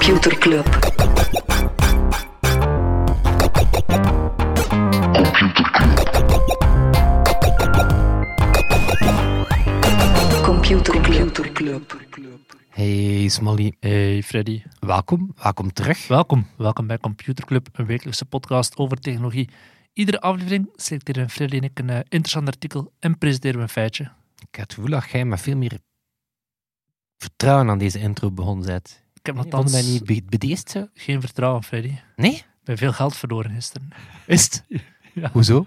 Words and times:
Computer 0.00 0.38
Club. 0.38 0.64
Computer 10.42 11.52
Club. 11.52 11.96
Hey 12.68 13.28
Smally, 13.28 13.74
Hey 13.80 14.22
Freddy, 14.22 14.62
welkom, 14.78 15.32
welkom 15.42 15.72
terug. 15.72 16.08
welkom. 16.08 16.46
Welkom 16.56 16.86
bij 16.86 16.98
Computer 16.98 17.44
Club, 17.44 17.68
een 17.72 17.86
wekelijkse 17.86 18.24
podcast 18.24 18.76
over 18.76 18.96
technologie. 19.00 19.48
Iedere 19.92 20.20
aflevering 20.20 20.70
selecteren 20.74 21.30
Freddy 21.30 21.56
en 21.56 21.62
ik 21.62 21.78
een 21.78 21.90
eh, 21.90 21.96
interessant 21.96 22.46
artikel 22.46 22.92
en 22.98 23.18
presenteren 23.18 23.56
we 23.56 23.62
een 23.62 23.68
feitje. 23.68 24.04
Ik 24.38 24.56
heb 24.56 24.64
het 24.64 24.74
gevoel 24.74 24.90
dat 24.90 25.10
jij 25.10 25.24
met 25.24 25.40
veel 25.40 25.56
meer 25.56 25.78
vertrouwen 27.16 27.70
aan 27.70 27.78
deze 27.78 27.98
intro 27.98 28.30
begonnen 28.30 28.66
bent. 28.66 29.02
Ik 29.20 29.26
heb 29.26 29.34
Vonden 29.36 29.52
nogthans 29.52 29.72
wij 29.72 29.92
niet 29.92 30.04
be- 30.04 30.28
bedeesd 30.38 30.70
zo? 30.70 30.86
geen 30.94 31.20
vertrouwen, 31.20 31.62
Freddy. 31.62 31.94
Nee? 32.16 32.32
Ik 32.34 32.46
ben 32.64 32.78
veel 32.78 32.92
geld 32.92 33.16
verloren 33.16 33.50
gisteren. 33.54 33.88
Is 34.26 34.44
het? 34.44 34.64
Ja. 35.14 35.30
Hoezo? 35.32 35.66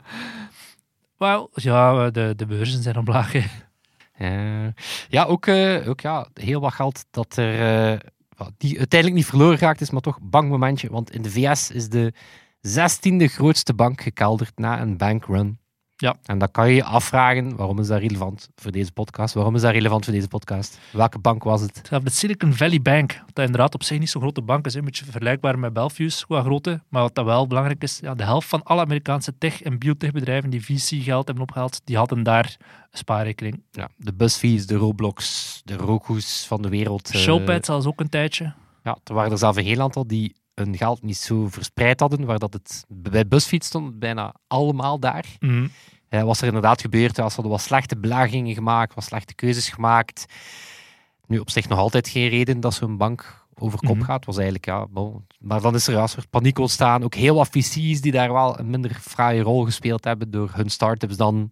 Wel, 1.17 1.49
ja, 1.53 2.09
de, 2.09 2.34
de 2.35 2.45
beurzen 2.45 2.81
zijn 2.84 2.98
omlaag. 2.98 3.31
hè. 3.34 4.70
Ja, 5.09 5.23
ook, 5.23 5.45
eh, 5.48 5.89
ook 5.89 5.99
ja, 6.02 6.27
heel 6.34 6.62
wat 6.62 6.73
geld 6.73 7.05
dat 7.12 7.38
er 7.38 7.91
eh, 7.93 7.99
die 8.57 8.77
uiteindelijk 8.77 9.20
niet 9.20 9.29
verloren 9.29 9.57
geraakt 9.57 9.81
is, 9.81 9.90
maar 9.90 10.01
toch 10.01 10.20
bang 10.21 10.49
momentje. 10.49 10.90
Want 10.90 11.12
in 11.12 11.21
de 11.21 11.29
VS 11.31 11.71
is 11.71 11.90
de 11.90 12.13
zestiende 12.62 13.27
grootste 13.27 13.74
bank 13.74 14.01
gekelderd 14.01 14.57
na 14.57 14.81
een 14.81 14.98
bankrun. 14.98 15.59
Ja. 16.04 16.15
En 16.26 16.37
dan 16.37 16.51
kan 16.51 16.70
je 16.70 16.76
je 16.76 16.84
afvragen, 16.84 17.55
waarom 17.55 17.79
is 17.79 17.87
dat 17.87 17.99
relevant 17.99 18.49
voor 18.55 18.71
deze 18.71 18.91
podcast? 18.91 19.34
Waarom 19.34 19.55
is 19.55 19.62
dat 19.62 19.71
relevant 19.71 20.04
voor 20.05 20.13
deze 20.13 20.27
podcast? 20.27 20.79
Welke 20.91 21.20
bank 21.20 21.43
was 21.43 21.62
het? 21.62 21.77
Het 21.77 21.87
gaat 21.87 22.04
de 22.04 22.09
Silicon 22.09 22.54
Valley 22.54 22.82
Bank, 22.82 23.21
dat 23.34 23.46
inderdaad 23.46 23.73
op 23.73 23.84
zich 23.84 23.99
niet 23.99 24.09
zo'n 24.09 24.21
grote 24.21 24.41
bank 24.41 24.65
is, 24.65 24.74
een 24.74 24.85
beetje 24.85 25.05
vergelijkbaar 25.05 25.59
met 25.59 25.74
Belfius 25.74 26.26
qua 26.26 26.41
grootte. 26.41 26.81
Maar 26.90 27.01
wat 27.01 27.15
dat 27.15 27.26
wel 27.26 27.48
belangrijk 27.48 27.84
is, 27.84 27.99
ja, 28.01 28.15
de 28.15 28.24
helft 28.24 28.48
van 28.48 28.63
alle 28.63 28.81
Amerikaanse 28.81 29.37
tech- 29.37 29.62
en 29.62 29.79
biotechbedrijven 29.79 30.49
die 30.49 30.63
VC-geld 30.65 31.26
hebben 31.26 31.43
opgehaald, 31.43 31.81
die 31.84 31.98
hadden 31.98 32.24
daar 32.24 32.55
een 32.91 32.98
spaarrekening. 32.98 33.63
Ja, 33.71 33.90
de 33.98 34.13
BuzzFeeds, 34.13 34.65
de 34.65 34.76
Roblox, 34.76 35.62
de 35.65 35.76
Roku's 35.76 36.46
van 36.48 36.62
de 36.62 36.70
wereld. 36.70 37.12
eh, 37.12 37.20
Showpad 37.20 37.65
zelfs 37.65 37.85
ook 37.85 37.99
een 37.99 38.09
tijdje. 38.09 38.54
Ja, 38.84 38.98
er 39.04 39.13
waren 39.13 39.31
er 39.31 39.37
zelf 39.37 39.57
een 39.57 39.63
heel 39.63 39.81
aantal 39.81 40.07
die 40.07 40.35
hun 40.54 40.77
geld 40.77 41.01
niet 41.01 41.18
zo 41.18 41.48
verspreid 41.49 41.99
hadden, 41.99 42.26
waar 42.26 42.40
dat 42.40 42.54
het 42.54 42.85
bij 42.87 43.27
BuzzFeed 43.27 43.63
stond, 43.63 43.99
bijna 43.99 44.34
allemaal 44.48 44.99
daar. 44.99 45.26
Mhm. 45.40 45.68
Eh, 46.09 46.23
was 46.23 46.41
er 46.41 46.48
inderdaad 46.48 46.82
gebeurd, 46.82 47.15
ze 47.15 47.21
hadden 47.21 47.49
wat 47.49 47.62
slechte 47.62 47.98
belagingen 47.98 48.54
gemaakt, 48.54 48.93
wat 48.93 49.04
slechte 49.04 49.34
keuzes 49.35 49.70
gemaakt. 49.70 50.26
Nu, 51.27 51.40
op 51.40 51.49
zich 51.49 51.68
nog 51.68 51.79
altijd 51.79 52.07
geen 52.07 52.27
reden 52.29 52.59
dat 52.59 52.74
zo'n 52.74 52.98
bank 52.98 53.46
over 53.55 53.79
kop 53.79 53.96
Mhm. 53.96 54.05
gaat. 54.05 54.26
Was 54.26 54.35
eigenlijk, 54.35 54.65
ja, 54.65 54.87
bon. 54.87 55.26
Maar 55.40 55.62
dan 55.62 55.76
is 55.76 55.87
er 55.87 55.98
een 55.98 56.07
soort 56.09 56.29
paniek 56.29 56.59
ontstaan. 56.59 57.04
Ook 57.04 57.15
heel 57.15 57.35
wat 57.35 57.48
VC's 57.48 58.01
die 58.01 58.12
daar 58.12 58.34
wel 58.34 58.59
een 58.59 58.70
minder 58.70 58.93
fraaie 59.01 59.41
rol 59.41 59.65
gespeeld 59.65 60.04
hebben 60.04 60.31
door 60.31 60.51
hun 60.54 60.70
start-ups 60.70 61.18
dan 61.18 61.51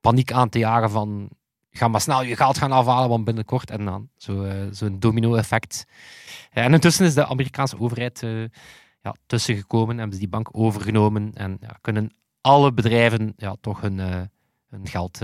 paniek 0.00 0.32
aan 0.32 0.48
te 0.48 0.58
jagen 0.58 0.90
van 0.90 1.28
ga 1.76 1.88
maar 1.88 2.00
snel 2.00 2.22
je 2.22 2.36
geld 2.36 2.58
gaan 2.58 2.72
afhalen, 2.72 3.08
want 3.08 3.24
binnenkort 3.24 3.70
en 3.70 3.84
dan 3.84 4.08
zo, 4.16 4.42
eh, 4.42 4.54
zo'n 4.70 4.98
domino-effect. 4.98 5.84
Ja, 6.52 6.62
en 6.62 6.72
intussen 6.72 7.06
is 7.06 7.14
de 7.14 7.26
Amerikaanse 7.26 7.80
overheid 7.80 8.22
eh, 8.22 8.42
ja, 9.02 9.14
tussengekomen, 9.26 9.96
hebben 9.96 10.14
ze 10.14 10.20
die 10.20 10.28
bank 10.28 10.48
overgenomen 10.52 11.34
en 11.34 11.56
ja, 11.60 11.78
kunnen 11.80 12.12
alle 12.40 12.72
bedrijven 12.72 13.32
ja, 13.36 13.56
toch 13.60 13.80
hun, 13.80 14.00
eh, 14.00 14.20
hun 14.70 14.88
geld 14.88 15.20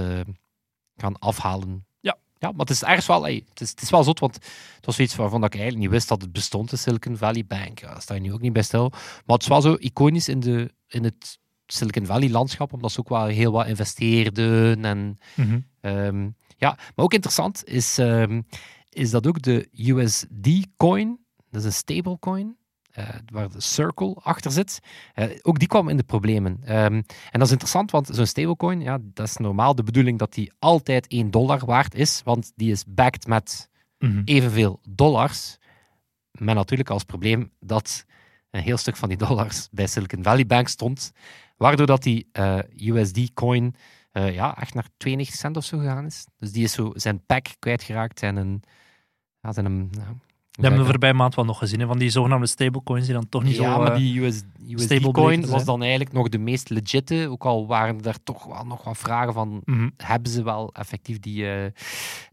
gaan 0.96 1.18
afhalen. 1.18 1.86
Ja. 2.00 2.16
Ja, 2.38 2.50
maar 2.50 2.60
het 2.60 2.70
is 2.70 2.82
ergens 2.82 3.06
wel, 3.06 3.26
ey, 3.26 3.44
het, 3.48 3.60
is, 3.60 3.70
het 3.70 3.82
is 3.82 3.90
wel 3.90 4.04
zot, 4.04 4.18
want 4.18 4.34
het 4.76 4.86
was 4.86 4.94
zoiets 4.96 5.16
waarvan 5.16 5.40
dat 5.40 5.54
ik 5.54 5.60
eigenlijk 5.60 5.84
niet 5.90 5.98
wist 5.98 6.08
dat 6.08 6.22
het 6.22 6.32
bestond, 6.32 6.70
de 6.70 6.76
Silicon 6.76 7.16
Valley 7.16 7.44
Bank. 7.46 7.78
Ja, 7.78 7.88
daar 7.88 8.02
sta 8.02 8.14
je 8.14 8.20
nu 8.20 8.32
ook 8.32 8.40
niet 8.40 8.52
bij 8.52 8.62
stil. 8.62 8.88
Maar 8.90 9.36
het 9.36 9.42
is 9.42 9.48
wel 9.48 9.60
zo 9.60 9.76
iconisch 9.78 10.28
in, 10.28 10.40
de, 10.40 10.74
in 10.88 11.04
het 11.04 11.38
Silicon 11.66 12.06
Valley 12.06 12.30
landschap, 12.30 12.72
omdat 12.72 12.92
ze 12.92 13.00
ook 13.00 13.08
wel 13.08 13.26
heel 13.26 13.52
wat 13.52 13.66
investeerden 13.66 14.84
en 14.84 15.18
Mhm. 15.34 15.58
Ehm, 15.82 16.28
ja, 16.62 16.76
maar 16.94 17.04
ook 17.04 17.12
interessant 17.14 17.64
is, 17.64 17.98
ehm, 17.98 18.42
is 18.88 19.10
dat 19.10 19.26
ook 19.26 19.42
de 19.42 19.68
USD-coin, 19.72 21.18
dat 21.50 21.60
is 21.60 21.66
een 21.66 21.72
stablecoin, 21.72 22.56
eh 22.92 23.08
waar 23.32 23.48
de 23.50 23.60
Circle 23.60 24.14
achter 24.22 24.50
zit, 24.50 24.80
eh, 25.14 25.38
ook 25.42 25.58
die 25.58 25.68
kwam 25.68 25.88
in 25.88 25.96
de 25.96 26.02
problemen. 26.02 26.58
Ehm, 26.64 26.94
en 27.30 27.38
dat 27.38 27.42
is 27.46 27.50
interessant, 27.50 27.90
want 27.90 28.08
zo'n 28.12 28.26
stablecoin, 28.26 28.80
ja, 28.80 28.98
dat 29.02 29.26
is 29.26 29.36
normaal 29.36 29.74
de 29.74 29.82
bedoeling 29.82 30.18
dat 30.18 30.32
die 30.32 30.52
altijd 30.58 31.06
1 31.12 31.30
dollar 31.30 31.64
waard 31.64 31.94
is, 31.94 32.20
want 32.24 32.52
die 32.56 32.70
is 32.70 32.84
backed 32.86 33.26
met 33.26 33.70
Mhm. 33.98 34.22
evenveel 34.24 34.80
dollars. 34.88 35.58
Met 36.30 36.54
natuurlijk 36.54 36.90
als 36.90 37.04
probleem 37.04 37.50
dat 37.60 38.04
een 38.50 38.62
heel 38.62 38.76
stuk 38.76 38.96
van 38.96 39.08
die 39.08 39.18
dollars 39.18 39.68
bij 39.70 39.86
Silicon 39.86 40.22
Valley 40.22 40.46
Bank 40.46 40.68
stond, 40.68 41.12
waardoor 41.56 41.86
dat 41.86 42.02
die 42.02 42.28
eh, 42.32 42.58
USD-coin 42.76 43.74
eh, 44.12 44.34
ja, 44.34 44.56
echt 44.60 44.74
naar 44.74 44.88
92 44.96 45.40
cent 45.40 45.56
of 45.56 45.64
zo 45.64 45.78
gegaan 45.78 46.06
is. 46.06 46.26
Dus 46.36 46.52
die 46.52 46.64
is 46.64 46.72
zo 46.72 46.90
zijn 46.94 47.24
pack 47.26 47.46
kwijtgeraakt 47.58 48.22
en 48.22 48.36
een... 48.36 48.62
Ja, 49.40 49.52
zijn 49.52 49.66
een 49.66 49.88
ja, 49.92 50.04
Dat 50.50 50.64
hebben 50.64 50.80
we 50.80 50.86
voorbij 50.86 51.12
maand 51.12 51.34
wel 51.34 51.44
nog 51.44 51.58
gezien, 51.58 51.80
hè, 51.80 51.86
van 51.86 51.98
die 51.98 52.10
zogenaamde 52.10 52.46
stablecoins 52.46 53.04
die 53.04 53.14
dan 53.14 53.28
toch 53.28 53.42
niet 53.42 53.56
ja, 53.56 53.72
zo... 53.72 53.78
maar 53.78 53.92
eh, 53.92 53.98
die 53.98 54.20
US, 54.20 54.36
stable 54.74 55.06
USD-coin 55.08 55.46
was 55.46 55.64
dan 55.64 55.80
eigenlijk 55.80 56.12
nog 56.12 56.28
de 56.28 56.38
meest 56.38 56.70
legitte, 56.70 57.28
ook 57.30 57.44
al 57.44 57.66
waren 57.66 58.02
er 58.04 58.22
toch 58.22 58.44
wel 58.44 58.64
nog 58.64 58.84
wat 58.84 58.98
vragen 58.98 59.32
van 59.32 59.62
mhm. 59.64 59.88
hebben 59.96 60.32
ze 60.32 60.42
wel 60.42 60.72
effectief 60.72 61.18
die, 61.18 61.50
eh, 61.50 61.70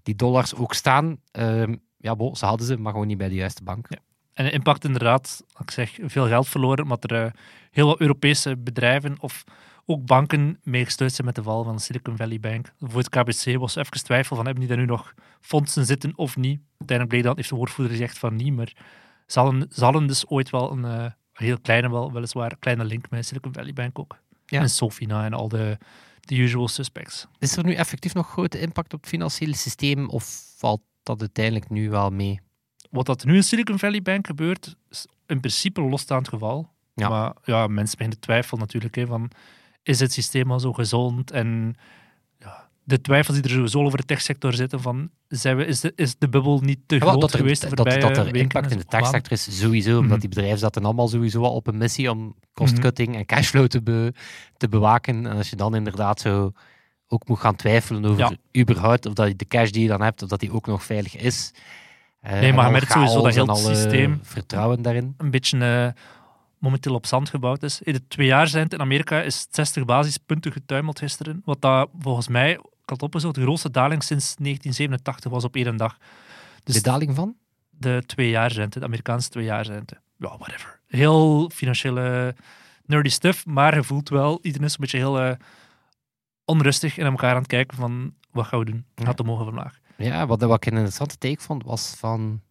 die 0.04 0.16
dollars 0.16 0.56
ook 0.56 0.74
staan? 0.74 1.18
Ehm, 1.32 1.76
ja, 1.98 2.16
bo, 2.16 2.36
ze 2.36 2.46
hadden 2.46 2.68
ze, 2.68 2.78
maar 2.78 2.92
gewoon 2.92 3.08
niet 3.08 3.18
bij 3.18 3.30
de 3.30 3.36
juiste 3.36 3.64
bank. 3.64 3.88
En 4.34 4.46
de 4.46 4.52
impact 4.52 4.86
inderdaad, 4.86 5.44
ik 5.60 5.72
zeg, 5.72 5.98
veel 6.02 6.28
geld 6.28 6.48
verloren, 6.48 6.84
omdat 6.84 7.12
er 7.12 7.36
heel 7.72 7.88
wat 7.88 8.00
Europese 8.00 8.58
bedrijven 8.58 9.16
of 9.20 9.44
ook 9.90 10.06
banken 10.06 10.60
mee 10.64 10.86
gestuurd 10.86 11.14
zijn 11.14 11.28
met 11.28 11.36
de 11.36 11.44
val 11.44 11.64
van 11.64 11.76
de 11.76 11.82
Silicon 11.82 12.18
Valley 12.18 12.40
Bank. 12.40 12.74
Voor 12.80 13.00
het 13.00 13.10
KBC 13.10 13.58
was 13.58 13.76
even 13.76 14.04
twijfel 14.04 14.36
van 14.36 14.46
hebben 14.46 14.66
die 14.66 14.76
daar 14.76 14.86
nu 14.86 14.92
nog 14.92 15.14
fondsen 15.42 15.86
zitten 15.86 16.12
of 16.16 16.38
niet. 16.38 16.62
Uiteindelijk 16.78 17.10
bleek 17.10 17.24
dat, 17.24 17.36
heeft 17.36 17.50
de 17.50 17.56
woordvoerder 17.56 17.94
gezegd 17.94 18.18
van 18.18 18.36
niet, 18.36 18.54
maar 18.54 18.74
ze 19.28 19.40
hadden, 19.40 19.68
ze 19.72 19.84
hadden 19.84 20.08
dus 20.08 20.28
ooit 20.28 20.50
wel 20.50 20.72
een 20.72 20.86
eh, 20.86 21.12
heel 21.34 21.60
kleine, 21.60 21.90
wel, 21.90 22.12
weliswaar 22.12 22.58
kleine 22.60 22.84
link 22.86 23.10
met 23.10 23.26
Silicon 23.26 23.54
Valley 23.54 23.74
Bank 23.74 24.00
ook. 24.00 24.18
Ja. 24.46 24.62
En 24.62 24.70
Sofina 24.70 25.26
en 25.26 25.34
al 25.34 25.48
de, 25.48 25.78
de 26.20 26.36
usual 26.36 26.68
suspects. 26.68 27.28
Is 27.40 27.58
er 27.58 27.64
nu 27.64 27.74
effectief 27.74 28.14
nog 28.14 28.30
grote 28.30 28.60
impact 28.60 28.94
op 28.94 29.00
het 29.00 29.10
financiële 29.10 29.56
systeem 29.56 30.10
of 30.10 30.54
valt 30.58 30.82
dat 31.04 31.20
uiteindelijk 31.20 31.70
nu 31.70 31.90
wel 31.90 32.10
mee? 32.10 32.40
Wat 32.90 33.06
dat 33.06 33.26
nu 33.26 33.36
in 33.36 33.44
Silicon 33.44 33.80
Valley 33.80 34.02
Bank 34.02 34.28
gebeurt, 34.28 34.76
is 34.90 35.08
in 35.28 35.40
principe 35.40 35.82
een 35.82 35.90
losstaand 35.90 36.28
geval. 36.28 36.70
Ja. 36.94 37.10
Maar 37.10 37.34
ja, 37.44 37.68
mensen 37.68 37.98
beginnen 37.98 38.20
te 38.20 38.26
twijfelen 38.26 38.60
natuurlijk. 38.60 38.96
Hè, 38.96 39.06
van, 39.06 39.32
is 39.90 40.00
het 40.00 40.14
systeem 40.14 40.52
al 40.52 40.60
zo 40.60 40.74
gezond? 40.74 41.32
En 41.32 41.76
ja, 42.40 42.68
de 42.84 43.02
twijfels 43.02 43.36
die 43.36 43.46
er 43.46 43.50
sowieso 43.52 43.84
over 43.84 43.98
de 43.98 44.06
techsector 44.06 44.54
zitten, 44.54 44.82
van, 44.82 45.10
zijn 45.28 45.58
we, 45.58 45.66
is, 45.66 45.80
de, 45.80 45.94
is 45.96 46.16
de 46.18 46.30
bubbel 46.30 46.60
niet 46.60 46.80
te 46.86 46.96
Ja, 46.96 47.02
groot 47.02 47.22
dat 47.22 47.32
er, 47.34 47.38
geweest 47.40 47.62
dat, 47.62 47.72
voorbije 47.76 48.00
dat 48.00 48.18
er 48.18 48.36
impact 48.36 48.72
in 48.72 48.78
de 48.78 48.86
techsector 48.86 49.32
is, 49.32 49.60
sowieso. 49.60 49.92
Omdat 49.92 50.10
Mhm. 50.10 50.20
die 50.20 50.30
bedrijven 50.30 50.60
zaten 50.60 50.84
allemaal 50.86 51.08
sowieso 51.08 51.44
al 51.44 51.54
op 51.56 51.68
een 51.68 51.78
missie 51.78 52.12
om 52.12 52.36
cost-cutting 52.54 53.16
en 53.16 53.26
cashflow 53.26 53.68
te, 53.68 53.82
be- 53.82 54.14
te 54.58 54.68
bewaken. 54.70 55.26
En 55.26 55.38
als 55.38 55.50
je 55.50 55.56
dan 55.56 55.76
inderdaad 55.76 56.20
zo 56.20 56.52
ook 57.08 57.28
moet 57.28 57.40
gaan 57.40 57.56
twijfelen 57.56 58.06
over 58.06 58.20
Ja. 58.20 58.62
überhaupt 58.62 59.06
of 59.06 59.14
dat 59.14 59.38
de 59.40 59.46
cash 59.46 59.70
die 59.70 59.82
je 59.82 59.88
dan 59.88 60.02
hebt, 60.02 60.22
of 60.22 60.30
dat 60.30 60.40
die 60.40 60.52
ook 60.52 60.68
nog 60.68 60.84
veilig 60.84 61.16
is. 61.16 61.52
Eh, 62.22 62.32
maar 62.32 62.42
en 62.42 62.66
je 62.66 62.72
merkt 62.72 62.92
sowieso 62.92 63.22
dat 63.22 63.34
heel 63.34 63.48
het 63.48 63.58
systeem- 63.58 64.20
vertrouwen 64.24 64.82
daarin. 64.82 65.14
Een 65.18 65.32
beetje 65.32 65.58
eh, 65.60 66.02
momenteel 66.60 66.94
op 66.94 67.06
zand 67.06 67.30
gebouwd 67.30 67.64
is. 67.64 67.82
In 67.82 67.94
de 67.94 68.08
twee 68.08 68.28
jaar 68.28 68.48
zijn 68.48 68.64
het 68.64 68.74
in 68.74 68.82
Amerika 68.82 69.22
is 69.22 69.40
het 69.40 69.56
60 69.56 69.86
basispunten 69.86 70.52
getuimeld 70.52 71.00
gisteren. 71.00 71.42
Wat 71.46 71.62
dat 71.62 71.90
volgens 72.00 72.28
mij, 72.28 72.52
ik 72.52 72.90
had 72.90 73.02
opgezocht, 73.02 73.36
de 73.36 73.42
grootste 73.42 73.72
daling 73.72 74.04
sinds 74.04 74.36
1987 74.36 75.32
was 75.32 75.44
op 75.44 75.56
één 75.56 75.78
dag. 75.78 75.98
Dus 76.64 76.76
de 76.76 76.82
daling 76.82 77.16
van? 77.16 77.36
de 77.80 78.04
tweejaarsrente, 78.06 78.80
de 78.80 78.86
Amerikaanse 78.86 79.30
tweejaarsrente. 79.30 79.98
Ja, 80.18 80.38
whatever. 80.38 80.80
Heel 80.88 81.50
financiële 81.54 82.36
nerdy 82.86 83.10
stuff, 83.10 83.46
maar 83.46 83.76
je 83.76 83.84
voelt 83.84 84.10
wel, 84.10 84.40
iedereen 84.42 84.68
is 84.68 84.74
een 84.74 84.80
beetje 84.80 84.98
heel 84.98 85.20
eh, 85.20 85.32
onrustig 86.46 86.98
en 86.98 87.06
aan 87.06 87.12
elkaar 87.12 87.34
aan 87.34 87.38
het 87.38 87.48
kijken 87.48 87.78
van, 87.78 88.14
wat 88.32 88.46
gaan 88.46 88.60
we 88.60 88.66
doen? 88.66 88.86
Gaat 88.96 89.20
omhoog 89.20 89.42
of 89.42 89.48
omlaag? 89.48 89.80
Ja, 89.98 90.28
wat, 90.28 90.42
wat 90.42 90.56
ik 90.56 90.66
een 90.66 90.72
interessante 90.72 91.18
take 91.18 91.42
vond, 91.42 91.64
was 91.64 91.94
van... 91.98 92.42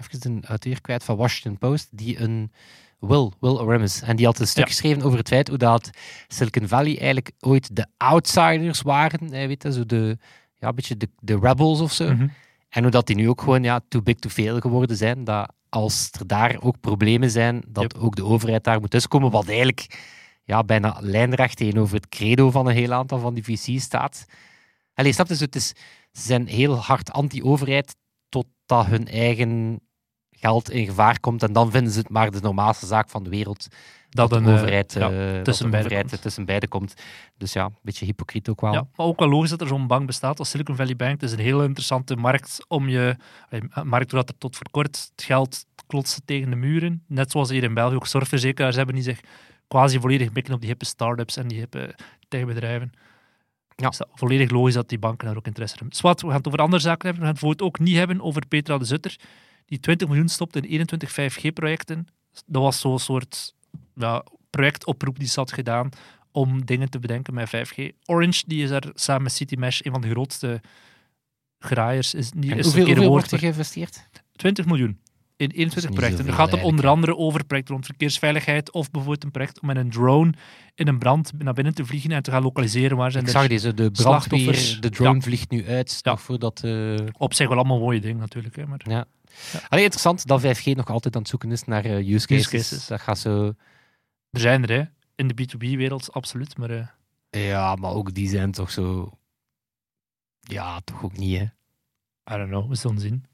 Even 0.00 0.30
een 0.30 0.46
uitweer 0.46 0.80
kwijt 0.80 1.04
van 1.04 1.16
Washington 1.16 1.58
Post, 1.58 1.88
die 1.90 2.18
een... 2.20 2.52
Will, 2.98 3.30
Will 3.40 3.50
Oramus. 3.56 4.02
En 4.02 4.16
die 4.16 4.26
had 4.26 4.38
een 4.38 4.46
stuk 4.46 4.64
Ja. 4.64 4.70
geschreven 4.70 5.02
over 5.02 5.18
het 5.18 5.28
feit 5.28 5.48
hoe 5.48 5.58
dat 5.58 5.90
Silicon 6.28 6.68
Valley 6.68 6.96
eigenlijk 6.98 7.30
ooit 7.40 7.76
de 7.76 7.86
outsiders 7.96 8.82
waren. 8.82 9.32
eh, 9.32 9.46
Weet 9.46 9.62
je, 9.62 9.72
zo 9.72 9.86
de, 9.86 10.18
ja, 10.58 10.68
een 10.68 10.74
beetje 10.74 10.96
de, 10.96 11.08
de 11.18 11.38
rebels 11.40 11.80
of 11.80 11.92
zo. 11.92 12.12
Mhm. 12.14 12.28
En 12.68 12.82
hoe 12.82 12.90
dat 12.90 13.06
die 13.06 13.16
nu 13.16 13.28
ook 13.28 13.40
gewoon 13.40 13.62
ja, 13.62 13.80
too 13.88 14.02
big 14.02 14.14
to 14.16 14.28
fail 14.28 14.60
geworden 14.60 14.96
zijn. 14.96 15.24
Dat 15.24 15.52
als 15.68 16.10
er 16.18 16.26
daar 16.26 16.56
ook 16.60 16.80
problemen 16.80 17.30
zijn, 17.30 17.62
dat 17.68 17.92
Yep. 17.92 18.02
ook 18.02 18.16
de 18.16 18.24
overheid 18.24 18.64
daar 18.64 18.80
moet 18.80 18.90
tussenkomen. 18.90 19.30
Wat 19.30 19.48
eigenlijk 19.48 20.00
ja, 20.44 20.64
bijna 20.64 20.96
lijnrecht 21.00 21.56
tegenover 21.56 21.94
het 21.94 22.08
credo 22.08 22.50
van 22.50 22.66
een 22.66 22.74
heel 22.74 22.92
aantal 22.92 23.18
van 23.18 23.34
die 23.34 23.44
VC's 23.44 23.82
staat. 23.82 24.24
Allee, 24.94 25.12
snap 25.12 25.28
je? 25.28 25.36
zo, 25.36 25.44
Het 25.44 25.56
is, 25.56 25.66
ze 26.12 26.22
zijn 26.22 26.46
heel 26.46 26.76
hard 26.76 27.12
anti-overheid 27.12 27.96
totdat 28.32 28.86
hun 28.86 29.06
eigen 29.06 29.80
geld 30.30 30.70
in 30.70 30.86
gevaar 30.86 31.20
komt. 31.20 31.42
En 31.42 31.52
dan 31.52 31.70
vinden 31.70 31.92
ze 31.92 31.98
het 31.98 32.08
maar 32.08 32.30
de 32.30 32.40
normaalste 32.40 32.86
zaak 32.86 33.08
van 33.08 33.22
de 33.22 33.30
wereld 33.30 33.66
Dat, 34.08 34.30
dat 34.30 34.38
een, 34.38 34.44
de 34.44 34.50
eh, 34.50 34.56
overheid, 34.56 34.92
ja, 34.92 35.10
eh, 35.10 35.40
tussen 35.42 35.64
de 35.64 35.70
beide 35.70 35.86
overheid 35.88 36.10
komt. 36.10 36.22
tussen 36.22 36.44
beide 36.44 36.68
komt. 36.68 36.94
Dus 37.36 37.52
ja, 37.52 37.64
een 37.64 37.76
beetje 37.82 38.04
hypocriet 38.04 38.48
ook 38.48 38.60
wel. 38.60 38.72
Ja, 38.72 38.86
maar 38.96 39.06
ook 39.06 39.18
wel 39.18 39.28
logisch 39.28 39.50
dat 39.50 39.60
er 39.60 39.66
zo'n 39.66 39.86
bank 39.86 40.06
bestaat 40.06 40.38
als 40.38 40.50
Silicon 40.50 40.76
Valley 40.76 40.96
Bank. 40.96 41.12
Het 41.20 41.22
is 41.22 41.32
een 41.32 41.38
heel 41.44 41.62
interessante 41.62 42.16
markt 42.16 42.64
om 42.68 42.88
je... 42.88 43.16
eh, 43.48 43.60
Een 43.70 43.88
markt 43.88 44.12
waar 44.12 44.24
er 44.26 44.38
tot 44.38 44.56
voor 44.56 44.70
kort 44.70 45.10
het 45.14 45.24
geld 45.24 45.64
klotste 45.86 46.20
tegen 46.24 46.50
de 46.50 46.56
muren. 46.56 47.04
Net 47.06 47.30
zoals 47.30 47.50
hier 47.50 47.62
in 47.62 47.74
België 47.74 47.94
ook 47.94 48.06
zorgverzekeraars 48.06 48.76
hebben 48.76 48.94
die 48.94 49.04
zich 49.04 49.20
quasi 49.68 50.00
volledig 50.00 50.32
mikken 50.32 50.54
op 50.54 50.60
die 50.60 50.68
hippe 50.68 50.84
start-ups 50.84 51.36
en 51.36 51.48
die 51.48 51.58
hippe 51.58 51.94
techbedrijven. 52.28 52.92
Ja. 53.76 53.88
Is 53.88 53.96
dat 53.96 54.08
volledig 54.14 54.50
logisch 54.50 54.74
dat 54.74 54.88
die 54.88 54.98
banken 54.98 55.26
daar 55.26 55.36
ook 55.36 55.46
interesse 55.46 55.74
in 55.74 55.80
hebben. 55.80 55.98
Zwat, 55.98 56.20
we 56.20 56.26
gaan 56.26 56.36
het 56.36 56.46
over 56.46 56.58
andere 56.58 56.82
zaken 56.82 57.08
hebben. 57.08 57.20
We 57.20 57.26
gaan 57.26 57.34
het 57.34 57.40
bijvoorbeeld 57.40 57.68
ook 57.68 57.86
niet 57.86 57.96
hebben 57.96 58.20
over 58.20 58.46
Petra 58.46 58.78
de 58.78 58.84
Zutter, 58.84 59.16
die 59.66 59.80
20 59.80 60.08
miljoen 60.08 60.28
stopt 60.28 60.56
in 60.56 60.64
21 60.64 61.10
5G-projecten. 61.10 62.06
Dat 62.46 62.62
was 62.62 62.80
zo'n 62.80 62.98
soort 62.98 63.54
ja, 63.94 64.24
projectoproep 64.50 65.18
die 65.18 65.28
ze 65.28 65.40
had 65.40 65.52
gedaan 65.52 65.88
om 66.30 66.64
dingen 66.64 66.90
te 66.90 66.98
bedenken 66.98 67.34
met 67.34 67.48
5G. 67.56 67.82
Orange, 68.04 68.42
die 68.46 68.62
is 68.62 68.68
daar 68.68 68.90
samen 68.94 69.22
met 69.22 69.32
CityMesh 69.32 69.80
een 69.82 69.92
van 69.92 70.00
de 70.00 70.10
grootste 70.10 70.60
graaiers. 71.58 72.14
Is, 72.14 72.32
niet, 72.32 72.56
is 72.56 72.74
hoeveel, 72.74 73.08
wordt 73.08 73.32
er 73.32 73.38
geïnvesteerd? 73.38 74.08
20 74.36 74.64
miljoen 74.66 74.98
in 75.42 75.50
21 75.50 75.90
niet 75.90 75.98
projecten. 76.00 76.32
Gaat 76.32 76.50
dan 76.50 76.60
onder 76.62 76.86
andere 76.86 77.16
over 77.16 77.44
projecten 77.44 77.74
rond 77.74 77.86
verkeersveiligheid 77.86 78.72
of 78.72 78.90
bijvoorbeeld 78.90 79.24
een 79.24 79.30
project 79.30 79.60
om 79.60 79.66
met 79.66 79.76
een 79.76 79.90
drone 79.90 80.32
in 80.74 80.88
een 80.88 80.98
brand 80.98 81.32
naar 81.38 81.54
binnen 81.54 81.74
te 81.74 81.84
vliegen 81.84 82.10
en 82.10 82.22
te 82.22 82.30
gaan 82.30 82.42
lokaliseren 82.42 82.96
waar 82.96 83.10
zijn 83.10 83.24
Ik 83.24 83.30
zag 83.30 83.46
deze, 83.46 83.74
de 83.74 83.90
brandweer, 83.90 84.76
de 84.80 84.90
drone 84.90 85.20
vliegt 85.22 85.50
nu 85.50 85.68
uit, 85.68 86.00
Ja. 86.02 86.16
voordat... 86.16 86.62
eh, 86.64 86.94
op 87.18 87.34
zich 87.34 87.48
wel 87.48 87.56
allemaal 87.56 87.78
mooie 87.78 88.00
dingen 88.00 88.18
natuurlijk. 88.18 88.56
Hè, 88.56 88.66
maar 88.66 88.80
Ja. 88.88 89.04
Allee, 89.68 89.84
interessant 89.84 90.26
dat 90.26 90.40
5G 90.40 90.64
nog 90.64 90.86
altijd 90.88 91.14
aan 91.14 91.20
het 91.20 91.30
zoeken 91.30 91.52
is 91.52 91.64
naar 91.64 91.84
eh, 91.84 92.08
use, 92.12 92.26
cases. 92.26 92.48
cases. 92.48 92.86
Dat 92.86 93.00
gaat 93.00 93.18
zo... 93.18 93.52
er 94.30 94.40
zijn 94.40 94.62
er 94.62 94.70
hè, 94.70 94.82
in 95.14 95.28
de 95.28 95.34
B2B-wereld 95.42 96.12
absoluut. 96.12 96.56
Maar 96.56 96.70
eh, 96.70 96.86
Ja, 97.30 97.74
maar 97.74 97.90
ook 97.90 98.14
die 98.14 98.28
zijn 98.28 98.52
toch 98.52 98.70
zo... 98.70 99.10
Ja, 100.40 100.80
toch 100.80 101.04
ook 101.04 101.16
niet, 101.16 101.38
hè. 101.38 101.44
I 102.34 102.36
don't 102.38 102.48
know, 102.48 102.68
we 102.68 102.74
zullen 102.74 103.00
zien. 103.00 103.24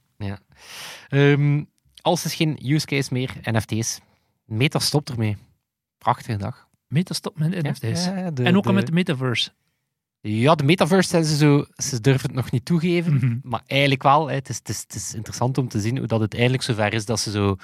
Ehm, 1.08 1.64
als 2.08 2.24
is 2.24 2.34
geen 2.34 2.58
use 2.64 2.86
case 2.86 3.12
meer, 3.12 3.34
NFT's. 3.42 4.00
Meta 4.44 4.78
stopt 4.78 5.10
ermee. 5.10 5.36
Prachtige 5.98 6.36
dag. 6.38 6.68
Meta 6.86 7.14
stop 7.14 7.38
met 7.38 7.62
NFT's. 7.62 8.04
ja, 8.04 8.30
de- 8.30 8.42
en 8.42 8.56
ook 8.56 8.66
al 8.66 8.72
met 8.72 8.86
de 8.86 8.92
metaverse. 8.92 9.50
Ja, 10.20 10.54
de 10.54 10.64
metaverse 10.64 11.08
zijn 11.08 11.24
ze 11.24 11.36
zo... 11.36 11.64
Ze 11.76 12.00
durven 12.00 12.26
het 12.26 12.36
nog 12.36 12.50
niet 12.50 12.64
toegeven. 12.64 13.14
Mhm. 13.14 13.36
Maar 13.42 13.62
eigenlijk 13.66 14.02
wel. 14.02 14.28
Hè. 14.28 14.34
Het, 14.34 14.48
is, 14.48 14.56
het, 14.56 14.68
is, 14.68 14.80
het 14.80 14.94
is 14.94 15.14
interessant 15.14 15.58
om 15.58 15.68
te 15.68 15.80
zien 15.80 15.98
hoe 15.98 16.06
dat 16.06 16.20
het 16.20 16.34
eindelijk 16.34 16.62
zover 16.62 16.92
is 16.94 17.04
dat 17.04 17.20
ze 17.20 17.30
zo... 17.30 17.56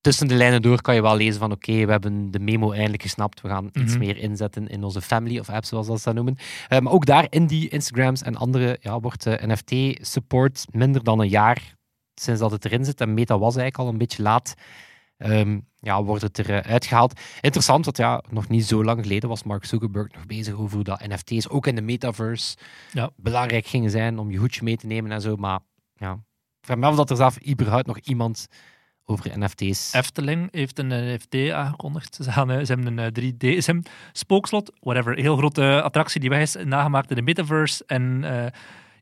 Tussen 0.00 0.28
de 0.28 0.34
lijnen 0.34 0.62
door 0.62 0.80
kan 0.82 0.94
je 0.94 1.02
wel 1.02 1.16
lezen 1.16 1.40
van 1.40 1.52
oké, 1.52 1.84
we 1.84 1.90
hebben 1.90 2.30
de 2.30 2.38
memo 2.38 2.72
eindelijk 2.72 3.02
gesnapt. 3.02 3.40
We 3.40 3.48
gaan 3.48 3.70
iets 3.72 3.90
Mhm. 3.92 3.98
meer 3.98 4.16
inzetten 4.16 4.68
in 4.68 4.84
onze 4.84 5.00
family 5.02 5.38
of 5.38 5.48
apps, 5.48 5.68
zoals 5.68 5.86
dat 5.86 5.98
ze 5.98 6.04
dat 6.04 6.14
noemen. 6.14 6.36
Eh, 6.68 6.78
maar 6.78 6.92
ook 6.92 7.06
daar 7.06 7.26
in 7.30 7.46
die 7.46 7.68
Instagrams 7.68 8.22
en 8.22 8.36
andere 8.36 8.78
ja, 8.80 9.00
wordt 9.00 9.26
eh, 9.26 9.48
NFT-support 9.48 10.64
minder 10.72 11.04
dan 11.04 11.20
een 11.20 11.28
jaar 11.28 11.75
sinds 12.20 12.40
dat 12.40 12.50
het 12.50 12.64
erin 12.64 12.84
zit. 12.84 13.00
En 13.00 13.14
Meta 13.14 13.38
was 13.38 13.56
eigenlijk 13.56 13.78
al 13.78 13.88
een 13.88 13.98
beetje 13.98 14.22
laat. 14.22 14.54
Ehm, 15.16 15.60
ja, 15.80 16.02
wordt 16.02 16.22
het 16.22 16.38
eruit 16.38 16.66
uitgehaald. 16.66 17.20
Interessant, 17.40 17.84
want 17.84 17.96
ja, 17.96 18.22
nog 18.30 18.48
niet 18.48 18.64
zo 18.66 18.84
lang 18.84 19.02
geleden 19.02 19.28
was 19.28 19.42
Mark 19.42 19.64
Zuckerberg 19.64 20.12
nog 20.12 20.26
bezig 20.26 20.54
over 20.54 20.74
hoe 20.74 20.84
dat 20.84 21.06
NFT's 21.08 21.48
ook 21.48 21.66
in 21.66 21.74
de 21.74 21.80
metaverse 21.80 22.56
Ja. 22.92 23.10
belangrijk 23.16 23.66
gingen 23.66 23.90
zijn 23.90 24.18
om 24.18 24.30
je 24.30 24.38
hoedje 24.38 24.62
mee 24.62 24.76
te 24.76 24.86
nemen 24.86 25.10
en 25.12 25.20
zo. 25.20 25.36
Maar 25.36 25.60
ja, 25.94 26.12
ik 26.60 26.66
vraag 26.66 26.76
me 26.76 26.86
af 26.86 26.96
dat 26.96 27.10
er 27.10 27.16
zelf 27.16 27.46
überhaupt 27.48 27.86
nog 27.86 27.98
iemand 27.98 28.46
over 29.04 29.38
NFT's... 29.38 29.92
Efteling 29.92 30.48
heeft 30.52 30.78
een 30.78 31.14
NFT 31.14 31.50
aangekondigd. 31.50 32.14
Ze, 32.14 32.32
gaan, 32.32 32.50
eh, 32.50 32.58
ze 32.64 32.72
hebben 32.72 32.98
een 32.98 33.14
eh, 33.14 33.32
3D, 33.32 33.62
ze 33.62 33.70
hebben 33.70 33.84
spookslot, 34.12 34.72
whatever, 34.80 35.16
een 35.16 35.22
heel 35.22 35.36
grote 35.36 35.82
attractie 35.82 36.20
die 36.20 36.30
weg 36.30 36.40
is, 36.40 36.56
nagemaakt 36.64 37.10
in 37.10 37.16
de 37.16 37.22
metaverse. 37.22 37.84
En 37.86 38.24
eh 38.24 38.46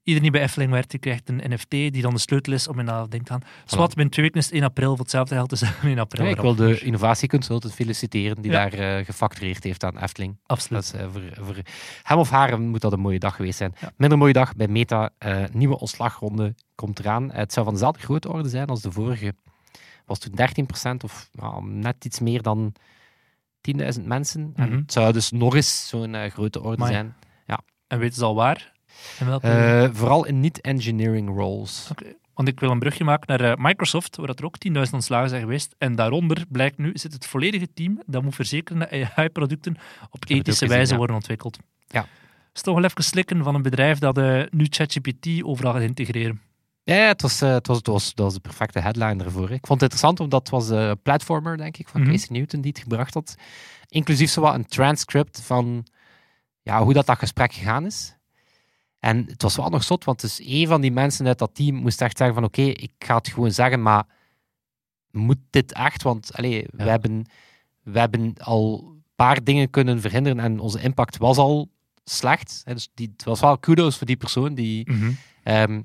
iedereen 0.05 0.23
die 0.23 0.31
bij 0.31 0.43
Efteling 0.49 0.71
werkt, 0.71 0.91
die 0.91 1.01
krijgt 1.01 1.29
een 1.29 1.43
NFT 1.51 1.71
die 1.71 2.03
dan 2.03 2.15
de 2.15 2.21
sleutel 2.21 2.53
is 2.53 2.69
om 2.69 2.79
in 2.79 2.87
dat 2.87 3.11
ding 3.11 3.25
te 3.27 3.33
gaan. 3.33 3.89
Binnen 3.89 4.11
twee 4.11 4.25
weken 4.25 4.41
is 4.41 4.45
het 4.45 4.55
1 4.55 4.63
april, 4.65 4.89
voor 4.91 4.99
hetzelfde 4.99 5.35
geld 5.35 5.53
is 5.53 5.61
het 5.61 5.75
1 5.83 5.99
april. 5.99 6.25
Ja, 6.25 6.31
ik 6.31 6.41
wil 6.41 6.55
de 6.55 6.81
innovatieconsultant 6.81 7.75
feliciteren 7.75 8.43
die 8.43 8.51
Ja. 8.51 8.69
daar 8.69 8.99
eh, 8.99 9.05
gefactureerd 9.05 9.65
heeft 9.65 9.85
aan 9.85 9.99
Efteling. 9.99 10.37
Absoluut. 10.47 10.93
Dat 10.93 10.95
is, 10.95 11.07
eh, 11.07 11.13
voor, 11.13 11.45
voor 11.45 11.57
hem 12.03 12.19
of 12.19 12.31
haar 12.31 12.61
moet 12.61 12.81
dat 12.81 12.93
een 12.93 13.01
mooie 13.01 13.19
dag 13.19 13.37
geweest 13.37 13.59
zijn. 13.59 13.75
Ja. 13.81 13.93
Minder 13.97 14.19
mooie 14.19 14.33
dag 14.33 14.57
bij 14.57 14.69
Meta. 14.69 15.11
eh, 15.19 15.45
nieuwe 15.53 15.79
ontslagronde 15.79 16.55
komt 16.75 16.99
eraan. 16.99 17.31
Het 17.33 17.53
zou 17.53 17.65
van 17.65 17.75
dezelfde 17.75 18.01
grootte 18.03 18.33
orde 18.33 18.49
zijn 18.49 18.67
als 18.67 18.81
de 18.83 18.93
vorige. 18.93 19.35
Was 20.07 20.19
toen 20.19 20.35
13% 20.35 21.05
of 21.05 21.29
nou, 21.33 21.65
net 21.67 22.05
iets 22.05 22.21
meer 22.21 22.43
dan 22.43 22.73
10.000 23.61 24.07
mensen. 24.07 24.53
En 24.57 24.69
Mhm. 24.69 24.79
het 24.79 24.93
zou 24.93 25.13
dus 25.13 25.31
nog 25.31 25.55
eens 25.55 25.89
zo'n 25.89 26.31
grote 26.31 26.63
orde 26.63 26.87
zijn. 26.87 27.15
En 27.87 27.99
weten 27.99 28.17
ze 28.17 28.25
al 28.25 28.35
waar? 28.35 28.73
En 29.19 29.27
welke... 29.27 29.47
Eh, 29.47 29.89
vooral 29.93 30.27
in 30.27 30.41
niet-engineering 30.41 31.29
roles. 31.29 31.91
Want 32.35 32.49
ik 32.49 32.61
wil 32.61 32.71
een 32.71 32.79
brugje 32.79 33.05
maken 33.05 33.39
naar 33.39 33.51
eh, 33.51 33.65
Microsoft, 33.65 34.17
waar 34.17 34.27
dat 34.27 34.39
er 34.39 34.45
ook 34.45 34.57
10.000 34.69 34.75
ontslagen 34.93 35.29
zijn 35.29 35.41
geweest. 35.41 35.75
En 35.79 35.95
daaronder 35.95 36.45
blijkt 36.49 36.79
nu, 36.79 36.91
zit 36.95 37.13
het 37.13 37.27
volledige 37.27 37.69
team 37.75 38.03
dat 38.07 38.23
moet 38.23 38.35
verzekeren 38.35 38.79
dat 38.79 38.91
AI-producten 38.91 39.77
op 40.11 40.25
ethische 40.25 40.51
gezien, 40.51 40.69
wijze 40.69 40.93
ja. 40.93 40.99
worden 40.99 41.17
ontwikkeld. 41.17 41.59
Ja. 41.87 42.01
Het 42.01 42.63
is 42.63 42.63
toch 42.63 42.75
wel 42.75 42.85
even 42.85 43.05
slikken 43.05 43.45
van 43.45 43.55
een 43.55 43.63
bedrijf 43.63 43.99
dat 43.99 44.19
eh, 44.19 44.43
nu 44.51 44.67
ChatGPT 44.71 45.43
overal 45.43 45.73
gaat 45.73 45.83
integreren. 45.83 46.41
Ja, 46.83 46.95
ja, 46.95 47.07
het, 47.07 47.23
was, 47.23 47.41
het, 47.41 47.67
was, 47.67 47.77
het, 47.77 47.87
was, 47.87 48.15
dat 48.15 48.25
was 48.25 48.35
de 48.35 48.41
perfecte 48.41 48.79
headline 48.79 49.25
ervoor. 49.25 49.49
hè. 49.49 49.55
Ik 49.55 49.67
vond 49.67 49.81
het 49.81 49.93
interessant, 49.93 50.21
omdat 50.21 50.41
het 50.41 50.51
was 50.51 50.67
de 50.69 50.99
platformer, 51.03 51.57
denk 51.57 51.77
ik, 51.77 51.89
van. 51.89 52.05
Casey 52.05 52.27
Newton 52.31 52.61
die 52.61 52.71
het 52.71 52.83
gebracht 52.83 53.15
had. 53.15 53.35
Inclusief 53.89 54.31
zo 54.31 54.41
wat 54.41 54.55
een 54.55 54.67
transcript 54.67 55.41
van 55.41 55.87
ja, 56.63 56.83
hoe 56.83 56.93
dat, 56.93 57.07
dat 57.07 57.19
gesprek 57.19 57.53
gegaan 57.53 57.87
is. 57.87 58.17
En 59.05 59.25
het 59.27 59.43
was 59.43 59.57
wel 59.57 59.69
nog 59.69 59.85
zot, 59.85 60.05
want 60.05 60.21
dus 60.21 60.41
een 60.45 60.67
van 60.67 60.81
die 60.81 60.93
mensen 60.93 61.27
uit 61.27 61.39
dat 61.39 61.55
team 61.55 61.75
moest 61.75 62.01
echt 62.01 62.17
zeggen 62.17 62.37
van 62.37 62.45
oké, 62.45 62.63
ik 62.63 62.93
ga 62.99 63.17
het 63.17 63.29
gewoon 63.29 63.51
zeggen, 63.51 63.83
maar 63.83 64.05
moet 65.11 65.39
dit 65.51 65.73
echt? 65.73 66.03
Want 66.03 66.31
allee, 66.35 66.67
we, 66.71 66.83
hebben, 66.83 67.27
we 67.83 67.99
hebben 67.99 68.35
al 68.39 68.85
een 68.85 69.03
paar 69.15 69.45
dingen 69.45 69.71
kunnen 69.71 70.01
verhinderen 70.01 70.41
en 70.41 70.59
onze 70.59 70.81
impact 70.81 71.17
was 71.17 71.37
al 71.37 71.69
slecht. 72.05 72.63
Hè. 72.65 72.75
Dus 72.75 72.89
die, 72.95 73.13
het 73.17 73.25
was 73.25 73.41
wel 73.41 73.59
kudos 73.59 73.97
voor 73.97 74.07
die 74.07 74.17
persoon 74.17 74.55
die 74.55 74.87
Ehm, 75.43 75.83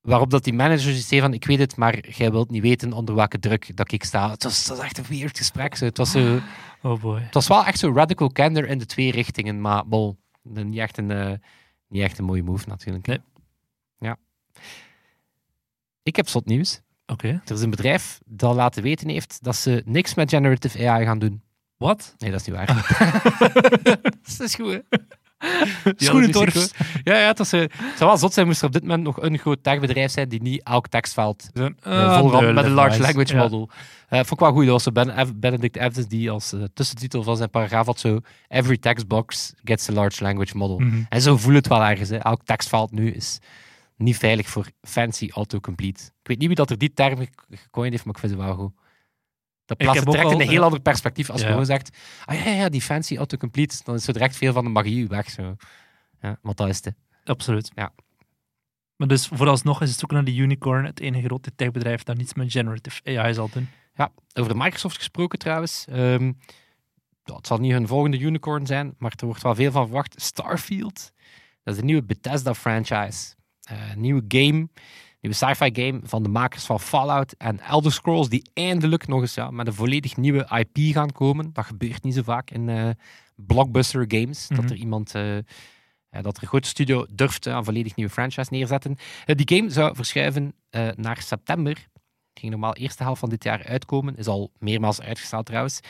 waarop 0.00 0.30
dat 0.30 0.44
die 0.44 0.52
manager 0.52 0.94
zei 0.94 1.20
van, 1.20 1.34
ik 1.34 1.44
weet 1.44 1.58
het, 1.58 1.76
maar 1.76 2.08
jij 2.08 2.30
wilt 2.30 2.50
niet 2.50 2.62
weten 2.62 2.92
onder 2.92 3.14
welke 3.14 3.38
druk 3.38 3.76
dat 3.76 3.92
ik 3.92 4.04
sta. 4.04 4.30
Het 4.30 4.42
was, 4.42 4.58
het 4.58 4.68
was 4.68 4.78
echt 4.78 4.98
een 4.98 5.04
weird 5.08 5.38
gesprek. 5.38 5.74
Zo. 5.76 5.84
Het, 5.84 5.96
was 5.96 6.10
zo, 6.10 6.40
Oh 6.82 7.00
boy. 7.00 7.20
het 7.20 7.34
was 7.34 7.48
wel 7.48 7.64
echt 7.64 7.78
zo 7.78 7.92
radical 7.94 8.32
candor 8.32 8.66
in 8.68 8.78
de 8.78 8.86
twee 8.86 9.10
richtingen, 9.12 9.60
maar 9.60 9.86
bol, 9.86 10.16
niet, 10.42 10.78
echt 10.78 10.98
een, 10.98 11.10
eh, 11.10 11.32
niet 11.90 12.02
echt 12.02 12.18
een 12.18 12.24
mooie 12.24 12.42
move 12.42 12.68
natuurlijk. 12.68 13.06
Nee. 13.06 13.18
Ja. 13.98 14.16
Ik 16.02 16.16
heb 16.16 16.28
zot 16.28 16.46
nieuws. 16.46 16.80
Oké. 17.06 17.28
Er 17.28 17.54
is 17.54 17.60
een 17.60 17.70
bedrijf 17.70 18.20
dat 18.24 18.54
laten 18.54 18.82
weten 18.82 19.08
heeft 19.08 19.38
dat 19.42 19.56
ze 19.56 19.82
niks 19.84 20.14
met 20.14 20.30
generative 20.30 20.88
AI 20.88 21.04
gaan 21.04 21.18
doen. 21.18 21.42
Wat? 21.76 22.14
Nee, 22.18 22.30
dat 22.30 22.40
is 22.40 22.46
niet 22.46 22.56
waar. 22.56 22.66
dat 24.22 24.40
is 24.40 24.54
goed, 24.54 24.72
hè? 24.72 24.98
Schoenentorfs. 25.96 26.70
Ja, 27.04 27.18
ja, 27.18 27.26
het, 27.26 27.38
was, 27.38 27.52
eh, 27.52 27.60
het 27.60 27.72
zou 27.96 28.10
wel 28.10 28.16
zot 28.18 28.32
zijn 28.32 28.46
moest 28.46 28.60
er 28.60 28.66
op 28.66 28.72
dit 28.72 28.82
moment 28.82 29.02
nog 29.02 29.22
een 29.22 29.38
groot 29.38 29.62
techbedrijf 29.62 30.10
zijn 30.10 30.28
die 30.28 30.42
niet 30.42 30.62
elk 30.62 30.88
tekstveld 30.88 31.48
Uh, 31.54 31.64
uh, 31.86 32.20
met 32.54 32.64
een 32.64 32.70
large 32.70 33.00
language 33.00 33.36
model. 33.36 33.70
Eh 34.08 34.18
vond 34.18 34.30
ik 34.30 34.38
wel 34.38 34.52
goed. 34.52 34.66
Dat 34.66 34.84
was 34.84 34.92
ben, 34.92 35.40
Benedict 35.40 35.76
Evans 35.76 36.06
die 36.08 36.30
als 36.30 36.54
tussentitel 36.74 37.22
van 37.22 37.36
zijn 37.36 37.50
paragraaf 37.50 37.86
had 37.86 38.00
zo 38.00 38.18
Every 38.48 38.76
text 38.78 39.06
box 39.08 39.52
gets 39.64 39.88
a 39.90 39.92
large 39.92 40.22
language 40.22 40.56
model. 40.56 40.78
Mhm. 40.78 41.02
En 41.08 41.20
zo 41.20 41.36
voel 41.36 41.54
het 41.54 41.68
wel 41.68 41.82
ergens. 41.84 42.08
Hè. 42.08 42.16
Elk 42.16 42.40
tekstveld 42.44 42.90
nu 42.92 43.10
is 43.10 43.38
niet 43.96 44.16
veilig 44.16 44.48
voor 44.48 44.66
fancy 44.82 45.28
autocomplete. 45.32 46.02
Ik 46.04 46.28
weet 46.28 46.38
niet 46.38 46.46
wie 46.46 46.56
dat 46.56 46.70
er 46.70 46.78
die 46.78 46.92
term 46.94 47.18
ge- 47.18 47.28
gecoind 47.50 47.92
heeft, 47.92 48.04
maar 48.04 48.14
ik 48.14 48.20
vind 48.20 48.32
het 48.32 48.40
wel 48.40 48.54
goed. 48.54 48.72
Dat 49.70 49.78
plaatst 49.78 50.04
direct 50.04 50.30
in 50.30 50.34
al, 50.34 50.40
een 50.40 50.48
heel 50.48 50.62
ander 50.62 50.80
perspectief. 50.80 51.30
Als 51.30 51.40
je 51.40 51.46
gewoon 51.46 51.66
zegt, 51.66 51.96
ah 52.24 52.44
ja, 52.44 52.50
ja, 52.50 52.68
die 52.68 52.80
fancy 52.80 53.16
autocomplete, 53.16 53.80
dan 53.84 53.94
is 53.94 54.06
er 54.06 54.12
direct 54.12 54.36
veel 54.36 54.52
van 54.52 54.64
de 54.64 54.70
magie 54.70 55.08
weg. 55.08 55.30
Zo. 55.30 55.56
Ja, 56.20 56.38
want 56.42 56.56
dat 56.56 56.68
is 56.68 56.84
het. 56.84 56.94
Absoluut. 57.24 57.70
Ja. 57.74 57.92
Maar 58.96 59.08
dus 59.08 59.26
vooralsnog 59.26 59.82
is 59.82 59.88
het 59.88 59.98
zoeken 59.98 60.16
naar 60.16 60.26
die 60.26 60.40
unicorn 60.40 60.84
het 60.84 61.00
enige 61.00 61.26
grote 61.26 61.54
techbedrijf 61.54 62.02
dat 62.02 62.16
niets 62.16 62.34
met 62.34 62.52
generative 62.52 63.18
AI 63.18 63.34
zal 63.34 63.48
doen. 63.52 63.68
Ja, 63.94 64.12
over 64.34 64.52
de 64.52 64.58
Microsoft 64.58 64.96
gesproken 64.96 65.38
trouwens. 65.38 65.84
Ja, 67.24 67.36
het 67.36 67.46
zal 67.46 67.58
niet 67.58 67.72
hun 67.72 67.86
volgende 67.86 68.18
unicorn 68.18 68.66
zijn, 68.66 68.94
maar 68.98 69.12
er 69.16 69.26
wordt 69.26 69.42
wel 69.42 69.54
veel 69.54 69.70
van 69.70 69.86
verwacht. 69.86 70.22
Starfield, 70.22 71.12
dat 71.62 71.74
is 71.74 71.80
een 71.80 71.86
nieuwe 71.86 72.04
Bethesda-franchise. 72.04 73.34
Eh, 73.60 73.90
een 73.90 74.00
nieuwe 74.00 74.24
game, 74.28 74.68
nieuwe 75.20 75.36
sci-fi 75.36 75.70
game 75.72 76.00
van 76.02 76.22
de 76.22 76.28
makers 76.28 76.64
van 76.64 76.80
Fallout 76.80 77.32
en 77.38 77.60
Elder 77.60 77.92
Scrolls, 77.92 78.28
die 78.28 78.50
eindelijk 78.54 79.06
nog 79.06 79.20
eens 79.20 79.34
ja, 79.34 79.50
met 79.50 79.66
een 79.66 79.74
volledig 79.74 80.16
nieuwe 80.16 80.48
IP 80.72 80.94
gaan 80.94 81.12
komen. 81.12 81.52
Dat 81.52 81.64
gebeurt 81.64 82.02
niet 82.02 82.14
zo 82.14 82.22
vaak 82.22 82.50
in 82.50 82.68
eh, 82.68 82.90
blockbuster 83.36 84.04
games, 84.08 84.48
Mhm. 84.48 84.60
dat 84.60 84.70
er 84.70 84.76
iemand... 84.76 85.14
eh, 85.14 85.36
dat 86.10 86.36
er 86.36 86.42
een 86.42 86.48
grote 86.48 86.68
studio 86.68 87.06
durft 87.10 87.46
eh, 87.46 87.54
een 87.54 87.64
volledig 87.64 87.96
nieuwe 87.96 88.12
franchise 88.12 88.48
neerzetten. 88.52 88.96
Die 89.24 89.56
game 89.56 89.70
zou 89.70 89.94
verschuiven 89.94 90.54
naar 90.96 91.22
september 91.22 91.88
ging 92.34 92.52
normaal 92.52 92.74
eerste 92.74 93.02
helft 93.02 93.20
van 93.20 93.28
dit 93.28 93.44
jaar 93.44 93.64
uitkomen. 93.64 94.16
Is 94.16 94.26
al 94.26 94.50
meermaals 94.58 95.00
uitgesteld 95.00 95.46
trouwens. 95.46 95.80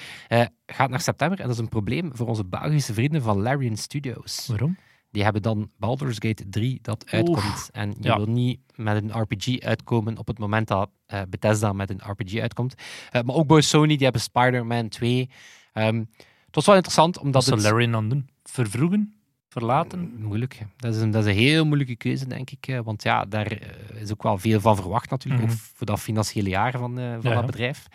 Gaat 0.67 0.91
naar 0.91 1.01
september 1.01 1.39
en 1.41 1.45
dat 1.47 1.55
is 1.55 1.61
een 1.63 1.69
probleem 1.69 2.11
voor 2.17 2.27
onze 2.27 2.45
Belgische 2.45 2.95
vrienden 2.95 3.23
van 3.23 3.43
Larian 3.43 3.77
Studios. 3.77 4.47
Waarom? 4.47 4.77
Die 5.11 5.23
hebben 5.23 5.43
dan 5.43 5.71
Baldur's 5.79 6.17
Gate 6.19 6.49
3 6.49 6.79
dat 6.83 7.05
uitkomt. 7.11 7.69
En 7.73 7.89
je 7.91 8.09
ja. 8.09 8.17
wil 8.17 8.27
niet 8.27 8.61
met 8.75 9.03
een 9.03 9.21
RPG 9.21 9.59
uitkomen 9.61 10.19
op 10.19 10.27
het 10.27 10.39
moment 10.39 10.69
dat 10.69 10.91
eh, 11.07 11.21
Bethesda 11.29 11.73
met 11.73 11.91
een 11.91 12.01
RPG 12.07 12.39
uitkomt. 12.39 12.75
Eh, 13.11 13.23
maar 13.23 13.35
ook 13.35 13.47
bij 13.47 13.61
Sony, 13.61 13.95
die 13.97 14.03
hebben 14.05 14.21
Spider-Man 14.21 14.89
2. 14.89 15.31
Ehm, 15.73 16.05
het 16.47 16.55
was 16.55 16.67
wel 16.67 16.75
interessant, 16.75 17.19
omdat 17.19 17.45
Wat 17.45 17.61
zou. 17.61 17.73
Larry 17.73 17.91
dan 17.91 18.09
doen? 18.09 18.29
Vervroegen? 18.43 19.15
Verlaten? 19.49 20.15
Moeilijk. 20.19 20.67
Dat 20.77 20.95
is, 20.95 21.01
een, 21.01 21.11
dat 21.11 21.27
is 21.27 21.31
een 21.33 21.39
heel 21.39 21.65
moeilijke 21.65 21.97
keuze, 21.97 22.27
denk 22.27 22.51
ik. 22.51 22.67
eh, 22.67 22.79
Want 22.85 23.03
ja, 23.03 23.25
daar 23.25 23.47
eh, 23.47 24.01
is 24.01 24.13
ook 24.13 24.23
wel 24.23 24.39
veel 24.39 24.61
van 24.61 24.77
verwacht 24.77 25.11
natuurlijk. 25.11 25.43
Mhm. 25.43 25.53
Ook 25.53 25.59
voor 25.59 25.87
dat 25.87 26.01
financiële 26.01 26.49
jaar 26.49 26.73
van, 26.73 26.99
eh, 26.99 27.13
van 27.21 27.31
Ja, 27.31 27.35
dat 27.37 27.47
bedrijf. 27.47 27.87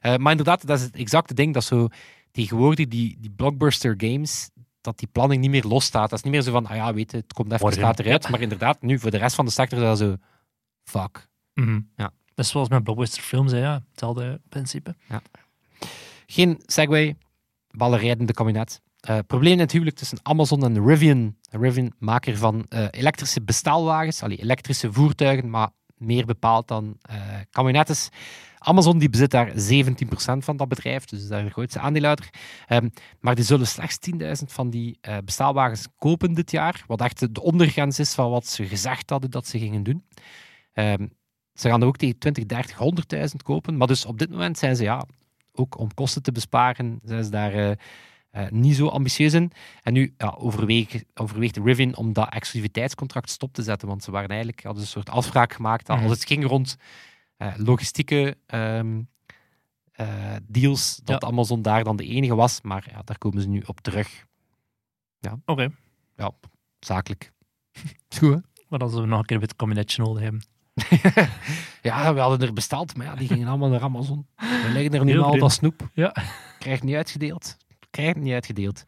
Eh, 0.00 0.16
maar 0.16 0.30
inderdaad, 0.30 0.66
dat 0.66 0.78
is 0.78 0.84
het 0.84 0.94
exacte 0.96 1.34
ding. 1.34 1.54
Dat 1.54 1.64
zo 1.64 1.88
tegenwoordig 2.30 2.88
die, 2.88 3.16
die 3.20 3.30
blockbuster 3.30 3.94
games, 3.98 4.50
dat 4.82 4.98
die 4.98 5.08
planning 5.12 5.40
niet 5.40 5.50
meer 5.50 5.64
losstaat. 5.64 6.10
Dat 6.10 6.18
is 6.18 6.24
niet 6.24 6.32
meer 6.32 6.42
zo 6.42 6.52
van, 6.52 6.66
ah 6.66 6.76
ja, 6.76 6.94
weet 6.94 7.10
je, 7.10 7.16
het 7.16 7.32
komt 7.32 7.52
even 7.52 7.64
Morgen. 7.64 7.82
later 7.82 8.10
uit. 8.10 8.28
Maar 8.28 8.40
inderdaad, 8.40 8.82
nu 8.82 8.98
voor 8.98 9.10
de 9.10 9.16
rest 9.16 9.34
van 9.34 9.44
de 9.44 9.50
sector 9.50 9.78
is 9.78 9.84
dat 9.84 9.98
zo, 9.98 10.16
fuck. 10.84 11.28
Mhm. 11.54 11.80
Ja. 11.96 12.12
Dat 12.34 12.44
is 12.44 12.50
zoals 12.50 12.68
met 12.68 12.82
blockbuster 12.84 13.22
films, 13.22 13.52
hè, 13.52 13.58
ja. 13.58 13.82
hetzelfde 13.90 14.40
principe. 14.48 14.94
Geen 16.26 16.62
Segway, 16.66 17.16
ballenrijdende 17.70 18.32
kabinet. 18.32 18.80
Eh 19.00 19.18
probleem 19.26 19.52
in 19.52 19.58
het 19.58 19.72
huwelijk 19.72 19.96
tussen 19.96 20.18
Amazon 20.22 20.64
en 20.64 20.86
Rivian. 20.86 21.36
Rivian, 21.50 21.92
maker 21.98 22.36
van 22.36 22.64
eh, 22.68 22.86
elektrische 22.90 23.42
bestelwagens, 23.42 24.22
allee, 24.22 24.36
elektrische 24.36 24.92
voertuigen, 24.92 25.50
maar 25.50 25.70
meer 25.96 26.26
bepaald 26.26 26.68
dan 26.68 26.98
kabinettes. 27.50 28.08
Amazon 28.62 28.98
die 28.98 29.08
bezit 29.10 29.30
daar 29.30 29.52
17% 29.52 30.38
van 30.38 30.56
dat 30.56 30.68
bedrijf, 30.68 31.04
dus 31.04 31.28
dat 31.28 31.38
is 31.38 31.44
de 31.44 31.50
grootste 31.50 31.78
aandeelhouder. 31.78 32.28
Ehm, 32.66 32.88
maar 33.20 33.34
die 33.34 33.44
zullen 33.44 33.66
slechts 33.66 33.98
10.000 33.98 34.52
van 34.52 34.70
die 34.70 34.98
eh 35.00 35.16
bestelwagens 35.24 35.86
kopen 35.98 36.34
dit 36.34 36.50
jaar, 36.50 36.84
wat 36.86 37.00
echt 37.00 37.34
de 37.34 37.42
ondergrens 37.42 37.98
is 37.98 38.14
van 38.14 38.30
wat 38.30 38.46
ze 38.46 38.66
gezegd 38.66 39.10
hadden 39.10 39.30
dat 39.30 39.46
ze 39.46 39.58
gingen 39.58 39.82
doen. 39.82 40.04
Ehm, 40.72 41.06
ze 41.54 41.68
gaan 41.68 41.80
er 41.80 41.86
ook 41.86 41.96
tegen 41.96 42.18
20, 42.18 42.46
30, 42.46 42.76
100.000 42.76 43.42
kopen, 43.42 43.76
maar 43.76 43.86
dus 43.86 44.04
op 44.04 44.18
dit 44.18 44.30
moment 44.30 44.58
zijn 44.58 44.76
ze 44.76 44.82
ja, 44.82 45.04
ook 45.52 45.78
om 45.78 45.94
kosten 45.94 46.22
te 46.22 46.32
besparen, 46.32 47.00
zijn 47.04 47.24
ze 47.24 47.30
daar 47.30 47.52
eh, 47.52 47.70
eh, 48.30 48.50
niet 48.50 48.76
zo 48.76 48.86
ambitieus 48.88 49.32
in. 49.32 49.52
En 49.82 49.92
nu 49.92 50.14
ja, 50.16 50.34
overweeg, 50.38 51.02
overweegt 51.14 51.56
Rivian 51.56 51.96
om 51.96 52.12
dat 52.12 52.28
exclusiviteitscontract 52.28 53.30
stop 53.30 53.52
te 53.52 53.62
zetten, 53.62 53.88
want 53.88 54.04
ze 54.04 54.10
waren 54.10 54.28
eigenlijk, 54.28 54.62
hadden 54.62 54.82
een 54.82 54.88
soort 54.88 55.10
afspraak 55.10 55.52
gemaakt 55.52 55.86
dat 55.86 55.96
Mhm. 55.96 56.06
als 56.08 56.18
het 56.18 56.26
ging 56.28 56.44
rond 56.46 56.76
logistieke 57.56 58.36
ehm, 58.46 59.02
eh, 59.92 60.34
deals, 60.42 61.00
dat 61.04 61.22
Ja. 61.22 61.28
Amazon 61.28 61.62
daar 61.62 61.84
dan 61.84 61.96
de 61.96 62.04
enige 62.06 62.34
was. 62.34 62.60
Maar 62.62 62.86
ja, 62.90 63.02
daar 63.04 63.18
komen 63.18 63.42
ze 63.42 63.48
nu 63.48 63.62
op 63.66 63.80
terug. 63.80 64.26
Oké, 65.44 65.68
Ja, 66.16 66.30
zakelijk. 66.80 67.32
Is 68.08 68.18
goed, 68.18 68.34
hè? 68.34 68.40
maar 68.68 68.78
dan 68.78 68.88
zullen 68.88 69.04
we 69.04 69.10
nog 69.10 69.18
een 69.18 69.24
keer 69.26 69.38
met 69.38 69.48
het 69.48 69.58
kabinetje 69.58 70.02
nodig 70.02 70.22
hebben. 70.22 70.42
Ja, 71.82 72.14
we 72.14 72.20
hadden 72.20 72.48
er 72.48 72.52
besteld, 72.52 72.96
maar 72.96 73.06
ja, 73.06 73.14
die 73.14 73.28
gingen 73.28 73.48
allemaal 73.48 73.68
naar 73.68 73.80
Amazon. 73.82 74.26
We 74.36 74.70
leggen 74.72 74.92
er 74.94 75.04
nu 75.04 75.18
al 75.18 75.38
dat 75.38 75.52
snoep. 75.52 75.90
Ja. 75.94 76.14
Krijgt 76.58 76.82
niet 76.82 76.94
uitgedeeld. 76.94 77.56
Krijgt 77.90 78.16
niet 78.16 78.32
uitgedeeld. 78.32 78.84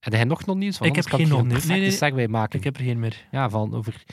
En 0.00 0.14
hij 0.14 0.24
nog 0.24 0.46
nog 0.46 0.56
nieuws? 0.56 0.78
Want 0.78 0.96
Ik 0.96 1.04
heb 1.04 1.14
geen 1.14 1.28
nog 1.28 1.40
een 1.40 1.46
nieuws. 1.46 1.64
Nee, 1.64 1.90
segue 1.90 2.28
maken. 2.28 2.58
Ik 2.58 2.64
heb 2.64 2.76
er 2.76 2.82
geen 2.84 2.98
meer. 3.00 3.26
Ja, 3.30 3.48
van 3.50 3.74
over, 3.74 4.04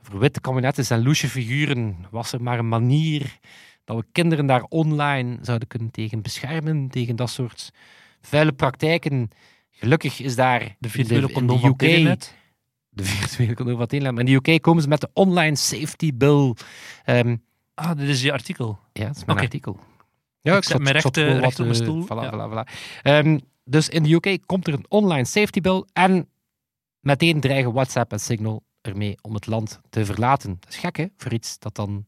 over 0.00 0.18
witte 0.18 0.40
kabinetten 0.40 0.96
en 0.96 1.02
loesje 1.02 1.28
figuren. 1.28 1.96
Was 2.10 2.32
er 2.32 2.42
maar 2.42 2.58
een 2.58 2.68
manier 2.68 3.38
dat 3.84 3.96
we 3.96 4.04
kinderen 4.12 4.46
daar 4.46 4.62
online 4.62 5.38
zouden 5.42 5.68
kunnen 5.68 5.90
tegen 5.90 6.22
beschermen, 6.22 6.88
tegen 6.88 7.16
dat 7.16 7.30
soort 7.30 7.70
vuile 8.20 8.52
praktijken. 8.52 9.30
Gelukkig 9.70 10.20
is 10.20 10.34
daar 10.36 10.76
De 10.78 10.88
virtuele 10.88 11.32
condoom 11.32 11.56
de 11.56 11.62
van 11.62 11.76
Telenet. 11.76 12.34
de 12.90 13.04
virtuele 13.04 13.54
condoom 13.54 13.76
van 13.76 13.86
Telenet, 13.86 14.12
maar 14.14 14.24
in 14.24 14.40
de 14.42 14.50
UK 14.52 14.62
komen 14.62 14.82
ze 14.82 14.88
met 14.88 15.00
de 15.00 15.10
online 15.12 15.56
safety 15.56 16.14
bill. 16.14 16.54
Ehm, 17.04 17.36
Ah, 17.74 17.96
dit 17.98 18.08
is 18.08 18.22
je 18.22 18.32
artikel. 18.32 18.78
ja, 18.92 19.06
dat 19.06 19.16
is 19.16 19.24
mijn 19.24 19.38
artikel. 19.38 19.78
Ja, 20.40 20.56
Ik 20.56 20.64
zet 20.64 20.88
recht, 20.88 21.16
recht 21.16 21.60
op 21.60 21.66
mijn 21.66 21.76
eh, 21.78 21.82
stoel. 21.82 22.04
Voilà, 22.04 22.08
Ja. 22.08 22.30
voilà, 22.32 22.52
voilà. 22.52 22.72
Ehm, 23.02 23.38
dus 23.64 23.88
in 23.88 24.02
de 24.02 24.12
UK 24.14 24.38
komt 24.46 24.66
er 24.66 24.72
een 24.74 24.84
online 24.88 25.24
safety 25.24 25.60
bill 25.60 25.84
en 25.92 26.28
meteen 27.00 27.40
dreigen 27.40 27.72
WhatsApp 27.72 28.12
en 28.12 28.20
Signal 28.20 28.62
ermee 28.88 29.18
om 29.22 29.34
het 29.34 29.46
land 29.46 29.80
te 29.90 30.04
verlaten. 30.04 30.56
Dat 30.60 30.68
is 30.68 30.76
gek, 30.76 30.96
hè? 30.96 31.06
Voor 31.16 31.32
iets 31.32 31.58
dat 31.58 31.74
dan 31.74 32.06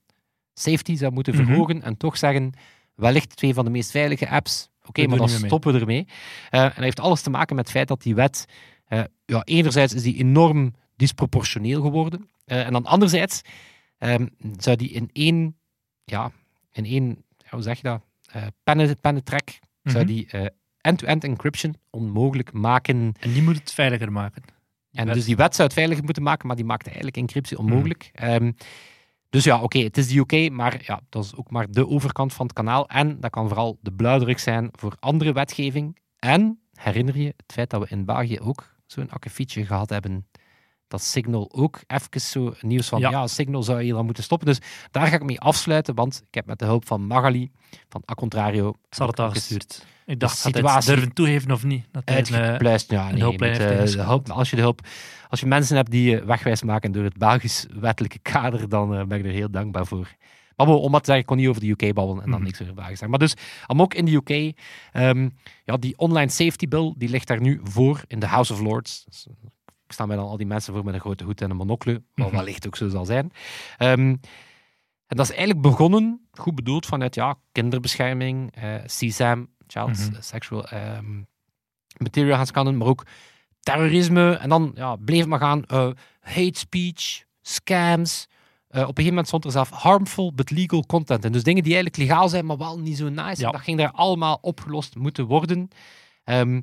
safety 0.54 0.96
zou 0.96 1.12
moeten 1.12 1.34
Mhm. 1.34 1.44
verhogen 1.44 1.82
en 1.82 1.96
toch 1.96 2.16
zeggen, 2.18 2.52
wellicht 2.94 3.36
twee 3.36 3.54
van 3.54 3.64
de 3.64 3.70
meest 3.70 3.90
veilige 3.90 4.28
apps. 4.28 4.68
Oké, 4.86 5.00
maar 5.06 5.18
dan 5.18 5.28
stoppen 5.48 5.72
we 5.72 5.80
ermee. 5.80 6.06
Eh, 6.50 6.62
en 6.62 6.68
dat 6.68 6.76
heeft 6.84 7.00
alles 7.00 7.22
te 7.22 7.30
maken 7.30 7.56
met 7.56 7.64
het 7.64 7.74
feit 7.74 7.88
dat 7.88 8.02
die 8.02 8.14
wet, 8.14 8.44
eh, 8.86 9.02
ja, 9.26 9.42
enerzijds 9.44 9.94
is 9.94 10.02
die 10.02 10.16
enorm 10.16 10.74
disproportioneel 10.96 11.82
geworden. 11.82 12.28
eh, 12.44 12.66
en 12.66 12.72
dan 12.72 12.84
anderzijds 12.86 13.40
ehm, 13.98 14.26
zou 14.58 14.76
die 14.76 14.88
in 14.90 15.10
één, 15.12 15.56
ja, 16.04 16.32
in 16.72 16.84
één, 16.84 17.24
hoe 17.50 17.62
zeg 17.62 17.76
je 17.76 17.82
dat, 17.82 18.02
pennen, 18.62 19.00
pennentrek, 19.00 19.58
zou 19.82 20.04
Mhm. 20.04 20.06
die 20.06 20.28
end-to-end 20.80 21.24
encryption 21.24 21.74
onmogelijk 21.90 22.52
maken. 22.52 23.12
En 23.20 23.32
die 23.32 23.42
moet 23.42 23.58
het 23.58 23.72
veiliger 23.72 24.12
maken. 24.12 24.42
En 24.92 25.06
wet. 25.06 25.14
dus 25.14 25.24
die 25.24 25.36
wet 25.36 25.54
zou 25.54 25.68
het 25.68 25.76
veiliger 25.76 26.04
moeten 26.04 26.22
maken, 26.22 26.46
maar 26.46 26.56
die 26.56 26.64
maakt 26.64 26.86
eigenlijk 26.86 27.16
encryptie 27.16 27.58
onmogelijk. 27.58 28.10
Ehm, 28.12 28.52
dus 29.30 29.44
ja, 29.44 29.62
oké, 29.62 29.78
het 29.78 29.96
is 29.96 30.08
de 30.08 30.18
UK, 30.18 30.50
maar 30.52 30.82
ja, 30.84 31.00
dat 31.08 31.24
is 31.24 31.34
ook 31.36 31.50
maar 31.50 31.70
de 31.70 31.88
overkant 31.88 32.32
van 32.32 32.46
het 32.46 32.54
kanaal. 32.54 32.88
En 32.88 33.20
dat 33.20 33.30
kan 33.30 33.48
vooral 33.48 33.78
de 33.80 33.92
blauwdruk 33.92 34.38
zijn 34.38 34.68
voor 34.72 34.96
andere 34.98 35.32
wetgeving. 35.32 35.98
En 36.18 36.60
herinner 36.72 37.18
je 37.18 37.26
het 37.36 37.52
feit 37.52 37.70
dat 37.70 37.80
we 37.80 37.86
in 37.88 38.04
België 38.04 38.40
ook 38.40 38.74
zo'n 38.86 39.10
akkefietje 39.10 39.66
gehad 39.66 39.90
hebben, 39.90 40.26
dat 40.90 41.02
Signal 41.02 41.48
ook 41.52 41.80
even 41.86 42.20
zo 42.20 42.54
nieuws 42.60 42.88
van, 42.88 43.00
ja. 43.00 43.10
Ja. 43.10 43.26
Signal 43.26 43.62
zou 43.62 43.82
hier 43.82 43.92
dan 43.94 44.04
moeten 44.04 44.24
stoppen. 44.24 44.46
Dus 44.46 44.58
daar 44.90 45.06
ga 45.06 45.14
ik 45.14 45.22
mee 45.22 45.40
afsluiten, 45.40 45.94
want 45.94 46.22
ik 46.28 46.34
heb 46.34 46.46
met 46.46 46.58
de 46.58 46.64
hulp 46.64 46.86
van 46.86 47.06
Magali, 47.06 47.50
van 47.88 48.02
A 48.10 48.14
Contrario, 48.14 48.74
Ze 48.90 49.02
het 49.04 49.18
al 49.18 49.26
ook 49.26 49.34
eens 49.34 49.38
gestuurd. 49.46 49.86
Ik 50.06 50.20
dacht, 50.20 50.42
hij 50.42 50.52
situatie- 50.52 50.92
durven 50.94 51.12
toegeven 51.12 51.50
of 51.50 51.64
niet? 51.64 51.86
Dat 51.92 52.02
een, 52.04 52.14
eh, 52.14 52.16
uitgepluist. 52.16 52.90
Ja, 52.90 53.06
een 53.06 53.12
nee, 53.14 53.22
hulplijn 53.22 53.50
met, 53.50 53.60
heeft 53.60 53.72
eh, 53.72 53.78
ingeschakeld. 53.80 54.26
de 54.26 54.30
hulp, 54.32 54.38
als, 54.38 54.50
je 54.50 54.56
de 54.56 54.62
hulp, 54.62 54.80
als 55.28 55.40
je 55.40 55.46
mensen 55.46 55.76
hebt 55.76 55.90
die 55.90 56.10
je 56.10 56.24
wegwijs 56.24 56.62
maken 56.62 56.92
door 56.92 57.04
het 57.04 57.16
Belgisch 57.18 57.66
wettelijke 57.80 58.18
kader, 58.18 58.68
dan 58.68 58.94
eh, 58.94 59.04
ben 59.04 59.18
ik 59.18 59.24
er 59.24 59.30
heel 59.32 59.50
dankbaar 59.50 59.86
voor. 59.86 60.08
Maar 60.56 60.66
bon, 60.68 60.78
om 60.80 60.92
wat 60.92 61.00
te 61.04 61.06
zeggen, 61.06 61.18
ik 61.22 61.26
kon 61.26 61.36
niet 61.36 61.48
over 61.48 61.60
de 61.60 61.68
UK 61.70 61.94
babbelen 61.94 62.22
en 62.24 62.30
dan 62.30 62.38
Mhm. 62.38 62.42
niks 62.48 62.62
over 62.62 62.74
België 62.74 62.88
zeggen. 62.90 63.10
Maar 63.10 63.18
dus, 63.18 63.34
ook 63.66 63.94
in 63.94 64.04
de 64.04 64.12
UK, 64.12 64.56
ehm, 64.92 65.28
ja, 65.64 65.76
die 65.76 65.98
online 65.98 66.30
safety 66.30 66.68
bill, 66.68 66.94
die 66.96 67.08
ligt 67.08 67.26
daar 67.26 67.40
nu 67.40 67.60
voor 67.64 68.00
in 68.06 68.18
de 68.20 68.26
House 68.26 68.52
of 68.52 68.60
Lords. 68.60 69.04
Dus, 69.04 69.26
eh, 69.28 69.48
ik 69.90 69.96
sta 69.96 70.06
dan 70.06 70.18
al 70.18 70.36
die 70.36 70.46
mensen 70.46 70.74
voor 70.74 70.84
met 70.84 70.94
een 70.94 71.00
grote 71.00 71.24
hoed 71.24 71.40
en 71.40 71.50
een 71.50 71.56
monocle, 71.56 72.02
wat 72.14 72.26
Mhm. 72.26 72.36
wellicht 72.36 72.66
ook 72.66 72.76
zo 72.76 72.88
zal 72.88 73.04
zijn. 73.04 73.32
Ehm, 73.78 73.98
en 75.06 75.16
dat 75.16 75.24
is 75.28 75.30
eigenlijk 75.30 75.60
begonnen, 75.60 76.28
goed 76.32 76.54
bedoeld, 76.54 76.86
vanuit 76.86 77.14
ja, 77.14 77.38
kinderbescherming, 77.52 78.54
eh 78.54 78.74
CSAM, 78.86 79.48
Child 79.66 79.88
Mhm. 80.10 80.20
Sexual 80.22 80.66
ehm, 80.68 81.22
Material 81.96 82.36
gaan 82.36 82.46
scannen, 82.46 82.76
maar 82.76 82.86
ook 82.88 83.06
terrorisme. 83.60 84.32
En 84.32 84.48
dan 84.48 84.72
ja, 84.74 84.96
bleef 84.96 85.18
het 85.20 85.28
maar 85.28 85.38
gaan. 85.38 85.64
eh, 85.64 85.90
hate 86.20 86.58
speech, 86.58 87.24
scams. 87.42 88.26
Eh, 88.68 88.80
op 88.80 88.88
een 88.88 88.94
gegeven 88.94 89.08
moment 89.08 89.26
stond 89.26 89.44
er 89.44 89.50
zelf 89.50 89.70
harmful 89.70 90.32
but 90.34 90.50
legal 90.50 90.84
content. 90.86 91.24
En 91.24 91.32
dus 91.32 91.42
dingen 91.42 91.62
die 91.62 91.74
eigenlijk 91.74 92.02
legaal 92.10 92.28
zijn, 92.28 92.46
maar 92.46 92.56
wel 92.56 92.78
niet 92.78 92.96
zo 92.96 93.08
nice. 93.08 93.40
Ja. 93.42 93.50
Dat 93.50 93.60
ging 93.60 93.78
daar 93.78 93.90
allemaal 93.90 94.38
opgelost 94.40 94.96
moeten 94.96 95.24
worden. 95.26 95.68
Ehm, 96.24 96.60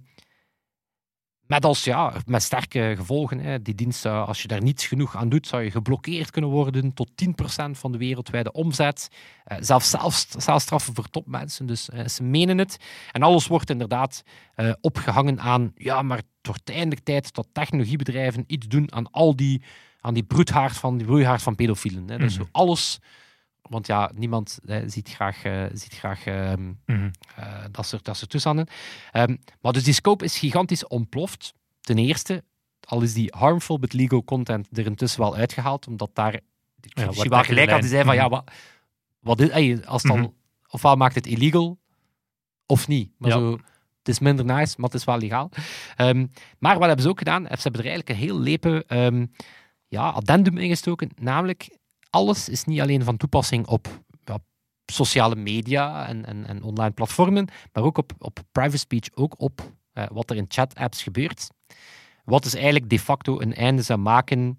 met 1.48 1.66
als 1.66 1.84
ja, 1.84 2.14
met 2.26 2.44
sterke 2.44 2.94
gevolgen. 2.98 3.40
Hè. 3.40 3.62
Die 3.62 3.76
dienst, 3.76 4.06
als 4.06 4.42
je 4.42 4.48
daar 4.48 4.62
niets 4.62 4.88
genoeg 4.88 5.16
aan 5.16 5.30
doet, 5.30 5.48
zou 5.48 5.64
je 5.64 5.72
geblokkeerd 5.72 6.32
kunnen 6.32 6.50
worden 6.50 6.94
tot 6.94 7.10
10% 7.10 7.72
van 7.72 7.92
de 7.92 7.98
wereldwijde 7.98 8.52
omzet. 8.52 9.10
Eh, 9.44 9.58
zelfs 9.60 9.90
zelfs 9.90 10.28
zelfstraffen 10.38 10.96
voor 10.96 11.10
topmensen. 11.10 11.66
Dus 11.66 11.90
eh, 11.90 12.08
ze 12.08 12.24
menen 12.24 12.58
het. 12.58 12.78
En 13.12 13.24
alles 13.24 13.48
wordt 13.48 13.70
inderdaad 13.70 14.24
eh, 14.56 14.72
opgehangen 14.82 15.40
aan, 15.40 15.72
ja, 15.76 16.02
maar 16.02 16.18
het 16.18 16.26
wordt 16.42 16.70
eindelijk 16.70 17.02
tijd 17.02 17.34
dat 17.34 17.48
technologiebedrijven 17.52 18.44
iets 18.48 18.68
doen 18.68 18.94
aan 18.94 19.12
al 19.12 19.36
die, 19.36 19.62
aan 20.02 20.14
die 20.14 20.24
broedhaard 20.24 20.78
van, 20.78 20.98
die 20.98 21.06
broeihaard 21.06 21.42
van 21.42 21.56
pedofielen. 21.56 22.10
Hè. 22.10 22.18
Dus 22.18 22.38
alles, 22.52 23.00
want 23.70 23.88
ja, 23.88 24.12
niemand 24.16 24.60
eh, 24.66 24.82
ziet 24.86 25.10
graag, 25.10 25.44
eh, 25.44 25.64
ziet 25.74 25.94
graag 25.94 26.26
ehm, 26.26 26.74
mhm. 26.86 27.10
eh, 27.36 27.64
dat, 27.72 27.86
soort, 27.86 28.06
dat 28.06 28.18
soort 28.18 28.30
toestanden. 28.30 28.68
Ehm, 29.12 29.36
maar 29.62 29.74
dus 29.74 29.84
die 29.84 29.94
scope 29.94 30.24
is 30.24 30.38
gigantisch 30.40 30.88
ontploft. 30.88 31.54
Ten 31.82 31.98
eerste, 31.98 32.44
al 32.80 33.02
is 33.02 33.14
die 33.14 33.34
harmful 33.38 33.80
but 33.80 33.94
legal 33.94 34.24
content 34.24 34.78
er 34.78 34.86
intussen 34.86 35.20
wel 35.22 35.36
uitgehaald, 35.36 35.88
omdat 35.88 36.10
daar 36.14 36.40
Ja, 36.80 37.06
waar 37.30 37.46
gelijk 37.46 37.70
zei 37.70 37.82
van, 38.04 38.06
lijn? 38.06 38.18
ja, 38.18 38.30
wat, 38.30 38.52
wat 39.20 39.40
is, 39.40 39.86
als 39.86 40.04
dan, 40.04 40.20
Mhm. 40.20 40.28
ofwel 40.70 40.96
maakt 40.96 41.16
het 41.16 41.28
illegal, 41.28 41.78
of 42.66 42.88
niet. 42.88 43.12
Maar 43.18 43.30
Ja. 43.30 43.38
zo, 43.38 43.52
het 43.98 44.08
is 44.08 44.20
minder 44.20 44.46
nice, 44.46 44.74
maar 44.78 44.90
het 44.90 45.00
is 45.00 45.06
wel 45.06 45.18
legaal. 45.18 45.50
Ehm, 45.96 46.26
maar 46.60 46.78
wat 46.78 46.86
hebben 46.88 47.04
ze 47.04 47.10
ook 47.10 47.18
gedaan? 47.18 47.44
Ze 47.44 47.50
hebben 47.62 47.82
er 47.82 47.88
eigenlijk 47.88 48.10
een 48.10 48.26
heel 48.26 48.40
lepe 48.40 48.84
ehm, 48.88 49.26
ja, 49.88 50.10
addendum 50.10 50.58
ingestoken, 50.58 51.10
namelijk 51.16 51.77
alles 52.10 52.50
is 52.50 52.64
niet 52.64 52.82
alleen 52.82 53.04
van 53.04 53.18
toepassing 53.18 53.68
op 53.68 54.06
sociale 54.92 55.36
media 55.36 56.08
en, 56.08 56.26
en, 56.26 56.46
en 56.46 56.64
online 56.64 56.92
platformen, 56.92 57.48
maar 57.74 57.84
ook 57.84 57.98
op, 57.98 58.12
op 58.18 58.40
private 58.52 58.78
speech, 58.78 59.08
ook 59.14 59.40
op 59.42 59.72
eh, 59.94 60.06
wat 60.12 60.30
er 60.30 60.36
in 60.36 60.46
chat-apps 60.48 61.04
gebeurt. 61.04 61.48
Wat 62.24 62.44
dus 62.44 62.54
eigenlijk 62.54 62.90
de 62.90 63.00
facto 63.00 63.40
een 63.42 63.54
einde 63.54 63.82
zou 63.82 64.00
maken 64.00 64.58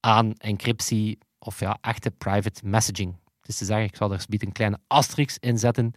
aan 0.00 0.32
encryptie 0.32 1.18
of 1.38 1.60
ja, 1.60 1.78
echte 1.80 2.10
private 2.10 2.60
messaging. 2.64 3.16
Dus 3.40 3.56
te 3.56 3.64
zeggen, 3.64 3.86
ik 3.86 3.96
zal 3.96 4.12
er 4.12 4.24
een 4.28 4.52
kleine 4.52 4.78
asterisk 4.86 5.42
in 5.42 5.58
zetten. 5.58 5.90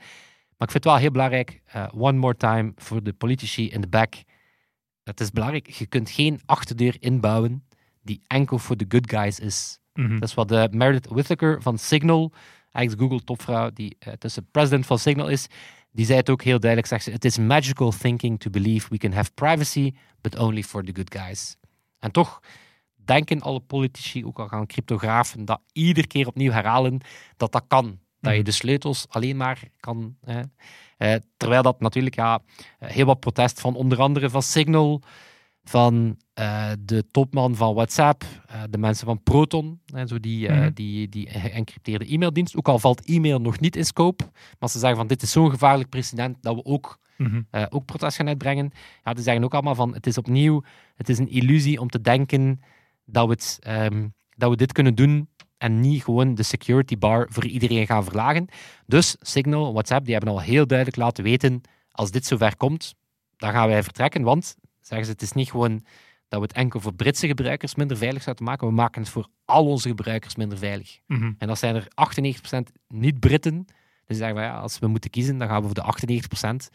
Maar 0.58 0.68
ik 0.68 0.72
vind 0.72 0.84
het 0.84 0.94
wel 0.94 0.98
heel 0.98 1.12
belangrijk, 1.12 1.62
uh, 1.76 1.88
one 1.98 2.18
more 2.18 2.36
time 2.36 2.72
voor 2.76 3.04
de 3.04 3.14
politici 3.14 3.70
in 3.70 3.82
de 3.82 3.88
back. 3.88 4.16
Het 5.04 5.20
is 5.20 5.32
belangrijk, 5.32 5.70
je 5.70 5.86
kunt 5.86 6.10
geen 6.10 6.42
achterdeur 6.46 6.96
inbouwen 7.00 7.68
die 8.04 8.22
enkel 8.28 8.58
voor 8.60 8.78
de 8.78 8.86
good 8.88 9.10
guys 9.10 9.40
is. 9.40 9.80
Mhm. 9.94 10.20
Dat 10.20 10.30
is 10.30 10.34
wat 10.34 10.48
de 10.48 10.68
Meredith 10.72 11.08
Whittaker 11.08 11.62
van 11.62 11.78
Signal, 11.78 12.32
eigenlijk 12.72 13.08
Google-topvrouw 13.10 13.70
die 13.74 13.98
uh, 14.08 14.14
tussen 14.14 14.48
president 14.52 14.86
van 14.86 15.00
Signal 15.00 15.28
is, 15.28 15.48
die 15.92 16.06
zei 16.06 16.18
het 16.18 16.30
ook 16.30 16.44
heel 16.44 16.60
duidelijk, 16.60 16.90
zegt 16.90 17.04
ze, 17.04 17.12
it 17.12 17.26
is 17.26 17.38
magical 17.38 17.92
thinking 17.92 18.40
to 18.40 18.50
believe 18.50 18.88
we 18.90 18.98
can 18.98 19.12
have 19.12 19.32
privacy, 19.34 19.94
but 20.22 20.40
only 20.40 20.64
for 20.64 20.84
the 20.84 20.96
good 20.96 21.16
guys. 21.16 21.56
En 22.00 22.12
toch 22.12 22.40
denken 22.96 23.42
alle 23.42 23.60
politici, 23.60 24.26
ook 24.26 24.40
al 24.40 24.48
gaan 24.48 24.66
cryptografen, 24.66 25.46
dat 25.46 25.62
iedere 25.72 26.08
keer 26.08 26.28
opnieuw 26.28 26.52
herhalen 26.52 27.02
dat 27.38 27.52
dat 27.52 27.64
kan. 27.68 28.00
Dat 28.20 28.32
je 28.32 28.38
Mhm. 28.38 28.46
de 28.46 28.52
sleutels 28.52 29.06
alleen 29.10 29.38
maar 29.38 29.60
kan. 29.80 30.16
Hè. 30.22 30.42
Eh, 30.98 31.16
terwijl 31.38 31.62
dat 31.62 31.80
natuurlijk 31.80 32.16
ja, 32.16 32.40
heel 32.80 33.06
wat 33.06 33.20
protest 33.20 33.60
van 33.62 33.76
onder 33.76 34.00
andere 34.00 34.30
van 34.30 34.42
Signal, 34.42 35.02
van 35.64 36.18
eh, 36.34 36.72
de 36.80 37.08
topman 37.12 37.56
van 37.56 37.74
WhatsApp, 37.74 38.24
eh, 38.48 38.62
de 38.70 38.78
mensen 38.78 39.06
van 39.06 39.24
Proton, 39.24 39.80
hè, 39.86 40.08
zo 40.08 40.20
die, 40.20 40.48
eh, 40.48 40.58
Mhm. 40.60 40.74
die, 40.74 41.10
die 41.10 41.30
geëncrypteerde 41.30 42.14
e-maildienst. 42.14 42.56
Ook 42.56 42.68
al 42.68 42.80
valt 42.80 43.06
e-mail 43.06 43.40
nog 43.42 43.60
niet 43.60 43.76
in 43.76 43.86
scope, 43.86 44.24
maar 44.60 44.70
ze 44.70 44.80
zeggen 44.80 44.98
van 44.98 45.08
dit 45.08 45.22
is 45.22 45.32
zo'n 45.32 45.50
gevaarlijk 45.50 45.90
precedent 45.90 46.38
dat 46.42 46.56
we 46.56 46.66
ook 46.66 47.00
eh, 47.52 47.66
ook 47.70 47.86
protest 47.86 48.16
gaan 48.18 48.28
uitbrengen. 48.28 48.72
Ja, 49.04 49.14
die 49.14 49.24
zeggen 49.24 49.44
ook 49.44 49.54
allemaal 49.54 49.76
van 49.76 49.94
het 49.94 50.08
is 50.08 50.18
opnieuw, 50.18 50.64
het 50.96 51.10
is 51.10 51.18
een 51.18 51.30
illusie 51.30 51.80
om 51.80 51.90
te 51.90 52.02
denken 52.02 52.62
dat 53.06 53.26
we, 53.26 53.32
het, 53.32 53.58
ehm, 53.62 54.08
dat 54.36 54.50
we 54.50 54.56
dit 54.56 54.72
kunnen 54.72 54.96
doen 54.96 55.30
en 55.58 55.80
niet 55.80 56.04
gewoon 56.04 56.36
de 56.36 56.44
security 56.44 56.98
bar 56.98 57.28
voor 57.30 57.46
iedereen 57.46 57.86
gaan 57.86 58.04
verlagen. 58.04 58.48
Dus 58.86 59.16
Signal, 59.20 59.74
WhatsApp, 59.74 60.06
die 60.06 60.14
hebben 60.14 60.34
al 60.34 60.42
heel 60.42 60.68
duidelijk 60.68 60.98
laten 60.98 61.24
weten, 61.24 61.62
als 61.92 62.12
dit 62.12 62.26
zover 62.26 62.58
komt, 62.58 62.96
dan 63.38 63.52
gaan 63.52 63.68
wij 63.68 63.84
vertrekken, 63.84 64.24
want, 64.24 64.56
zeggen 64.82 65.06
ze, 65.06 65.12
het 65.12 65.22
is 65.22 65.32
niet 65.32 65.52
gewoon 65.52 65.84
dat 66.34 66.42
we 66.42 66.48
het 66.48 66.58
enkel 66.58 66.80
voor 66.80 66.94
Britse 66.94 67.28
gebruikers 67.28 67.76
minder 67.76 67.98
veilig 67.98 68.22
zouden 68.24 68.46
maken, 68.46 68.68
we 68.68 68.74
maken 68.74 69.02
het 69.02 69.10
voor 69.10 69.28
al 69.46 69.66
onze 69.66 69.88
gebruikers 69.88 70.36
minder 70.36 70.58
veilig. 70.58 71.00
Mhm. 71.08 71.32
En 71.38 71.48
dat 71.48 71.58
zijn 71.60 71.76
er 71.76 71.88
98% 71.96 72.72
niet-Britten. 72.88 73.66
Dus 74.06 74.18
zeggen 74.18 74.36
we, 74.36 74.42
ja, 74.42 74.58
als 74.60 74.80
we 74.80 74.88
moeten 74.88 75.10
kiezen, 75.10 75.38
dan 75.38 75.48
gaan 75.48 75.60
we 75.60 75.66
voor 75.66 75.76
de 75.76 75.82
98%. 75.82 76.70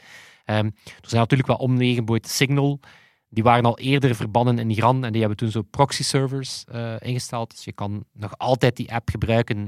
Ehm, 0.44 0.64
er 0.84 1.08
zijn 1.08 1.20
natuurlijk 1.20 1.48
wel 1.48 1.56
omwegen, 1.58 2.04
bijvoorbeeld 2.04 2.32
Signal. 2.32 2.80
Die 3.28 3.42
waren 3.42 3.64
al 3.64 3.78
eerder 3.78 4.14
verbannen 4.14 4.58
in 4.58 4.70
Iran 4.70 5.04
en 5.04 5.10
die 5.12 5.20
hebben 5.20 5.38
toen 5.38 5.50
zo 5.50 5.62
proxy-servers 5.62 6.64
eh, 6.64 6.94
ingesteld. 6.98 7.50
Dus 7.50 7.64
je 7.64 7.72
kan 7.72 8.04
nog 8.12 8.38
altijd 8.38 8.76
die 8.76 8.92
app 8.92 9.08
gebruiken, 9.10 9.58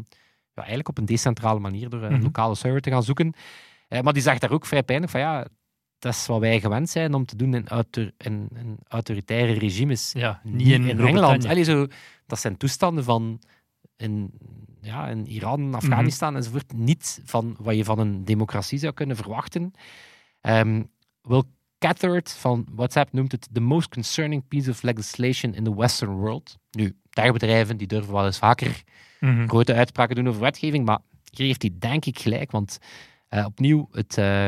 ja, 0.55 0.57
eigenlijk 0.57 0.89
op 0.89 0.99
een 0.99 1.05
decentrale 1.05 1.61
manier, 1.61 1.89
door 1.89 2.03
een 2.03 2.13
Mhm. 2.13 2.23
lokale 2.23 2.55
server 2.55 2.81
te 2.81 2.91
gaan 2.91 3.03
zoeken. 3.03 3.35
Eh, 3.89 4.01
maar 4.01 4.13
die 4.13 4.23
zegt 4.23 4.41
daar 4.41 4.51
ook 4.51 4.67
vrij 4.67 4.83
pijnlijk 4.83 5.13
van, 5.13 5.21
ja, 5.21 5.47
dat 6.01 6.15
is 6.15 6.27
wat 6.27 6.41
wij 6.41 6.61
gewend 6.61 6.91
zijn 6.91 7.15
om 7.15 7.25
te 7.27 7.37
doen 7.37 7.55
in, 7.55 7.69
autor- 7.69 8.13
in, 8.19 8.49
in 8.55 8.79
autoritaire 8.89 9.53
regimes 9.53 10.13
Ja, 10.13 10.41
niet 10.45 10.67
in, 10.67 10.85
in, 10.89 11.01
Engeland. 11.01 11.45
Allee, 11.45 11.65
zo, 11.65 11.87
dat 12.27 12.39
zijn 12.41 12.57
toestanden 12.57 13.05
van 13.05 13.41
in, 13.97 14.31
ja, 14.81 15.09
in 15.09 15.27
Iran, 15.27 15.75
Afghanistan 15.75 16.37
enzovoort. 16.37 16.73
Niet 16.73 17.21
van 17.25 17.57
wat 17.59 17.77
je 17.77 17.85
van 17.85 17.99
een 17.99 18.25
democratie 18.25 18.79
zou 18.79 18.93
kunnen 18.93 19.17
verwachten. 19.17 19.73
Ehm 20.41 20.83
Will 21.23 21.43
Cathard 21.79 22.33
van 22.33 22.67
WhatsApp 22.75 23.13
noemt 23.13 23.33
het 23.33 23.49
the 23.53 23.61
most 23.61 23.89
concerning 23.89 24.49
piece 24.49 24.71
of 24.71 24.83
legislation 24.83 25.55
in 25.55 25.65
the 25.65 25.75
Western 25.77 26.11
world. 26.13 26.59
Nu, 26.71 26.97
techbedrijven 27.11 27.77
die 27.77 27.87
durven 27.87 28.13
wel 28.13 28.25
eens 28.27 28.39
vaker 28.39 28.83
Mhm. 29.21 29.49
grote 29.49 29.75
uitspraken 29.75 30.17
doen 30.17 30.29
over 30.29 30.41
wetgeving, 30.41 30.85
maar 30.85 30.99
hier 31.31 31.47
heeft 31.47 31.63
hij 31.63 31.71
denk 31.79 32.05
ik 32.05 32.19
gelijk, 32.19 32.51
want 32.51 32.79
eh, 33.29 33.45
opnieuw 33.45 33.89
het, 33.93 34.19
eh, 34.19 34.47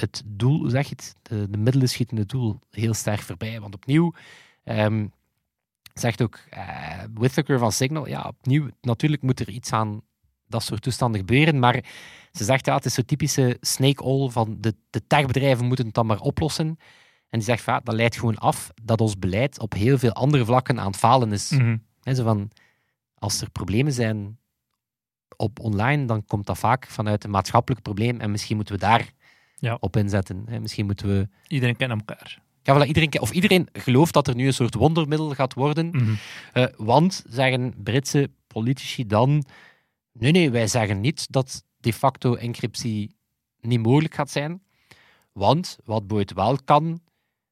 het 0.00 0.22
doel, 0.26 0.58
hoe 0.58 0.70
zeg 0.70 0.88
je 0.88 0.94
het, 0.94 1.14
de, 1.22 1.50
de 1.50 1.58
middelen 1.58 1.88
schieten 1.88 2.16
het 2.16 2.28
doel 2.28 2.58
heel 2.70 2.94
sterk 2.94 3.20
voorbij. 3.20 3.60
Want 3.60 3.74
opnieuw 3.74 4.14
ehm, 4.64 5.06
zegt 5.94 6.22
ook 6.22 6.38
eh 6.50 7.02
Whittaker 7.14 7.58
van 7.58 7.72
Signal, 7.72 8.08
ja, 8.08 8.22
opnieuw, 8.22 8.68
natuurlijk 8.80 9.22
moet 9.22 9.40
er 9.40 9.48
iets 9.48 9.72
aan 9.72 10.00
dat 10.46 10.62
soort 10.62 10.82
toestanden 10.82 11.20
gebeuren, 11.20 11.58
maar 11.58 11.84
ze 12.32 12.44
zegt, 12.44 12.66
ja, 12.66 12.74
het 12.74 12.84
is 12.84 12.94
zo 12.94 13.02
typische 13.02 13.56
snake 13.60 14.02
oil 14.02 14.30
van 14.30 14.56
de, 14.60 14.74
de 14.90 15.06
techbedrijven 15.06 15.66
moeten 15.66 15.86
het 15.86 15.94
dan 15.94 16.06
maar 16.06 16.20
oplossen. 16.20 16.66
En 17.28 17.38
die 17.38 17.42
zegt, 17.42 17.64
ja, 17.64 17.80
dat 17.80 17.94
leidt 17.94 18.16
gewoon 18.16 18.38
af 18.38 18.70
dat 18.82 19.00
ons 19.00 19.18
beleid 19.18 19.58
op 19.58 19.72
heel 19.72 19.98
veel 19.98 20.12
andere 20.12 20.44
vlakken 20.44 20.80
aan 20.80 20.86
het 20.86 20.96
falen 20.96 21.32
is. 21.32 21.50
Mhm. 21.50 21.76
Hè, 22.02 22.14
zo 22.14 22.24
van, 22.24 22.50
als 23.14 23.40
er 23.40 23.50
problemen 23.50 23.92
zijn 23.92 24.38
op 25.36 25.60
online, 25.60 26.04
dan 26.04 26.24
komt 26.24 26.46
dat 26.46 26.58
vaak 26.58 26.86
vanuit 26.86 27.24
een 27.24 27.30
maatschappelijk 27.30 27.82
probleem 27.82 28.20
en 28.20 28.30
misschien 28.30 28.56
moeten 28.56 28.74
we 28.74 28.80
daar 28.80 29.12
Ja. 29.60 29.76
op 29.80 29.96
inzetten. 29.96 30.42
Hè. 30.48 30.60
Misschien 30.60 30.86
moeten 30.86 31.08
we... 31.08 31.28
Iedereen 31.46 31.76
kent 31.76 31.90
elkaar. 31.90 32.42
Ja, 32.62 32.74
voilà, 32.76 32.86
iedereen, 32.86 33.20
of 33.20 33.30
iedereen 33.32 33.68
gelooft 33.72 34.12
dat 34.14 34.28
er 34.28 34.34
nu 34.34 34.46
een 34.46 34.52
soort 34.54 34.74
wondermiddel 34.74 35.30
gaat 35.34 35.54
worden, 35.54 35.88
Mhm. 35.88 36.14
eh, 36.52 36.64
want, 36.76 37.24
zeggen 37.28 37.74
Britse 37.82 38.30
politici 38.46 39.06
dan, 39.06 39.44
nee, 40.12 40.32
nee, 40.32 40.50
wij 40.50 40.66
zeggen 40.66 41.00
niet 41.00 41.32
dat 41.32 41.64
de 41.80 41.92
facto 41.92 42.34
encryptie 42.34 43.16
niet 43.60 43.82
mogelijk 43.82 44.14
gaat 44.14 44.30
zijn, 44.30 44.62
want 45.32 45.78
wat 45.84 46.06
Boyd 46.06 46.32
wel 46.32 46.58
kan, 46.64 47.00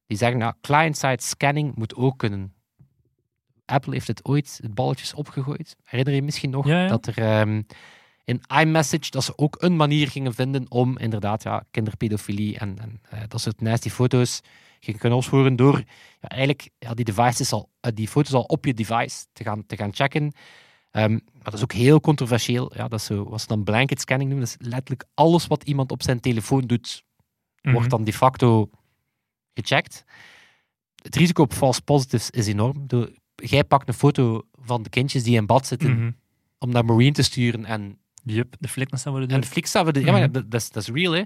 die 0.07 0.17
zeggen, 0.19 0.39
nou, 0.39 0.55
client-side 0.61 1.23
scanning 1.23 1.75
moet 1.75 1.95
ook 1.95 2.19
kunnen. 2.19 2.55
Apple 3.65 3.93
heeft 3.93 4.07
het 4.07 4.25
ooit 4.25 4.59
het 4.63 4.75
balletjes 4.75 5.15
opgegooid. 5.15 5.77
Herinner 5.85 6.15
je 6.15 6.23
misschien 6.23 6.51
nog 6.51 6.67
Ja, 6.67 6.83
ja. 6.83 6.89
dat 6.89 7.07
er 7.07 7.19
ehm, 7.19 7.63
in 8.27 8.41
iMessage 8.61 9.11
dat 9.11 9.25
ze 9.25 9.39
ook 9.39 9.63
een 9.63 9.77
manier 9.77 10.09
gingen 10.09 10.35
vinden 10.35 10.71
om 10.71 10.99
inderdaad 10.99 11.43
ja, 11.43 11.65
kinderpedofilie 11.71 12.59
en, 12.59 12.79
en 12.79 13.01
eh, 13.11 13.21
dat 13.29 13.41
soort 13.41 13.61
nasty 13.61 13.89
foto's 13.91 14.41
gingen 14.81 15.01
kunnen 15.01 15.19
opsporen 15.19 15.57
door 15.57 15.83
ja, 16.21 16.29
eigenlijk 16.29 16.71
ja, 16.79 16.95
die, 16.95 17.05
devices 17.05 17.53
al, 17.53 17.71
eh, 17.81 17.91
die 17.95 18.09
foto's 18.09 18.33
al 18.33 18.43
op 18.43 18.65
je 18.65 18.75
device 18.75 19.27
te 19.33 19.43
gaan, 19.45 19.67
te 19.67 19.77
gaan 19.77 19.95
checken. 19.95 20.33
Ehm, 20.91 21.11
maar 21.13 21.43
dat 21.45 21.55
is 21.55 21.63
ook 21.63 21.73
heel 21.73 22.01
controversieel. 22.01 22.73
Ja, 22.77 22.89
dat 22.89 23.01
is 23.01 23.07
zo, 23.07 23.29
wat 23.29 23.41
ze 23.41 23.47
dan 23.47 23.65
blanket 23.65 24.01
scanning 24.01 24.31
noemen. 24.31 24.49
Dat 24.49 24.61
is 24.61 24.69
letterlijk 24.69 25.05
alles 25.15 25.47
wat 25.47 25.63
iemand 25.65 25.91
op 25.91 26.03
zijn 26.03 26.21
telefoon 26.21 26.61
doet, 26.67 27.05
Mhm. 27.63 27.75
wordt 27.75 27.91
dan 27.91 28.05
de 28.05 28.13
facto 28.13 28.71
gecheckt. 29.55 30.05
Het 31.03 31.17
risico 31.17 31.43
op 31.43 31.53
false 31.53 31.83
positives 31.83 32.31
is 32.31 32.47
enorm. 32.47 32.87
Jij 33.35 33.65
pakt 33.65 33.89
een 33.89 33.95
foto 33.95 34.43
van 34.53 34.83
de 34.83 34.89
kindjes 34.89 35.23
die 35.23 35.37
in 35.37 35.47
bad 35.47 35.67
zitten 35.67 35.91
Mhm. 35.91 36.11
om 36.59 36.71
naar 36.71 36.85
Marine 36.85 37.13
te 37.13 37.23
sturen 37.23 37.65
en 37.65 37.99
Yup, 38.27 38.55
de 38.59 38.69
flikken 38.69 38.99
staan 38.99 39.13
worden 39.13 39.31
en 39.31 39.41
de 39.41 39.47
flik 39.47 39.67
staat, 39.67 39.97
ja, 39.97 40.13
maar 40.13 40.21
Mhm. 40.21 40.33
dat, 40.33 40.51
dat, 40.51 40.61
is, 40.61 40.71
dat 40.71 40.83
is 40.83 40.89
real. 40.89 41.13
Hè. 41.13 41.23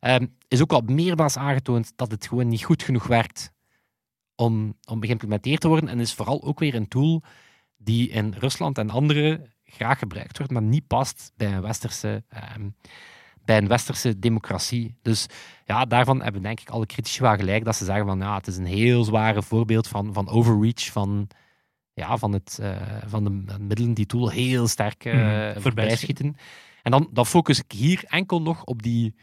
Ehm, 0.00 0.26
is 0.48 0.62
ook 0.62 0.72
al 0.72 0.80
meermaals 0.86 1.36
aangetoond 1.36 1.92
dat 1.96 2.10
het 2.10 2.26
gewoon 2.26 2.48
niet 2.48 2.64
goed 2.64 2.82
genoeg 2.82 3.06
werkt 3.06 3.52
om, 4.34 4.74
om 4.88 5.02
geïmplementeerd 5.04 5.60
te 5.60 5.68
worden. 5.68 5.88
En 5.88 6.00
is 6.00 6.14
vooral 6.14 6.42
ook 6.42 6.58
weer 6.58 6.74
een 6.74 6.88
tool 6.88 7.22
die 7.76 8.08
in 8.08 8.34
Rusland 8.38 8.78
en 8.78 8.90
andere 8.90 9.50
graag 9.64 9.98
gebruikt 9.98 10.38
wordt, 10.38 10.52
maar 10.52 10.62
niet 10.62 10.86
past 10.86 11.32
bij 11.36 11.52
een 11.52 11.62
westerse, 11.62 12.24
ehm, 12.28 12.68
bij 13.44 13.56
een 13.58 13.68
westerse 13.68 14.18
democratie. 14.18 14.96
Dus 15.02 15.26
ja, 15.64 15.84
daarvan 15.84 16.22
hebben 16.22 16.42
denk 16.42 16.60
ik 16.60 16.68
alle 16.70 16.86
critici 16.86 17.20
wel 17.22 17.36
gelijk 17.36 17.64
dat 17.64 17.76
ze 17.76 17.84
zeggen 17.84 18.06
van 18.06 18.18
ja, 18.18 18.34
het 18.36 18.46
is 18.46 18.56
een 18.56 18.64
heel 18.66 19.04
zware 19.04 19.42
voorbeeld 19.42 19.88
van, 19.88 20.12
van 20.12 20.28
overreach, 20.28 20.84
van, 20.92 21.28
ja, 21.98 22.16
van, 22.16 22.32
het, 22.32 22.58
eh, 22.62 22.76
van 23.06 23.24
de 23.24 23.58
middelen 23.60 23.94
die 23.94 24.06
tool 24.06 24.28
heel 24.28 24.66
sterk 24.68 25.04
eh 25.04 25.14
Mhm, 25.14 25.60
voorbij 25.60 25.96
schieten. 25.96 26.36
En 26.82 26.90
dan, 26.90 27.08
dan 27.12 27.26
focus 27.26 27.58
ik 27.58 27.72
hier 27.72 28.04
enkel 28.06 28.42
nog 28.42 28.64
op, 28.64 28.82
die, 28.82 29.14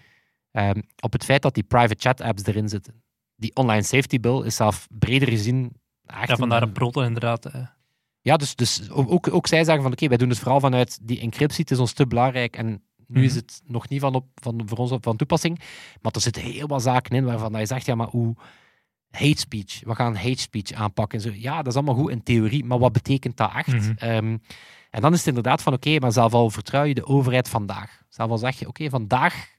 ehm, 0.52 0.82
op 1.00 1.12
het 1.12 1.24
feit 1.24 1.42
dat 1.42 1.54
die 1.54 1.64
private 1.64 1.96
chat 2.00 2.22
apps 2.22 2.46
erin 2.46 2.70
zitten. 2.70 3.04
Die 3.36 3.56
online 3.56 3.84
safety 3.84 4.20
bill 4.20 4.42
is 4.44 4.56
zelf 4.56 4.88
breder 4.90 5.28
gezien. 5.28 5.72
Echt 6.06 6.28
Ja, 6.28 6.36
vandaar 6.36 6.62
een- 6.62 6.72
proto 6.72 7.02
inderdaad. 7.02 7.50
ja, 8.22 8.38
dus, 8.38 8.56
dus 8.56 8.90
ook, 8.90 9.34
ook, 9.34 9.48
zij 9.48 9.64
zeggen 9.64 9.84
van 9.84 9.92
oké, 9.92 10.08
wij 10.08 10.18
doen 10.18 10.30
het 10.30 10.40
vooral 10.40 10.60
vanuit 10.60 11.00
die 11.02 11.20
encryptie, 11.20 11.62
het 11.62 11.72
is 11.72 11.80
ons 11.80 11.94
te 11.94 12.08
belangrijk 12.08 12.56
en 12.58 12.84
nu 13.08 13.24
is 13.24 13.30
Mhm. 13.32 13.40
het 13.40 13.62
nog 13.66 13.90
niet 13.90 14.02
van, 14.02 14.16
op, 14.16 14.26
van 14.36 14.62
voor 14.66 14.78
ons 14.78 14.92
op, 14.92 15.04
van 15.04 15.16
toepassing. 15.18 15.60
Maar 16.02 16.12
er 16.12 16.22
zitten 16.22 16.42
heel 16.42 16.68
wat 16.68 16.82
zaken 16.82 17.16
in 17.16 17.26
waarvan 17.26 17.60
je 17.60 17.66
zegt, 17.66 17.86
ja, 17.86 17.96
maar 17.96 18.08
hoe 18.08 18.36
hate 19.16 19.40
speech, 19.40 19.82
we 19.84 19.96
gaan 19.96 20.16
hate 20.16 20.40
speech 20.40 20.72
aanpakken. 20.72 21.22
Zo, 21.22 21.30
ja, 21.34 21.58
dat 21.58 21.68
is 21.68 21.76
allemaal 21.76 21.96
goed 21.96 22.12
in 22.12 22.24
theorie, 22.24 22.66
maar 22.66 22.80
wat 22.80 22.92
betekent 22.92 23.38
dat 23.38 23.52
echt? 23.56 23.68
Mhm. 23.68 23.92
Ehm, 23.98 24.38
en 24.90 25.02
dan 25.02 25.12
is 25.14 25.18
het 25.18 25.28
inderdaad 25.28 25.62
van 25.62 25.74
oké, 25.74 26.00
maar 26.00 26.12
zelf 26.12 26.34
al 26.34 26.50
vertrouw 26.50 26.84
je 26.84 26.94
de 26.94 27.06
overheid 27.06 27.50
vandaag. 27.50 28.02
Zelf 28.10 28.30
al 28.30 28.38
zeg 28.38 28.60
je, 28.60 28.68
oké, 28.68 28.90
vandaag 28.90 29.54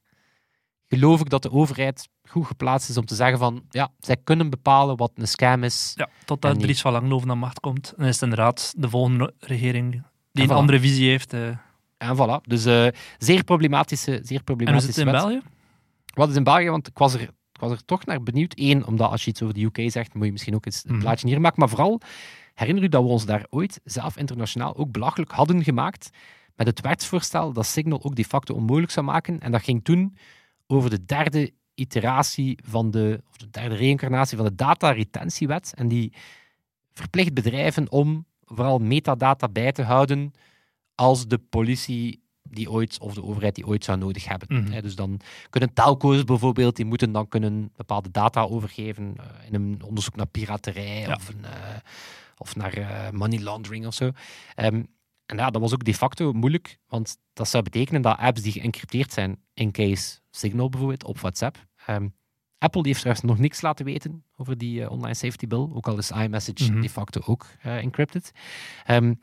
geloof 0.89 1.21
ik 1.21 1.29
dat 1.31 1.43
de 1.43 1.51
overheid 1.51 2.09
goed 2.29 2.47
geplaatst 2.47 2.89
is 2.89 2.97
om 2.97 3.05
te 3.07 3.15
zeggen 3.15 3.39
van 3.39 3.65
ja, 3.71 3.89
zij 3.99 4.17
kunnen 4.25 4.51
bepalen 4.51 4.97
wat 4.97 5.13
een 5.15 5.29
scam 5.29 5.63
is. 5.65 5.93
Ja, 5.97 6.05
En 6.05 6.11
totdat 6.25 6.61
Dries 6.61 6.81
van 6.81 6.93
Langloven 6.93 7.31
aan 7.31 7.39
macht 7.39 7.61
komt. 7.61 7.93
Dan 7.97 8.07
is 8.07 8.15
het 8.15 8.23
inderdaad 8.23 8.75
de 8.77 8.89
volgende 8.89 9.35
regering 9.39 9.91
die 9.91 10.01
En 10.33 10.43
een 10.43 10.49
voilà. 10.49 10.59
andere 10.59 10.81
visie 10.81 11.09
heeft. 11.09 11.33
eh. 11.33 11.49
En 11.97 12.17
voilà. 12.17 12.43
Dus 12.47 12.65
eh, 12.65 12.87
zeer 13.19 13.45
problematische, 13.45 14.11
zeer 14.11 14.21
En 14.23 14.27
hoe 14.35 14.43
problematische 14.45 14.93
zit 14.93 14.97
het 14.97 15.07
in 15.07 15.13
wet. 15.13 15.23
België? 15.23 15.41
Wat 16.15 16.29
is 16.29 16.37
in 16.37 16.45
België? 16.45 16.69
Want 16.71 16.89
ik 16.89 16.99
was 16.99 17.15
er, 17.15 17.31
ik 17.57 17.63
was 17.63 17.71
er 17.79 17.85
toch 17.85 18.05
naar 18.07 18.23
benieuwd. 18.23 18.53
Eén, 18.57 18.87
omdat 18.87 19.11
als 19.11 19.25
je 19.25 19.31
iets 19.31 19.43
over 19.43 19.55
de 19.55 19.63
UK 19.65 19.91
zegt, 19.91 20.15
moet 20.15 20.27
je 20.27 20.33
misschien 20.33 20.55
ook 20.55 20.67
eens 20.67 20.85
een 20.85 20.93
Mhm. 20.93 21.01
plaatje 21.01 21.27
hier 21.29 21.41
maken. 21.41 21.59
Maar 21.61 21.69
vooral, 21.69 22.01
herinner 22.55 22.85
u 22.85 22.89
dat 22.89 23.03
we 23.03 23.09
ons 23.09 23.27
daar 23.27 23.47
ooit 23.51 23.81
zelf 23.85 24.17
internationaal 24.17 24.77
ook 24.77 24.91
belachelijk 24.93 25.31
hadden 25.31 25.65
gemaakt 25.65 26.11
met 26.55 26.67
het 26.67 26.81
wetsvoorstel 26.81 27.53
dat 27.53 27.67
Signal 27.67 28.05
ook 28.05 28.15
de 28.17 28.25
facto 28.25 28.55
onmogelijk 28.55 28.93
zou 28.93 29.07
maken. 29.07 29.41
En 29.41 29.53
dat 29.53 29.63
ging 29.63 29.85
toen 29.85 30.17
over 30.67 30.91
de 30.91 31.05
derde 31.05 31.53
iteratie 31.75 32.59
van 32.65 32.91
de, 32.91 33.23
of 33.31 33.37
de 33.37 33.51
derde 33.51 33.75
reïncarnatie 33.75 34.37
van 34.37 34.47
de 34.47 34.55
dataretentiewet. 34.55 35.73
En 35.75 35.89
die 35.89 36.13
verplicht 36.93 37.35
bedrijven 37.35 37.91
om 37.91 38.27
vooral 38.45 38.79
metadata 38.79 39.49
bij 39.49 39.73
te 39.73 39.83
houden 39.83 40.33
als 40.95 41.27
de 41.27 41.39
politie 41.39 42.25
die 42.51 42.71
ooit, 42.71 42.99
of 43.01 43.15
de 43.15 43.23
overheid 43.23 43.55
die 43.55 43.67
ooit 43.67 43.85
zou 43.85 43.99
nodig 43.99 44.25
hebben. 44.29 44.63
Mhm. 44.65 44.81
Dus 44.83 44.95
dan 44.95 45.21
kunnen 45.51 45.73
telco's 45.73 46.25
bijvoorbeeld, 46.25 46.77
die 46.77 46.85
moeten 46.85 47.13
dan 47.13 47.29
kunnen 47.29 47.73
bepaalde 47.77 48.11
data 48.11 48.43
overgeven 48.43 49.15
eh, 49.17 49.25
in 49.47 49.55
een 49.55 49.83
onderzoek 49.83 50.17
naar 50.17 50.27
piraterij 50.27 51.01
Ja. 51.01 51.15
of, 51.15 51.29
een, 51.29 51.45
eh, 51.45 51.51
of 52.39 52.57
naar 52.57 52.73
eh, 52.73 53.11
money 53.11 53.39
laundering 53.41 53.87
of 53.87 53.95
zo. 53.95 54.11
Ehm, 54.55 54.83
en 55.27 55.37
ja, 55.37 55.51
dat 55.51 55.61
was 55.61 55.73
ook 55.73 55.85
de 55.85 55.95
facto 55.95 56.33
moeilijk, 56.33 56.79
want 56.89 57.17
dat 57.33 57.49
zou 57.49 57.63
betekenen 57.63 58.03
dat 58.03 58.19
apps 58.19 58.43
die 58.43 58.53
geëncrypteerd 58.53 59.13
zijn, 59.13 59.39
in 59.55 59.73
case 59.73 60.19
Signal 60.31 60.69
bijvoorbeeld, 60.69 61.05
op 61.05 61.19
WhatsApp. 61.21 61.65
ehm, 61.87 62.09
Apple 62.59 62.83
heeft 62.85 63.01
trouwens 63.01 63.27
nog 63.27 63.39
niks 63.39 63.61
laten 63.61 63.85
weten 63.85 64.25
over 64.37 64.59
die 64.59 64.91
online 64.91 65.15
safety 65.15 65.47
bill, 65.47 65.59
ook 65.73 65.89
al 65.89 65.99
is 65.99 66.11
iMessage 66.11 66.73
Mhm. 66.73 66.81
de 66.81 66.89
facto 66.91 67.21
ook 67.25 67.47
eh, 67.63 67.77
encrypted. 67.77 68.33
Ehm, 68.85 69.15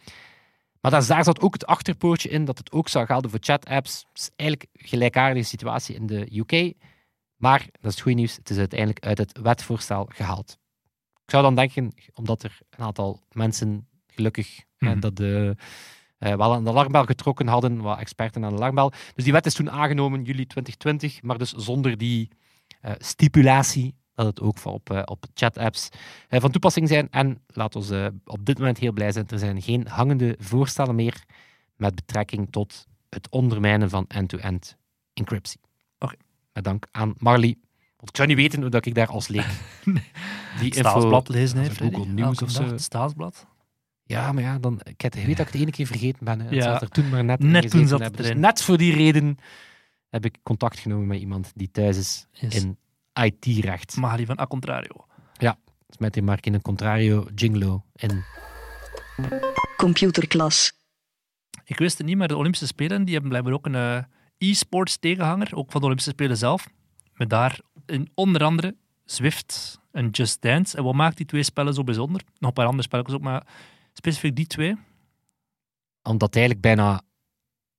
maar 0.84 0.92
daar, 0.92 1.08
daar 1.08 1.24
zat 1.24 1.40
ook 1.42 1.54
het 1.54 1.66
achterpoortje 1.66 2.30
in 2.30 2.46
dat 2.46 2.58
het 2.58 2.72
ook 2.72 2.90
zou 2.90 3.06
gelden 3.06 3.30
voor 3.30 3.40
chat-apps. 3.42 4.06
Eigenlijk 4.36 4.70
een 4.74 4.88
gelijkaardige 4.88 5.46
situatie 5.46 5.96
in 5.96 6.06
de 6.06 6.38
UK. 6.38 6.74
Maar, 7.36 7.60
dat 7.60 7.84
is 7.84 7.92
het 7.92 8.02
goede 8.02 8.18
nieuws, 8.18 8.36
het 8.36 8.50
is 8.50 8.58
uiteindelijk 8.58 9.06
uit 9.06 9.18
het 9.18 9.40
wetvoorstel 9.42 10.10
gehaald. 10.14 10.58
Ik 11.24 11.30
zou 11.30 11.44
dan 11.44 11.56
denken, 11.56 11.94
omdat 12.14 12.44
er 12.44 12.60
een 12.70 12.86
aantal 12.86 13.22
mensen 13.32 13.88
gelukkig 14.08 14.64
Mhm. 14.78 15.00
dat 15.00 15.16
de, 15.16 15.56
eh, 16.18 16.36
wel 16.36 16.54
aan 16.54 16.64
de 16.64 16.70
alarmbel 16.70 17.06
getrokken 17.06 17.48
hadden, 17.48 17.82
wat 17.82 18.00
experten 18.00 18.44
aan 18.46 18.50
de 18.50 18.58
alarmbel. 18.58 18.92
Dus 19.16 19.24
die 19.24 19.34
wet 19.34 19.46
is 19.46 19.54
toen 19.54 19.72
aangenomen, 19.72 20.24
juli 20.24 20.46
2020, 20.48 21.22
maar 21.22 21.38
dus 21.38 21.52
zonder 21.52 21.98
die 21.98 22.30
eh, 22.82 22.92
stipulatie 22.98 23.96
dat 24.16 24.26
het 24.26 24.42
ook 24.42 24.58
op, 24.64 24.90
eh, 24.90 25.02
op 25.06 25.26
chat-apps 25.34 25.90
eh, 26.30 26.42
van 26.42 26.52
toepassing 26.52 26.88
zijn. 26.88 27.08
En 27.10 27.42
laat 27.48 27.74
we 27.74 28.14
op 28.26 28.46
dit 28.46 28.58
moment 28.58 28.78
heel 28.78 28.92
blij 28.92 29.12
zijn, 29.12 29.28
er 29.28 29.40
zijn 29.40 29.62
geen 29.62 29.88
hangende 29.88 30.36
voorstellen 30.40 30.96
meer 30.96 31.24
met 31.76 31.96
betrekking 31.96 32.48
tot 32.52 32.86
het 33.10 33.30
ondermijnen 33.30 33.90
van 33.90 34.06
end-to-end 34.08 34.78
encryptie. 35.14 35.60
Oké. 36.00 36.16
Met 36.54 36.64
dank 36.64 36.88
aan 36.92 37.14
Marley. 37.18 37.56
Want 37.98 38.10
ik 38.10 38.16
zou 38.16 38.28
niet 38.28 38.38
weten 38.38 38.62
hoe 38.62 38.70
dat 38.70 38.86
ik 38.86 38.96
daar 38.96 39.08
als 39.08 39.28
leek 39.28 39.46
die 40.60 40.66
Het 40.66 40.76
Staatsblad 40.76 41.30
lezen, 41.30 41.58
hè, 41.58 41.70
Freddy? 41.72 41.96
al 41.96 42.06
nieuws 42.06 42.42
of 42.42 42.50
zo. 42.52 42.78
Staatsblad. 42.78 43.48
Ja, 44.04 44.32
maar 44.32 44.44
ja, 44.44 44.60
dan, 44.60 44.80
ik 44.84 45.02
weet 45.02 45.38
dat 45.38 45.48
ik 45.48 45.54
het 45.54 45.62
ene 45.62 45.72
keer 45.72 45.86
vergeten 45.86 46.26
ben. 46.26 46.40
Hè. 46.40 46.46
Het 46.46 46.54
Ja. 46.54 46.62
zat 46.62 46.82
er 46.82 46.90
toen 46.90 47.10
maar 47.10 47.24
net, 47.24 47.40
Net 47.40 47.64
in 47.64 47.70
toen 47.70 47.88
zat 47.88 48.00
het 48.00 48.18
Dus 48.18 48.34
net 48.36 48.62
voor 48.62 48.78
die 48.78 48.94
reden 48.94 49.38
heb 50.10 50.26
ik 50.26 50.38
contact 50.44 50.80
genomen 50.80 51.08
met 51.08 51.20
iemand 51.20 51.52
die 51.56 51.72
thuis 51.72 51.98
is 51.98 52.28
Yes. 52.32 52.56
in 52.56 52.78
IT-recht. 53.14 53.96
Magali 53.96 54.26
van 54.26 54.40
A 54.40 54.48
Contrario. 54.48 55.06
Dus 55.94 56.02
met 56.02 56.14
die 56.14 56.24
Mark 56.24 56.46
in 56.46 56.54
een 56.54 56.62
contrario 56.62 57.26
jinglo 57.36 57.84
in 57.96 58.24
Computerklas. 59.78 60.74
Ik 61.64 61.78
wist 61.78 61.98
het 61.98 62.08
niet, 62.08 62.18
maar 62.18 62.28
de 62.28 62.38
Olympische 62.38 62.68
Spelen 62.68 63.04
die 63.04 63.14
hebben 63.14 63.30
blijkbaar 63.30 63.54
ook 63.54 63.66
een 63.66 63.76
eh, 63.76 64.04
e-sports 64.38 64.98
tegenhanger, 64.98 65.56
ook 65.56 65.72
van 65.72 65.80
de 65.80 65.86
Olympische 65.86 66.12
Spelen 66.12 66.38
zelf. 66.38 66.68
Met 67.14 67.30
daar 67.30 67.60
in 67.86 68.12
onder 68.14 68.44
andere 68.44 68.76
Zwift 69.06 69.80
en 69.92 70.10
Just 70.10 70.42
Dance. 70.42 70.78
En 70.78 70.84
wat 70.84 70.94
maakt 70.94 71.18
die 71.18 71.26
twee 71.26 71.44
spellen 71.44 71.74
zo 71.74 71.84
bijzonder? 71.84 72.22
Nog 72.40 72.50
een 72.50 72.54
paar 72.54 72.66
andere 72.66 72.84
spelletjes 72.84 73.16
ook, 73.16 73.22
maar 73.22 73.48
specifiek 73.94 74.36
die 74.36 74.48
twee. 74.48 74.76
omdat 76.04 76.36
eigenlijk 76.36 76.66
bijna... 76.66 77.02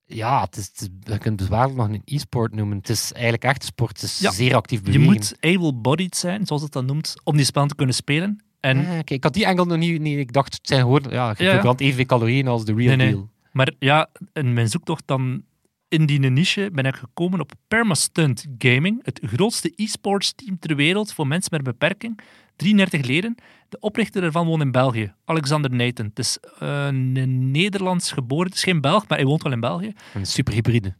Ja, 0.07 0.41
het 0.43 0.55
is, 0.57 0.65
het 0.75 0.89
je 0.99 1.09
kunt 1.17 1.23
het 1.25 1.35
bezwaarlijk 1.35 1.77
nog 1.77 1.87
een 1.89 2.01
e-sport 2.05 2.55
noemen. 2.55 2.77
Het 2.77 2.89
is 2.89 3.11
eigenlijk 3.13 3.43
echt 3.43 3.63
sport. 3.63 4.01
Het 4.01 4.03
is 4.03 4.19
Ja, 4.19 4.31
zeer 4.31 4.55
actief 4.55 4.79
Je 4.79 4.85
bewegen. 4.85 5.05
moet 5.13 5.35
able-bodied 5.39 6.15
zijn, 6.15 6.45
zoals 6.45 6.61
het 6.61 6.71
dan 6.71 6.85
noemt, 6.85 7.13
om 7.23 7.35
die 7.35 7.45
spellen 7.45 7.67
te 7.67 7.75
kunnen 7.75 7.95
spelen. 7.95 8.43
En, 8.59 8.77
Ah, 8.77 8.85
kijk, 8.85 9.09
ik 9.09 9.23
had 9.23 9.33
die 9.33 9.45
enkel 9.45 9.65
nog 9.65 9.77
niet, 9.77 10.01
niet... 10.01 10.17
Ik 10.17 10.33
dacht, 10.33 10.53
het 10.53 10.67
zijn 10.67 10.81
gewoon... 10.81 11.05
Ja, 11.09 11.33
je 11.37 11.43
Ja, 11.43 11.51
verbrandt 11.51 11.81
evenveel 11.81 12.05
calorieën 12.05 12.47
als 12.47 12.65
de 12.65 12.73
real 12.73 12.87
Nee, 12.87 12.95
nee. 12.95 13.09
deal. 13.11 13.29
Maar 13.51 13.73
ja, 13.79 14.09
in 14.33 14.53
mijn 14.53 14.69
zoektocht 14.69 15.03
dan 15.05 15.43
in 15.87 16.05
die 16.05 16.19
niche 16.19 16.69
ben 16.73 16.85
ik 16.85 16.95
gekomen 16.95 17.39
op 17.39 17.51
Permastunt 17.67 18.45
Gaming, 18.57 18.99
het 19.03 19.19
grootste 19.23 19.71
e-sports 19.75 20.33
team 20.35 20.59
ter 20.59 20.75
wereld 20.75 21.13
voor 21.13 21.27
mensen 21.27 21.49
met 21.51 21.59
een 21.65 21.71
beperking. 21.71 22.19
33 22.55 23.05
leden. 23.05 23.35
De 23.69 23.79
oprichter 23.79 24.23
ervan 24.23 24.45
woont 24.45 24.61
in 24.61 24.71
België, 24.71 25.13
Alexander 25.25 25.71
Nathan. 25.71 26.05
Het 26.05 26.19
is 26.19 26.37
eh, 26.59 26.85
een 26.85 27.51
Nederlands 27.51 28.11
geboren, 28.11 28.45
het 28.45 28.55
is 28.55 28.63
geen 28.63 28.81
Belg, 28.81 29.07
maar 29.07 29.17
hij 29.17 29.27
woont 29.27 29.43
wel 29.43 29.51
in 29.51 29.59
België. 29.59 29.93
Een 30.13 30.25
superhybride. 30.25 30.95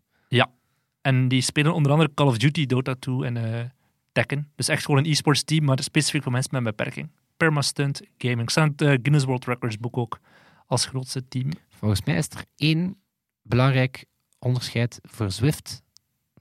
En 1.06 1.28
die 1.28 1.42
spelen 1.42 1.74
onder 1.74 1.92
andere 1.92 2.14
Call 2.14 2.28
of 2.28 2.38
Duty, 2.38 2.66
Dota 2.66 2.96
2 3.00 3.26
en 3.26 3.38
eh, 3.38 3.66
Tekken. 4.12 4.52
Dus 4.56 4.68
echt 4.68 4.86
gewoon 4.86 5.00
een 5.04 5.12
e-sports 5.12 5.44
team, 5.44 5.66
maar 5.66 5.84
specifiek 5.84 6.24
voor 6.24 6.32
mensen 6.32 6.50
met 6.54 6.62
een 6.62 6.76
beperking. 6.76 7.10
Permastunt 7.38 8.02
Gaming. 8.18 8.52
Staan 8.52 8.70
het 8.70 8.82
eh, 8.82 8.88
Guinness 8.88 9.26
World 9.26 9.46
Records 9.46 9.78
boek 9.78 9.98
ook 9.98 10.20
als 10.66 10.86
grootste 10.86 11.28
team. 11.28 11.50
Volgens 11.70 12.04
mij 12.04 12.18
is 12.18 12.30
er 12.30 12.46
één 12.56 12.98
belangrijk 13.42 14.06
onderscheid 14.40 15.00
voor 15.02 15.32
Zwift. 15.32 15.84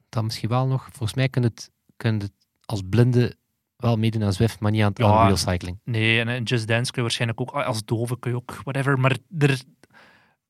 Dat 0.08 0.24
misschien 0.24 0.48
wel 0.48 0.66
nog. 0.66 0.82
Volgens 0.92 1.14
mij 1.14 1.28
kun 1.28 1.42
je 1.42 1.48
het, 1.48 1.70
kun 1.96 2.14
je 2.14 2.22
het 2.22 2.32
als 2.64 2.82
blinde 2.88 3.36
wel 3.76 3.96
meedoen 3.96 4.24
aan 4.24 4.32
Zwift, 4.32 4.60
maar 4.60 4.70
niet 4.70 4.82
aan 4.82 4.88
het 4.88 4.98
Ja. 4.98 5.06
aan 5.06 5.24
real 5.24 5.36
cycling. 5.36 5.78
Nee, 5.84 6.20
en 6.24 6.42
Just 6.42 6.66
Dance 6.66 6.84
kun 6.92 6.94
je 6.94 7.00
waarschijnlijk 7.02 7.40
ook 7.40 7.50
als 7.50 7.84
dove 7.84 8.18
kun 8.18 8.30
je 8.30 8.36
ook 8.36 8.54
whatever. 8.62 8.98
Maar 9.00 9.10
er, 9.38 9.50
het 9.50 9.66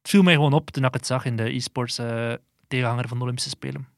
viel 0.02 0.22
mij 0.22 0.34
gewoon 0.34 0.52
op 0.52 0.70
toen 0.70 0.84
ik 0.84 0.94
het 0.94 1.06
zag 1.06 1.24
in 1.24 1.36
de 1.36 1.54
e-sports 1.54 1.98
eh, 1.98 2.32
tegenhanger 2.68 3.08
van 3.08 3.16
de 3.16 3.22
Olympische 3.22 3.50
Spelen. 3.50 3.88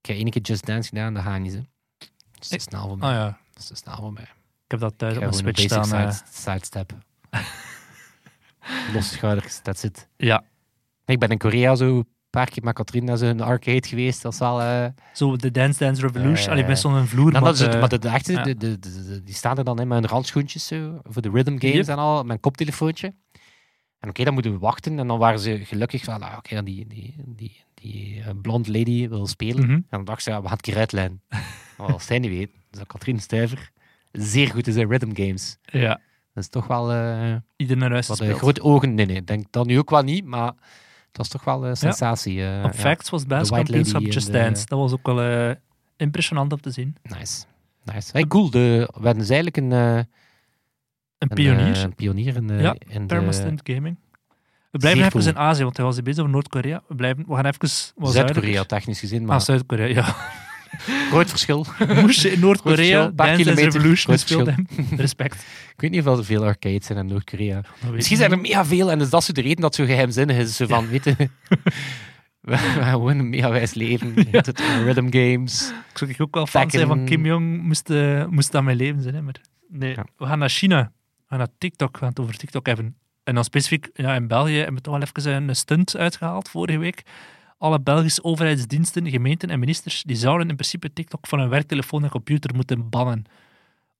Ik 0.00 0.06
heb 0.06 0.16
één 0.16 0.30
keer 0.30 0.42
Just 0.42 0.66
Dance 0.66 0.88
gedaan, 0.88 1.14
dat 1.14 1.22
gaat 1.22 1.40
niet. 1.40 1.52
Hè. 1.52 1.60
Dat 1.98 2.08
is 2.42 2.48
te 2.48 2.54
Ik- 2.54 2.60
snel 2.60 2.88
voor 2.88 2.98
mij. 2.98 3.08
Ah 3.08 3.14
ja, 3.14 3.38
Dat 3.52 3.62
is 3.62 3.66
te 3.66 3.74
snel 3.74 3.96
voor 3.96 4.12
mij. 4.12 4.22
ik 4.64 4.70
heb 4.70 4.80
dat 4.80 4.98
thuis 4.98 5.14
op 5.14 5.20
mijn 5.20 5.34
Switch 5.34 5.60
staan. 5.60 5.84
side, 5.84 6.20
sidestep. 6.32 6.92
Losse 8.92 9.14
schouders, 9.14 9.58
that's 9.62 9.82
it. 9.82 10.08
ja, 10.16 10.44
Ik 11.04 11.18
ben 11.18 11.28
in 11.30 11.38
Korea 11.38 11.74
zo 11.74 12.04
paar 12.42 12.50
keer 12.50 12.64
met 12.64 12.74
Katrien 12.74 13.04
naar 13.04 13.16
zo'n 13.16 13.40
arcade 13.40 13.88
geweest. 13.88 14.22
Dat 14.22 14.32
is 14.32 14.40
al... 14.40 14.60
eh, 14.60 14.86
zo 15.12 15.36
de 15.36 15.50
Dance 15.50 15.78
Dance 15.78 16.00
Revolution. 16.06 16.50
Allee, 16.50 16.64
best 16.64 16.82
wel 16.82 16.96
een 16.96 17.06
vloer. 17.06 17.32
Maar, 17.32 17.40
dat 17.40 17.54
is 17.54 17.60
het, 17.60 17.74
eh, 17.74 17.80
maar 17.80 17.88
de, 17.98 18.08
echte, 18.08 18.32
ja. 18.32 18.42
de, 18.42 18.56
de, 18.56 18.78
die 19.24 19.34
staan 19.34 19.58
er 19.58 19.64
dan 19.64 19.80
in 19.80 19.88
met 19.88 19.98
hun 19.98 20.08
randschoentjes 20.08 20.66
zo, 20.66 21.00
voor 21.02 21.22
de 21.22 21.30
rhythm 21.30 21.58
games 21.58 21.74
Yep. 21.86 21.88
en 21.88 21.96
al, 21.98 22.22
met 22.22 22.32
een 22.32 22.40
koptelefoontje. 22.40 23.14
En 23.98 24.08
oké, 24.08 24.24
dan 24.24 24.32
moeten 24.34 24.52
we 24.52 24.58
wachten. 24.58 24.98
En 24.98 25.06
dan 25.06 25.18
waren 25.18 25.38
ze 25.38 25.60
gelukkig 25.64 26.04
van, 26.04 26.22
ah, 26.22 26.36
oké, 26.38 26.54
dan 26.54 26.64
die, 26.64 26.86
die, 26.86 27.14
die, 27.26 27.64
die 27.74 28.22
eh, 28.22 28.30
blonde 28.42 28.70
lady 28.78 29.08
wil 29.08 29.26
spelen. 29.26 29.62
mhm. 29.64 29.72
En 29.72 29.84
dan 29.90 30.04
dacht 30.04 30.22
ze, 30.22 30.30
ja, 30.30 30.36
we 30.42 30.48
gaan 30.48 30.56
het 30.56 30.66
een 30.66 30.72
keer 30.72 30.80
uitlijnen. 30.82 31.22
maar 31.78 31.92
als 31.92 32.06
zij 32.06 32.18
niet 32.18 32.30
weet, 32.30 32.50
dus 32.70 32.78
dat 32.78 32.86
Katrien 32.86 33.20
Stuyver 33.20 33.70
zeer 34.12 34.48
goed 34.48 34.66
is 34.66 34.76
in 34.76 34.88
rhythm 34.88 35.14
games. 35.14 35.58
Ja, 35.62 36.00
Dat 36.34 36.42
is 36.44 36.48
toch 36.48 36.66
wel 36.66 36.92
eh, 36.92 37.34
ieder 37.56 37.76
naar 37.76 37.90
huis 37.90 38.06
wat 38.06 38.18
grote 38.22 38.62
ogen. 38.62 38.94
Nee, 38.94 39.06
nee, 39.06 39.24
denk 39.24 39.46
dat 39.50 39.66
nu 39.66 39.78
ook 39.78 39.90
wel 39.90 40.02
niet, 40.02 40.24
maar 40.24 40.52
dat 41.16 41.24
is 41.24 41.28
toch 41.30 41.44
wel 41.44 41.66
een 41.66 41.76
sensatie. 41.76 42.44
eh, 42.46 42.64
Op 42.64 42.72
ja. 42.72 42.78
Facts 42.78 43.10
was 43.10 43.20
het 43.20 43.30
White 43.30 43.44
basiskampioenschap 43.48 44.00
Lady 44.00 44.14
Just 44.14 44.26
de- 44.26 44.32
Dance. 44.32 44.66
Dat 44.66 44.78
was 44.78 44.92
ook 44.92 45.06
wel 45.06 45.20
eh, 45.20 45.54
impressionant 45.96 46.52
om 46.52 46.60
te 46.60 46.70
zien. 46.70 46.96
Nice. 47.02 47.44
Nice. 47.84 48.10
Hey, 48.12 48.26
cool. 48.26 48.50
De, 48.50 48.58
we 48.94 49.02
hebben 49.02 49.18
dus 49.18 49.28
eigenlijk 49.28 49.56
een, 49.56 49.72
eh, 49.72 49.96
Een 51.18 51.28
pionier. 51.28 51.76
eh, 51.76 51.82
een 51.82 51.94
pionier 51.94 52.36
in 52.36 52.46
de, 52.46 52.54
Ja, 52.54 52.74
in 52.88 53.06
de 53.06 53.54
Gaming. 53.64 53.96
We 54.70 54.78
blijven 54.78 55.00
even 55.04 55.12
cool. 55.20 55.26
in 55.32 55.38
Azië, 55.38 55.62
want 55.62 55.76
hij 55.76 55.86
was 55.86 56.02
bezig 56.02 56.18
over 56.20 56.32
Noord-Korea. 56.32 56.82
We, 56.88 56.94
blijven, 56.94 57.24
we 57.28 57.34
gaan 57.34 57.46
even 57.46 57.68
Zuid-Korea 58.12 58.64
technisch 58.64 59.00
gezien, 59.00 59.24
maar 59.24 59.36
Ah, 59.36 59.42
Zuid-Korea, 59.42 59.86
ja. 59.86 60.16
groot 61.10 61.30
verschil. 61.30 61.66
Moest 61.88 62.22
je 62.22 62.32
in 62.32 62.40
Noord-Korea 62.40 62.98
Dance 63.00 63.14
paar 63.14 63.26
Dance 63.26 63.42
kilometer, 63.42 63.72
Revolution 63.72 64.18
speelde 64.18 64.50
hem. 64.50 64.66
Respect. 64.98 65.34
Ik 65.72 65.80
weet 65.80 65.90
niet 65.90 66.06
of 66.06 66.18
er 66.18 66.24
veel 66.24 66.44
arcades 66.44 66.86
zijn 66.86 66.98
in 66.98 67.06
Noord-Korea. 67.06 67.60
Misschien 67.92 68.16
zijn 68.16 68.30
er 68.32 68.38
mega 68.38 68.64
veel 68.64 68.90
en 68.90 68.98
dus 68.98 69.10
dat 69.10 69.20
is 69.20 69.26
de 69.26 69.40
reden 69.40 69.60
dat 69.60 69.76
het 69.76 69.86
zo 69.86 69.92
geheimzinnig 69.94 70.36
is. 70.36 70.56
Zo 70.56 70.66
van, 70.66 70.88
weet 70.88 71.04
je, 71.04 71.14
we, 72.40 72.56
gewoon 72.56 73.18
een 73.18 73.28
mega 73.28 73.50
wijs 73.50 73.74
leven. 73.74 74.14
Rhythm 74.84 75.10
games. 75.10 75.72
Ik 75.90 75.98
zou 75.98 76.14
ook 76.18 76.34
wel 76.34 76.46
fan 76.46 76.70
zijn 76.70 76.86
van. 76.86 77.04
Kim 77.04 77.26
Jong, 77.26 77.62
moest, 77.62 77.90
eh, 77.90 78.26
moest 78.26 78.52
dat 78.52 78.62
mijn 78.62 78.76
leven 78.76 79.02
zijn. 79.02 79.14
Hè, 79.14 79.22
maar 79.22 79.34
nee, 79.68 79.94
Ja. 79.94 80.04
we 80.16 80.26
gaan 80.26 80.38
naar 80.38 80.48
China. 80.48 80.92
We 81.16 81.24
gaan 81.28 81.38
naar 81.38 81.48
TikTok, 81.58 81.92
we 81.92 81.98
gaan 81.98 82.08
het 82.08 82.20
over 82.20 82.36
TikTok 82.36 82.66
hebben. 82.66 82.96
En 83.24 83.34
dan 83.34 83.44
specifiek, 83.44 83.88
ja, 83.94 84.14
in 84.14 84.26
België 84.26 84.56
hebben 84.56 84.74
we 84.74 84.80
toch 84.80 84.98
wel 84.98 85.02
even 85.02 85.48
een 85.48 85.56
stunt 85.56 85.96
uitgehaald 85.96 86.48
vorige 86.48 86.78
week. 86.78 87.02
Alle 87.58 87.80
Belgische 87.80 88.24
overheidsdiensten, 88.24 89.10
gemeenten 89.10 89.50
en 89.50 89.58
ministers, 89.58 90.02
die 90.02 90.16
zouden 90.16 90.48
in 90.48 90.54
principe 90.56 90.92
TikTok 90.92 91.26
van 91.26 91.38
hun 91.38 91.48
werktelefoon 91.48 92.04
en 92.04 92.10
computer 92.10 92.54
moeten 92.54 92.88
bannen. 92.88 93.24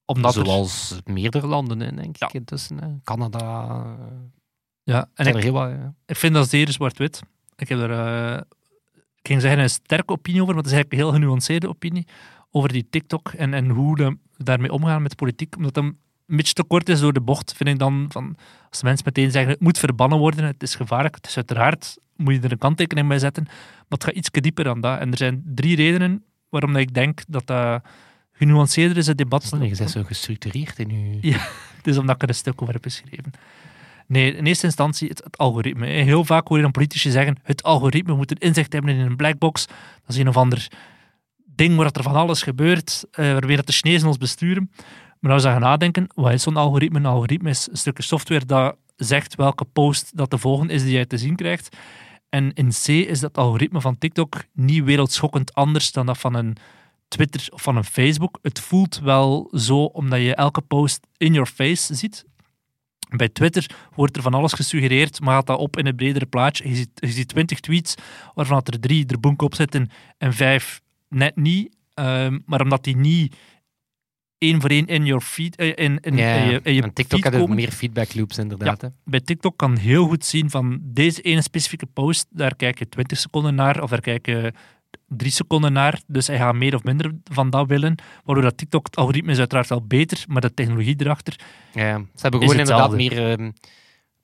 Omdat 0.05 0.37
er- 0.37 0.45
Zoals 0.45 0.99
meerdere 1.05 1.47
landen, 1.47 1.81
hè, 1.81 1.93
denk 1.95 2.17
Ja. 2.17 2.27
ik. 2.27 2.33
Intussen, 2.33 2.79
hè. 2.83 2.89
Canada. 3.05 3.97
ja, 4.83 5.09
en 5.15 5.27
ik, 5.27 5.51
wat, 5.51 5.71
ja. 5.71 5.95
ik 6.07 6.17
vind 6.17 6.35
dat 6.35 6.49
zeer 6.49 6.71
zwart-wit. 6.73 7.21
Ik 7.57 7.69
heb 7.69 7.79
er, 7.79 7.91
eh, 7.91 8.41
ik 9.17 9.27
ging 9.27 9.41
zeggen, 9.41 9.61
een 9.63 9.71
sterke 9.71 10.13
opinie 10.13 10.41
over, 10.43 10.55
maar 10.55 10.63
het 10.63 10.73
is 10.73 10.79
eigenlijk 10.79 11.03
een 11.03 11.09
heel 11.11 11.21
genuanceerde 11.21 11.69
opinie 11.69 12.07
over 12.51 12.73
die 12.73 12.87
TikTok 12.91 13.29
en, 13.29 13.55
en 13.55 13.69
hoe 13.69 13.97
de, 13.97 14.17
daarmee 14.37 14.73
omgaan 14.73 15.03
met 15.03 15.17
politiek. 15.17 15.57
Omdat 15.57 15.75
dat 15.75 15.85
een 16.27 16.37
beetje 16.37 16.53
te 16.53 16.65
kort 16.65 16.89
is 16.89 17.01
door 17.01 17.13
de 17.13 17.21
bocht, 17.21 17.53
vind 17.57 17.69
ik 17.69 17.79
dan. 17.79 18.07
Van, 18.09 18.37
als 18.71 18.83
mensen 18.83 19.05
meteen 19.05 19.31
zeggen, 19.31 19.51
het 19.51 19.61
moet 19.61 19.79
verbannen 19.79 20.19
worden, 20.19 20.45
het 20.45 20.63
is 20.63 20.75
gevaarlijk, 20.75 21.15
het 21.15 21.27
is 21.27 21.37
uiteraard, 21.37 21.99
moet 22.17 22.35
je 22.35 22.41
er 22.41 22.53
een 22.53 22.59
kanttekening 22.59 23.09
bij 23.09 23.19
zetten. 23.19 23.45
Maar 23.45 23.85
het 23.89 24.05
gaat 24.05 24.15
iets 24.15 24.31
dieper 24.31 24.65
dan 24.65 24.81
dat. 24.81 24.99
En 24.99 25.11
er 25.11 25.19
zijn 25.19 25.43
drie 25.45 25.77
redenen 25.77 26.25
waarom 26.49 26.73
dat 26.73 26.83
ik 26.83 26.95
denk 26.95 27.23
dat 27.29 27.47
dat 27.47 27.83
genuanceerder 28.33 28.97
is, 28.97 29.07
het 29.07 29.19
debat. 29.19 29.49
Je 29.61 29.77
bent 29.77 29.91
zo 29.91 30.03
gestructureerd 30.03 30.79
in 30.79 30.91
je... 30.91 31.19
Ja. 31.31 31.49
Het 31.77 31.87
is 31.87 31.99
omdat 31.99 32.15
ik 32.15 32.23
er 32.23 32.29
een 32.29 32.35
stuk 32.35 32.63
over 32.63 32.75
heb 32.75 32.83
geschreven. 32.83 33.33
Nee, 34.07 34.37
in 34.37 34.47
eerste 34.47 34.67
instantie 34.67 35.09
het, 35.09 35.25
het 35.25 35.39
algoritme. 35.39 35.87
Heel 35.87 36.25
vaak 36.25 36.49
hoor 36.49 36.57
je 36.57 36.63
dan 36.63 36.73
politici 36.73 37.11
zeggen, 37.11 37.37
het 37.43 37.63
algoritme 37.63 38.15
moet 38.15 38.31
een 38.31 38.39
inzicht 38.39 38.73
hebben 38.73 38.95
in 38.95 39.01
een 39.01 39.17
blackbox. 39.17 39.67
Dat 39.67 39.77
is 40.09 40.17
een 40.17 40.29
of 40.29 40.37
ander 40.37 40.69
ding 41.45 41.77
waar 41.77 41.91
er 41.93 42.03
van 42.03 42.15
alles 42.15 42.43
gebeurt, 42.43 43.05
uh, 43.11 43.33
waarmee 43.33 43.57
dat 43.57 43.67
de 43.67 43.73
Chinezen 43.73 44.09
ons 44.09 44.17
besturen. 44.17 44.71
Maar 45.21 45.33
als 45.33 45.43
we 45.43 45.49
gaan 45.49 45.61
nadenken, 45.61 46.07
wat 46.15 46.33
is 46.33 46.43
zo'n 46.43 46.57
algoritme? 46.57 46.99
Een 46.99 47.07
algoritme 47.07 47.51
is 47.51 47.69
een 47.71 47.77
stukje 47.77 48.03
software 48.03 48.47
dat 48.47 48.77
zegt 48.97 49.35
welke 49.35 49.65
post 49.65 50.17
dat 50.17 50.31
de 50.31 50.39
volgende 50.39 50.73
is 50.73 50.83
die 50.83 50.93
jij 50.93 51.07
te 51.07 51.19
zien 51.19 51.37
krijgt. 51.37 51.77
En 52.29 52.53
in 52.53 52.69
C 52.69 52.89
is 52.89 53.21
dat 53.21 53.39
algoritme 53.39 53.81
van 53.81 53.99
TikTok 53.99 54.45
niet 54.53 54.85
wereldschokkend 54.85 55.55
anders 55.55 55.93
dan 55.93 56.07
dat 56.07 56.19
van 56.19 56.35
een 56.35 56.57
Twitter 57.09 57.49
of 57.51 57.63
van 57.63 57.77
een 57.77 57.85
Facebook. 57.85 58.39
Het 58.43 58.61
voelt 58.61 58.99
wel 58.99 59.51
zo 59.53 59.85
omdat 59.85 60.21
je 60.21 60.35
elke 60.35 60.61
post 60.61 61.07
in 61.17 61.33
your 61.33 61.49
face 61.49 61.95
ziet. 61.95 62.25
Bij 63.17 63.29
Twitter 63.29 63.71
wordt 63.95 64.17
er 64.17 64.23
van 64.23 64.35
alles 64.35 64.53
gesuggereerd, 64.53 65.21
maar 65.21 65.35
gaat 65.35 65.47
dat 65.47 65.59
op 65.59 65.77
in 65.77 65.87
een 65.87 65.97
bredere 65.97 66.27
plaatje. 66.27 66.69
Je 66.69 66.75
ziet, 66.75 66.91
je 66.95 67.09
ziet 67.11 67.29
20 67.29 67.61
tweets 67.61 67.95
waarvan 68.35 68.61
er 68.65 68.81
drie 68.81 69.07
er 69.07 69.21
bonk 69.21 69.43
op 69.43 69.55
zitten 69.55 69.91
en 70.19 70.33
vijf 70.33 70.81
net 71.09 71.37
niet. 71.37 71.75
Um, 71.95 72.43
maar 72.47 72.61
omdat 72.61 72.85
die 72.85 72.97
niet 72.97 73.37
één 74.51 74.61
voor 74.61 74.71
één 74.71 74.87
in 74.87 75.05
your 75.05 75.23
feed, 75.23 75.61
uh, 75.61 75.67
in, 75.67 75.99
in, 76.01 76.17
Ja, 76.17 76.35
in 76.35 76.51
je, 76.51 76.61
in 76.63 76.75
je 76.75 76.83
en 76.83 76.93
TikTok 76.93 77.25
had 77.25 77.35
ook 77.35 77.41
komen. 77.41 77.57
meer 77.57 77.71
feedback 77.71 78.15
loops 78.15 78.39
inderdaad. 78.39 78.81
hè. 78.81 78.89
Bij 79.05 79.21
TikTok 79.21 79.57
kan 79.57 79.77
heel 79.77 80.07
goed 80.07 80.25
zien 80.25 80.51
van 80.51 80.79
deze 80.83 81.21
ene 81.23 81.43
specifieke 81.43 81.87
post, 81.87 82.27
daar 82.31 82.57
kijk 82.57 82.79
je 82.79 82.89
20 82.89 83.19
seconden 83.19 83.55
naar 83.55 83.83
of 83.83 83.91
daar 83.91 84.01
kijk 84.01 84.27
je 84.27 84.53
drie 85.09 85.31
seconden 85.31 85.73
naar. 85.73 86.01
Dus 86.07 86.27
hij 86.27 86.37
gaat 86.37 86.55
meer 86.55 86.75
of 86.75 86.83
minder 86.85 87.13
van 87.25 87.51
dat 87.51 87.69
willen. 87.69 87.95
Waardoor 88.25 88.45
dat 88.45 88.57
TikTok, 88.57 88.87
het 88.87 88.97
algoritme 88.97 89.31
is 89.33 89.39
uiteraard 89.39 89.69
wel 89.69 89.83
beter, 89.87 90.25
maar 90.29 90.41
de 90.41 90.55
technologie 90.55 90.95
erachter. 90.99 91.37
Ja, 91.73 91.97
ze 91.97 92.23
hebben 92.23 92.41
gewoon 92.41 92.59
inderdaad 92.59 92.93
meer, 92.93 93.31
ehm, 93.31 93.51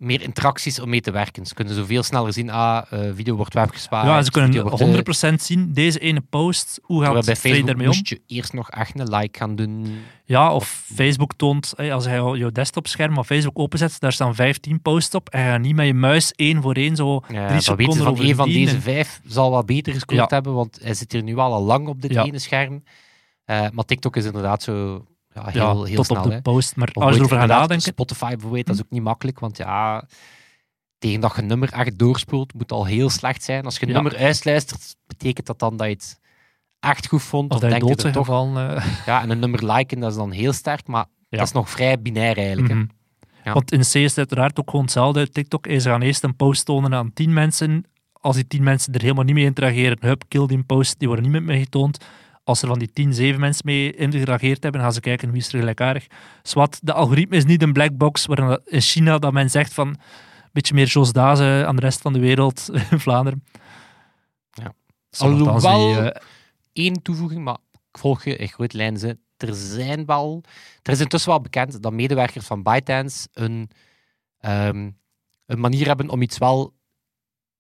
meer 0.03 0.23
interacties 0.23 0.81
om 0.81 0.89
mee 0.89 1.01
te 1.01 1.11
werken. 1.11 1.47
Ze 1.47 1.55
kunnen 1.55 1.75
zo 1.75 1.85
veel 1.85 2.03
sneller 2.03 2.33
zien, 2.33 2.51
ah, 2.51 2.83
eh, 2.91 3.11
video 3.15 3.37
wordt 3.37 3.55
webgespaard. 3.55 4.07
ja, 4.07 4.23
ze 4.23 4.31
kunnen 4.31 4.63
wordt, 4.63 4.81
eh, 4.81 4.87
100% 4.87 5.43
zien, 5.43 5.73
deze 5.73 5.99
ene 5.99 6.21
post, 6.31 6.81
hoe 6.83 7.03
gaat 7.05 7.25
bij 7.25 7.37
Facebook 7.37 7.67
daarmee 7.67 7.89
om? 7.89 7.95
moest 7.95 8.09
je 8.09 8.21
eerst 8.27 8.53
nog 8.53 8.71
echt 8.71 8.99
een 8.99 9.15
like 9.15 9.39
gaan 9.39 9.57
doen. 9.57 9.87
Ja, 10.25 10.55
of 10.55 10.85
Facebook 10.95 11.33
toont, 11.37 11.75
als 11.91 12.05
hij 12.05 12.17
jouw 12.17 12.51
desktopscherm 12.51 13.19
op 13.19 13.25
Facebook 13.27 13.59
openzet, 13.59 14.01
daar 14.01 14.13
staan 14.13 14.35
15 14.35 14.83
posts 14.83 15.15
op 15.15 15.29
en 15.29 15.41
je 15.43 15.47
gaat 15.51 15.61
niet 15.61 15.75
met 15.75 15.87
je 15.87 15.95
muis 15.95 16.33
één 16.37 16.63
voor 16.63 16.75
één 16.75 16.97
zo 16.97 17.15
Ja, 17.15 17.21
drie 17.27 17.37
dan 17.37 17.49
weten 17.49 17.63
seconden 17.63 17.95
ze 17.97 18.03
van 18.03 18.17
één 18.25 18.37
van 18.37 18.49
deze 18.49 18.81
vijf 18.81 19.21
zal 19.25 19.51
wat 19.51 19.67
beter 19.67 19.93
gescoord 19.93 20.19
Ja. 20.21 20.27
hebben, 20.29 20.55
want 20.55 20.79
hij 20.83 20.95
zit 20.95 21.13
hier 21.13 21.23
nu 21.23 21.37
al 21.37 21.53
al 21.53 21.63
lang 21.63 21.89
op 21.89 22.03
dit 22.03 22.13
Ja. 22.13 22.25
ene 22.25 22.39
scherm. 22.39 22.83
Eh, 23.45 23.67
maar 23.73 23.85
TikTok 23.85 24.17
is 24.17 24.25
inderdaad 24.25 24.63
zo 24.63 25.05
ja, 25.35 25.45
heel, 25.47 25.79
ja, 25.81 25.85
heel 25.85 25.97
tot 25.97 26.07
snel. 26.07 26.23
op 26.23 26.29
de 26.29 26.35
hè. 26.35 26.43
post. 26.43 26.77
Maar 26.77 26.89
Of 26.93 27.03
als 27.03 27.13
je 27.13 27.19
erover 27.19 27.39
gaat 27.39 27.49
nadenken, 27.49 27.81
Spotify 27.93 28.31
bijvoorbeeld, 28.31 28.67
dat 28.67 28.75
is 28.77 28.83
ook 28.83 28.91
niet 28.91 29.03
makkelijk, 29.03 29.39
want 29.39 29.57
ja, 29.57 30.05
tegen 30.99 31.21
dat 31.21 31.35
je 31.37 31.41
een 31.43 31.47
nummer 31.49 31.73
echt 31.73 31.99
doorspoelt, 31.99 32.55
moet 32.55 32.73
al 32.73 32.85
heel 32.85 33.11
slecht 33.11 33.43
zijn. 33.43 33.65
Als 33.65 33.75
je 33.77 33.83
een 33.83 33.89
Ja. 33.89 33.95
nummer 34.01 34.17
uitluistert, 34.17 34.97
betekent 35.07 35.47
dat 35.47 35.59
dan 35.59 35.77
dat 35.77 35.87
je 35.87 35.93
het 35.93 36.21
echt 36.81 37.07
goed 37.09 37.23
vond, 37.23 37.51
of 37.51 37.57
of 37.57 37.63
dat 37.63 37.71
denk 37.71 37.83
je 37.83 37.89
er 38.07 38.13
toch... 38.13 38.27
gevallen. 38.27 38.77
eh, 38.77 38.87
Ja, 39.07 39.23
en 39.23 39.31
een 39.31 39.39
nummer 39.39 39.73
liken, 39.73 40.01
dat 40.01 40.11
is 40.11 40.17
dan 40.17 40.31
heel 40.31 40.53
sterk, 40.53 40.87
maar 40.87 41.05
Ja. 41.29 41.39
dat 41.39 41.47
is 41.47 41.53
nog 41.53 41.71
vrij 41.71 42.01
binair 42.03 42.37
eigenlijk. 42.37 42.69
Mhm. 42.75 42.85
Ja. 43.45 43.53
Want 43.53 43.73
in 43.73 43.81
C 43.81 43.83
is 43.95 43.95
het 43.95 44.19
uiteraard 44.19 44.61
ook 44.61 44.71
gewoon 44.71 44.85
hetzelfde. 44.85 45.29
TikTok 45.31 45.67
is 45.67 45.83
ze 45.83 45.89
gaan 45.89 46.03
eerst 46.03 46.23
een 46.25 46.37
post 46.37 46.65
tonen 46.65 46.95
aan 46.95 47.13
10 47.13 47.33
mensen. 47.33 47.85
Als 48.13 48.35
die 48.37 48.47
10 48.47 48.63
mensen 48.63 48.93
er 48.95 49.01
helemaal 49.01 49.25
niet 49.25 49.35
mee 49.35 49.45
interageren, 49.45 49.97
hup, 50.01 50.23
kill 50.29 50.47
die 50.47 50.63
post, 50.63 50.99
die 50.99 51.09
worden 51.09 51.31
niet 51.31 51.43
mij 51.43 51.59
getoond. 51.59 52.05
Als 52.45 52.63
er 52.63 52.69
van 52.69 52.79
die 52.79 52.93
10, 52.93 53.15
7 53.15 53.41
mensen 53.41 53.63
mee 53.67 53.93
geïnteresseerd 53.97 54.63
hebben, 54.63 54.81
gaan 54.81 54.93
ze 54.93 55.01
kijken 55.01 55.31
wie 55.31 55.41
is 55.41 55.53
er 55.53 55.59
gelijkaardig. 55.59 56.07
Zwat, 56.43 56.79
de 56.83 56.93
algoritme 56.93 57.37
is 57.37 57.45
niet 57.45 57.63
een 57.63 57.73
black 57.73 57.97
box 57.97 58.27
waarin 58.27 58.61
in 58.65 58.81
China 58.81 59.19
dat 59.19 59.33
men 59.33 59.51
zegt 59.51 59.75
van 59.75 59.89
een 59.89 59.97
beetje 60.53 60.75
meer 60.75 60.87
Jos 60.87 61.13
Dazen 61.13 61.67
aan 61.67 61.77
de 61.77 61.83
rest 61.83 62.01
van 62.01 62.13
de 62.13 62.19
wereld 62.19 62.69
in 62.91 63.01
Vlaanderen. 63.01 63.45
Ja. 64.51 64.73
Alhoewel- 65.19 65.89
niet, 65.89 66.13
eh, 66.13 66.21
Eén 66.73 67.03
toevoeging, 67.03 67.45
maar 67.45 67.59
ik 67.93 67.99
volg 67.99 68.25
je 68.25 68.37
in 68.37 68.49
grote 68.49 68.77
lijnen. 68.77 69.01
ze. 69.01 69.19
Er 69.37 69.55
zijn 69.55 70.05
wel... 70.07 70.43
Er 70.83 70.93
is 70.93 71.01
intussen 71.01 71.31
wel 71.31 71.41
bekend 71.41 71.83
dat 71.83 71.93
medewerkers 71.93 72.47
van 72.47 72.63
ByteDance 72.63 73.29
een, 73.33 73.71
ehm, 74.39 74.91
een 75.47 75.61
manier 75.61 75.87
hebben 75.87 76.09
om 76.09 76.23
iets 76.23 76.39
wel 76.39 76.75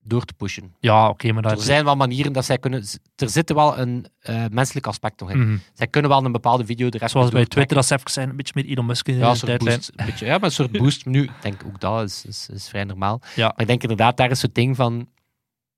door 0.05 0.25
te 0.25 0.35
pushen. 0.35 0.75
ja, 0.81 1.09
oké, 1.09 1.33
maar 1.33 1.43
dat 1.43 1.53
Er 1.53 1.59
zijn 1.61 1.85
wel 1.85 1.97
manieren 1.97 2.33
dat 2.33 2.45
zij 2.45 2.59
kunnen... 2.59 2.85
Er 3.17 3.29
zit 3.31 3.53
wel 3.53 3.79
een 3.79 4.07
eh, 4.21 4.45
menselijk 4.51 4.87
aspect 4.87 5.21
nog 5.21 5.31
in. 5.31 5.38
Mhm. 5.49 5.57
Zij 5.75 5.87
kunnen 5.87 6.11
wel 6.11 6.25
een 6.25 6.33
bepaalde 6.33 6.65
video 6.65 6.88
de 6.88 6.99
rest 6.99 7.12
Zoals 7.12 7.31
bij. 7.31 7.47
Twitter, 7.47 7.77
als 7.77 7.87
ze 7.87 7.95
even 7.95 8.11
zijn, 8.11 8.29
een 8.31 8.37
beetje 8.37 8.53
meer 8.57 8.65
Elon 8.65 8.87
Musk 8.87 9.09
in 9.09 9.15
de 9.15 9.21
Ja, 9.21 9.35
tijdlijn. 9.35 9.77
boost. 9.77 9.91
Een 9.97 10.07
beetje, 10.07 10.27
ja, 10.27 10.33
maar 10.35 10.43
een 10.45 10.51
soort 10.51 10.73
boost. 10.73 11.07
Nu, 11.07 11.23
ik 11.23 11.31
denk 11.41 11.62
ook 11.67 11.81
dat 11.81 12.03
is, 12.03 12.25
is, 12.25 12.49
is 12.53 12.69
vrij 12.69 12.85
normaal. 12.85 13.21
Ja. 13.35 13.47
Maar 13.47 13.61
ik 13.61 13.67
denk 13.67 13.83
inderdaad, 13.83 14.17
daar 14.17 14.31
is 14.31 14.43
het 14.43 14.55
ding 14.55 14.77
van... 14.77 15.09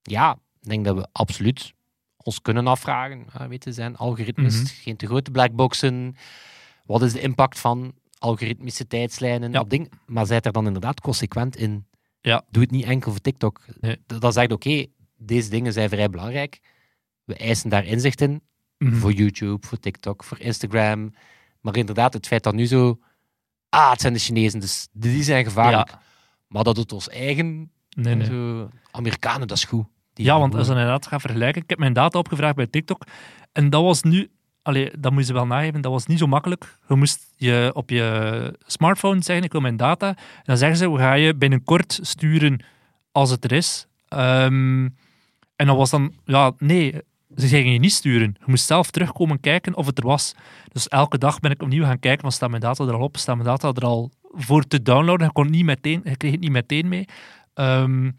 Ja, 0.03 0.33
ik 0.61 0.69
denk 0.69 0.85
dat 0.85 0.97
we 0.97 1.09
absoluut 1.13 1.73
ons 2.17 2.41
kunnen 2.43 2.67
afvragen. 2.67 3.25
Ja, 3.39 3.49
weet 3.49 3.65
je, 3.65 3.73
zijn 3.73 3.97
algoritmes 3.97 4.57
Mhm. 4.57 4.67
geen 4.67 4.97
te 4.97 5.07
grote 5.07 5.31
blackboxen? 5.31 6.17
Wat 6.85 7.03
is 7.03 7.13
de 7.13 7.21
impact 7.21 7.59
van 7.59 7.93
algoritmische 8.19 8.87
tijdslijnen 8.87 9.53
Ja. 9.53 9.61
op 9.61 9.71
dingen? 9.71 9.89
Maar 10.07 10.27
zijt 10.27 10.47
er 10.47 10.53
dan 10.53 10.67
inderdaad 10.67 11.01
consequent 11.01 11.57
in? 11.57 11.87
Ja. 12.25 12.45
Doe 12.51 12.63
het 12.63 12.71
niet 12.71 12.85
enkel 12.85 13.11
voor 13.11 13.21
TikTok. 13.21 13.61
Nee. 13.81 13.97
D- 14.07 14.21
Dan 14.21 14.33
zeg 14.33 14.47
je, 14.47 14.53
oké, 14.55 14.87
deze 15.17 15.51
dingen 15.51 15.73
zijn 15.73 15.89
vrij 15.89 16.11
belangrijk. 16.11 16.61
We 17.25 17.35
eisen 17.37 17.71
daar 17.71 17.85
inzicht 17.85 18.21
in. 18.21 18.43
Mhm. 18.79 18.95
Voor 18.95 19.13
YouTube, 19.13 19.67
voor 19.67 19.79
TikTok, 19.79 20.25
voor 20.25 20.41
Instagram. 20.41 21.13
Maar 21.61 21.77
inderdaad, 21.77 22.13
het 22.13 22.27
feit 22.27 22.43
dat 22.43 22.55
nu 22.55 22.67
zo... 22.67 22.99
Ah, 23.69 23.91
het 23.91 24.01
zijn 24.01 24.13
de 24.13 24.19
Chinezen, 24.19 24.61
dus 24.61 24.89
die 24.93 25.23
zijn 25.23 25.45
gevaarlijk. 25.45 25.89
Ja. 25.91 26.03
Maar 26.49 26.65
dat 26.65 26.77
het 26.77 26.93
ons 26.93 27.09
eigen... 27.09 27.71
Nee, 27.97 28.15
nee. 28.15 28.27
Zo, 28.27 28.69
Amerikanen, 28.91 29.49
dat 29.49 29.57
is 29.57 29.65
goed. 29.65 29.87
Die 30.13 30.25
Ja, 30.25 30.39
want 30.39 30.55
als 30.55 30.67
je 30.67 30.73
inderdaad 30.73 31.07
gaat 31.07 31.21
vergelijken, 31.21 31.63
ik 31.63 31.71
heb 31.71 31.79
mijn 31.79 31.93
data 31.93 32.19
opgevraagd 32.19 32.55
bij 32.57 32.67
TikTok 32.67 33.05
en 33.53 33.71
dat 33.71 33.83
was 33.83 34.03
nu, 34.03 34.31
allee, 34.65 34.91
dat 34.99 35.13
moet 35.13 35.27
je 35.27 35.33
wel 35.33 35.47
nageven, 35.47 35.81
dat 35.81 35.93
was 35.93 36.07
niet 36.07 36.19
zo 36.19 36.27
makkelijk. 36.27 36.79
Je 36.89 36.95
moest 36.95 37.27
je 37.37 37.71
op 37.75 37.91
je 37.91 38.59
smartphone 38.67 39.23
zeggen, 39.23 39.45
ik 39.45 39.53
wil 39.53 39.61
mijn 39.61 39.77
data, 39.77 40.09
en 40.09 40.43
dan 40.45 40.57
zeggen 40.57 40.77
ze, 40.77 40.91
we 40.91 40.99
gaan 40.99 41.21
je 41.21 41.35
binnenkort 41.35 41.99
sturen 42.03 42.65
als 43.13 43.31
het 43.31 43.45
er 43.45 43.53
is. 43.53 43.87
Ehm, 44.09 44.89
en 45.57 45.67
dat 45.67 45.77
was 45.77 45.91
dan, 45.91 46.13
ja, 46.25 46.53
nee, 46.59 46.95
ze 47.37 47.49
gingen 47.49 47.73
je 47.73 47.79
niet 47.79 47.93
sturen. 47.93 48.37
Je 48.39 48.45
moest 48.47 48.67
zelf 48.67 48.91
terugkomen 48.91 49.41
kijken 49.41 49.75
of 49.75 49.87
het 49.87 49.99
er 49.99 50.07
was. 50.07 50.35
Dus 50.73 50.89
elke 50.89 51.19
dag 51.19 51.41
ben 51.41 51.51
ik 51.51 51.63
opnieuw 51.63 51.85
gaan 51.85 51.99
kijken, 51.99 52.21
van 52.21 52.33
staat 52.33 52.51
mijn 52.51 52.63
data 52.63 52.85
er 52.85 52.95
al 52.95 53.01
op, 53.01 53.17
staat 53.17 53.37
mijn 53.37 53.49
data 53.49 53.73
er 53.73 53.85
al 53.85 54.11
voor 54.31 54.67
te 54.67 54.83
downloaden. 54.83 55.27
Je, 55.27 55.33
kon 55.33 55.51
niet 55.51 55.65
meteen, 55.65 56.03
kreeg 56.17 56.33
het 56.33 56.41
niet 56.41 56.51
meteen 56.51 56.89
mee. 56.89 57.05
Ehm, 57.55 58.11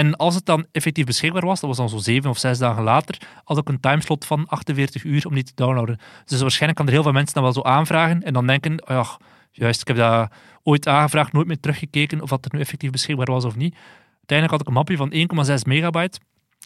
en 0.00 0.16
als 0.16 0.34
het 0.34 0.46
dan 0.46 0.66
effectief 0.72 1.04
beschikbaar 1.04 1.46
was, 1.46 1.60
dat 1.60 1.68
was 1.68 1.78
dan 1.78 1.88
zo 1.88 1.96
zeven 1.98 2.30
of 2.30 2.38
zes 2.38 2.58
dagen 2.58 2.82
later, 2.82 3.18
had 3.44 3.58
ik 3.58 3.68
een 3.68 3.80
timeslot 3.80 4.24
van 4.26 4.46
48 4.46 5.04
uur 5.04 5.26
om 5.26 5.34
die 5.34 5.42
te 5.42 5.52
downloaden. 5.54 5.98
Dus 6.24 6.40
waarschijnlijk 6.40 6.78
kan 6.78 6.86
er 6.86 6.92
heel 6.92 7.02
veel 7.02 7.12
mensen 7.12 7.34
dan 7.34 7.42
wel 7.42 7.52
zo 7.52 7.62
aanvragen 7.62 8.22
en 8.22 8.32
dan 8.32 8.46
denken, 8.46 8.82
oh 8.82 8.88
ja, 8.88 9.06
juist, 9.52 9.80
ik 9.80 9.86
heb 9.86 9.96
dat 9.96 10.32
ooit 10.62 10.88
aangevraagd, 10.88 11.32
nooit 11.32 11.46
meer 11.46 11.60
teruggekeken 11.60 12.20
of 12.22 12.28
dat 12.28 12.44
er 12.44 12.50
nu 12.54 12.60
effectief 12.60 12.90
beschikbaar 12.90 13.30
was 13.30 13.44
of 13.44 13.56
niet. 13.56 13.74
Uiteindelijk 14.16 14.50
had 14.50 14.60
ik 14.60 14.66
een 14.66 14.72
mapje 14.72 14.96
van 14.96 15.12
1,6 15.58 15.62
megabyte, 15.66 16.18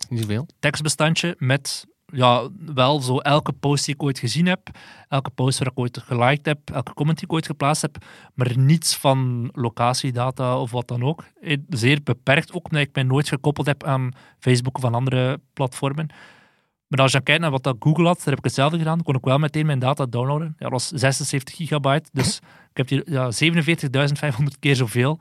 Niet 0.09 0.21
zoveel. 0.21 0.47
tekstbestandje 0.61 1.35
met 1.39 1.87
ja, 2.15 2.49
wel 2.75 3.01
zo 3.01 3.19
elke 3.19 3.53
post 3.53 3.85
die 3.85 3.95
ik 3.95 4.03
ooit 4.03 4.19
gezien 4.19 4.47
heb, 4.47 4.69
elke 5.09 5.31
post 5.31 5.59
waar 5.59 5.69
ik 5.69 5.79
ooit 5.79 5.99
geliked 5.99 6.47
heb, 6.47 6.59
elke 6.71 6.95
comment 6.95 7.17
die 7.19 7.27
ik 7.27 7.33
ooit 7.33 7.47
geplaatst 7.47 7.83
heb, 7.83 7.97
maar 8.35 8.59
niets 8.59 8.97
van 8.97 9.49
locatiedata 9.53 10.59
of 10.61 10.71
wat 10.71 10.89
dan 10.89 11.03
ook. 11.03 11.25
Eh, 11.41 11.57
Zeer 11.69 12.01
beperkt, 12.05 12.53
ook 12.53 12.65
omdat 12.65 12.81
ik 12.87 12.95
mij 12.95 13.03
nooit 13.03 13.29
gekoppeld 13.29 13.67
heb 13.67 13.85
aan 13.85 14.11
Facebook 14.39 14.77
of 14.77 14.85
aan 14.85 14.95
andere 14.95 15.41
platformen. 15.53 16.07
Maar 16.87 17.01
als 17.03 17.11
je 17.11 17.17
dan 17.17 17.27
kijkt 17.27 17.41
naar 17.43 17.51
wat 17.51 17.63
dat 17.63 17.77
Google 17.79 18.07
had, 18.07 18.17
daar 18.17 18.27
heb 18.27 18.39
ik 18.39 18.45
hetzelfde 18.45 18.79
gedaan, 18.79 19.03
kon 19.03 19.15
ik 19.15 19.25
wel 19.25 19.39
meteen 19.39 19.67
mijn 19.67 19.79
data 19.79 20.07
downloaden. 20.07 20.47
Ja, 20.47 20.69
dat 20.69 20.71
was 20.71 20.89
76 20.89 21.57
gigabyte, 21.57 22.11
dus 22.13 22.37
ik 22.73 22.77
heb 22.77 22.89
hier 22.89 23.03
ja, 23.11 23.31
47.500 24.41 24.59
keer 24.61 24.77
zoveel. 24.77 25.19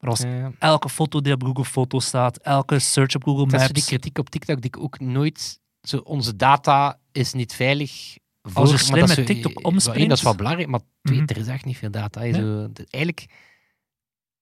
Maar 0.00 0.10
als 0.10 0.20
Ja. 0.20 0.52
elke 0.58 0.88
foto 0.88 1.20
die 1.20 1.32
op 1.32 1.42
Google 1.44 1.64
Foto's 1.64 2.06
staat, 2.06 2.36
elke 2.36 2.78
search 2.78 3.14
op 3.14 3.24
Google 3.24 3.46
Dat 3.46 3.52
is 3.54 3.60
zo 3.60 3.72
die 3.72 3.74
Maps, 3.74 3.86
kritiek 3.86 4.18
op 4.18 4.30
TikTok 4.30 4.60
die 4.60 4.70
ik 4.70 4.78
ook 4.82 5.00
nooit... 5.00 5.60
Zo, 5.88 5.96
onze 5.96 6.36
data 6.36 6.98
is 7.12 7.32
niet 7.32 7.54
veilig. 7.54 8.16
Voor, 8.42 8.60
Als 8.62 8.70
je 8.70 8.76
slim 8.78 9.06
met 9.06 9.26
TikTok 9.26 9.66
omspringt- 9.66 9.98
één, 9.98 10.08
dat 10.08 10.16
is 10.18 10.22
wel 10.24 10.34
belangrijk, 10.34 10.68
maar 10.68 10.80
twee, 11.02 11.20
Mhm. 11.20 11.28
er 11.30 11.36
is 11.36 11.46
echt 11.46 11.64
niet 11.64 11.76
veel 11.76 11.90
data. 11.90 12.20
hè. 12.20 12.26
Nee. 12.26 12.40
Zo, 12.40 12.72
de- 12.72 12.86
eigenlijk, 12.90 13.26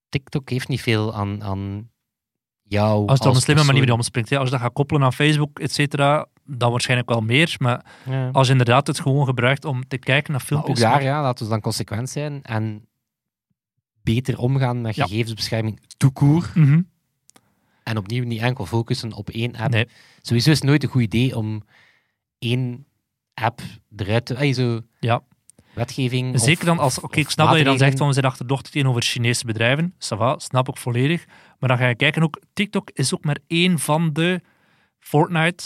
TikTok 0.09 0.51
heeft 0.51 0.69
niet 0.69 0.81
veel 0.83 1.15
aan, 1.15 1.43
aan 1.43 1.91
jou 2.63 3.07
Als 3.07 3.21
er 3.21 3.29
op 3.29 3.35
een 3.35 3.41
slimme 3.41 3.65
manier 3.65 3.93
omspringt. 3.93 4.31
hè. 4.31 4.37
Als 4.37 4.45
je 4.47 4.53
dat 4.55 4.61
gaat 4.63 4.73
koppelen 4.73 5.03
aan 5.03 5.13
Facebook, 5.13 5.59
et 5.59 5.73
cetera, 5.73 6.27
dan 6.45 6.71
waarschijnlijk 6.71 7.09
wel 7.09 7.21
meer. 7.21 7.55
Maar 7.59 7.85
Ja. 8.11 8.29
als 8.33 8.47
je 8.47 8.53
inderdaad 8.53 8.87
het 8.87 9.01
gewoon 9.01 9.27
gebruikt 9.27 9.65
om 9.65 9.89
te 9.89 9.99
kijken 9.99 10.33
naar 10.33 10.41
Maar 10.41 10.49
filmpjes... 10.49 10.77
ook 10.77 10.83
daar, 10.93 11.03
ja, 11.03 11.23
laten 11.23 11.45
we 11.45 11.51
dan 11.51 11.61
consequent 11.61 12.11
zijn 12.11 12.43
en 12.43 12.87
beter 14.03 14.39
omgaan 14.39 14.81
met 14.81 14.95
Ja. 14.97 15.05
gegevensbescherming. 15.07 15.81
En 17.85 17.97
opnieuw 17.97 18.25
niet 18.25 18.41
enkel 18.41 18.67
focussen 18.67 19.13
op 19.13 19.31
één 19.31 19.57
app. 19.57 19.71
Nee. 19.73 19.89
Sowieso 20.23 20.51
is 20.51 20.59
het 20.59 20.67
nooit 20.69 20.83
een 20.83 20.89
goed 20.89 21.03
idee 21.03 21.37
om 21.37 21.63
één 22.39 22.87
app 23.35 23.61
eruit 23.97 24.27
te... 24.27 24.35
eh, 24.35 24.55
zo 24.55 24.81
Ja. 25.01 25.23
wetgeving... 25.75 26.35
of- 26.35 26.41
Zeker 26.41 26.65
dan 26.65 26.79
als... 26.79 26.99
Oké, 27.01 27.19
ik 27.19 27.31
snap 27.31 27.49
dat 27.49 27.59
je 27.59 27.65
dan 27.65 27.79
zegt 27.79 27.99
van 27.99 28.07
we 28.07 28.13
zijn 28.13 28.25
achterdochtig 28.25 28.71
tegenover 28.73 29.03
Chinese 29.03 29.47
bedrijven. 29.47 29.93
Ça 29.99 30.17
va, 30.19 30.39
snap 30.39 30.69
ik 30.69 30.77
volledig. 30.77 31.25
Maar 31.59 31.69
dan 31.69 31.79
ga 31.79 31.89
je 31.89 31.95
kijken 31.95 32.23
ook... 32.23 32.41
TikTok 32.53 32.91
is 32.93 33.15
ook 33.15 33.25
maar 33.25 33.39
één 33.47 33.79
van 33.79 34.13
de... 34.13 34.41
Fortnite, 34.99 35.65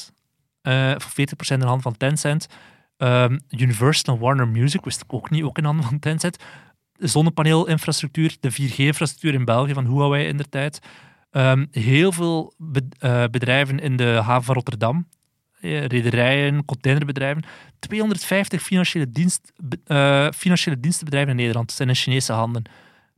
eh 0.62 0.94
voor 0.96 1.26
40% 1.28 1.52
in 1.52 1.58
de 1.60 1.66
hand 1.66 1.82
van 1.82 1.96
Tencent. 1.96 2.46
Ehm, 2.96 3.38
Universal 3.50 4.14
en 4.14 4.20
Warner 4.20 4.48
Music 4.48 4.84
wist 4.84 5.02
ik 5.02 5.12
ook 5.12 5.30
niet, 5.30 5.42
ook 5.42 5.58
in 5.58 5.64
handen 5.64 5.84
van 5.84 5.98
Tencent. 5.98 6.36
De 6.92 7.06
zonnepaneelinfrastructuur, 7.06 8.36
de 8.40 8.52
4G-infrastructuur 8.52 9.34
in 9.34 9.44
België 9.44 9.72
van 9.72 9.86
Huawei 9.86 10.26
in 10.26 10.36
der 10.36 10.48
tijd. 10.48 10.78
Ehm, 11.30 11.66
heel 11.70 12.12
veel 12.12 12.54
eh, 12.98 13.24
bedrijven 13.30 13.78
in 13.78 13.96
de 13.96 14.04
haven 14.04 14.44
van 14.44 14.54
Rotterdam. 14.54 15.08
Eh, 15.60 15.84
rederijen, 15.86 16.64
containerbedrijven. 16.64 17.42
250 17.78 18.62
financiële, 18.62 19.10
dienst, 19.10 19.52
eh, 19.84 20.28
financiële 20.34 20.80
dienstenbedrijven 20.80 21.30
in 21.30 21.36
Nederland 21.36 21.72
zijn 21.72 21.88
in 21.88 21.94
Chinese 21.94 22.32
handen. 22.32 22.62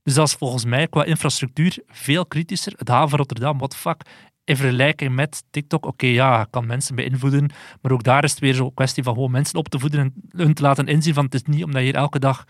Dus 0.02 0.14
dat 0.14 0.26
is 0.28 0.34
volgens 0.34 0.64
mij 0.64 0.86
qua 0.86 1.04
infrastructuur 1.04 1.78
veel 1.86 2.26
kritischer. 2.26 2.72
Het 2.76 2.88
haven 2.88 3.08
van 3.08 3.18
Rotterdam, 3.18 3.58
what 3.58 3.70
the 3.70 3.76
fuck. 3.76 4.02
In 4.44 4.56
vergelijking 4.56 5.14
met 5.14 5.44
TikTok, 5.50 5.86
oké, 5.86 6.06
ja, 6.06 6.44
kan 6.50 6.66
mensen 6.66 6.94
beïnvloeden. 6.94 7.50
Maar 7.80 7.92
ook 7.92 8.02
daar 8.02 8.24
is 8.24 8.30
het 8.30 8.40
weer 8.40 8.54
zo'n 8.54 8.74
kwestie 8.74 9.02
van 9.02 9.14
gewoon 9.14 9.30
mensen 9.30 9.58
op 9.58 9.68
te 9.68 9.78
voeden 9.78 10.00
en 10.00 10.12
hun 10.28 10.54
te 10.54 10.62
laten 10.62 10.86
inzien 10.86 11.14
van 11.14 11.24
het 11.24 11.34
is 11.34 11.42
niet 11.42 11.64
omdat 11.64 11.84
je 11.84 11.92
elke 11.92 12.18
dag 12.18 12.44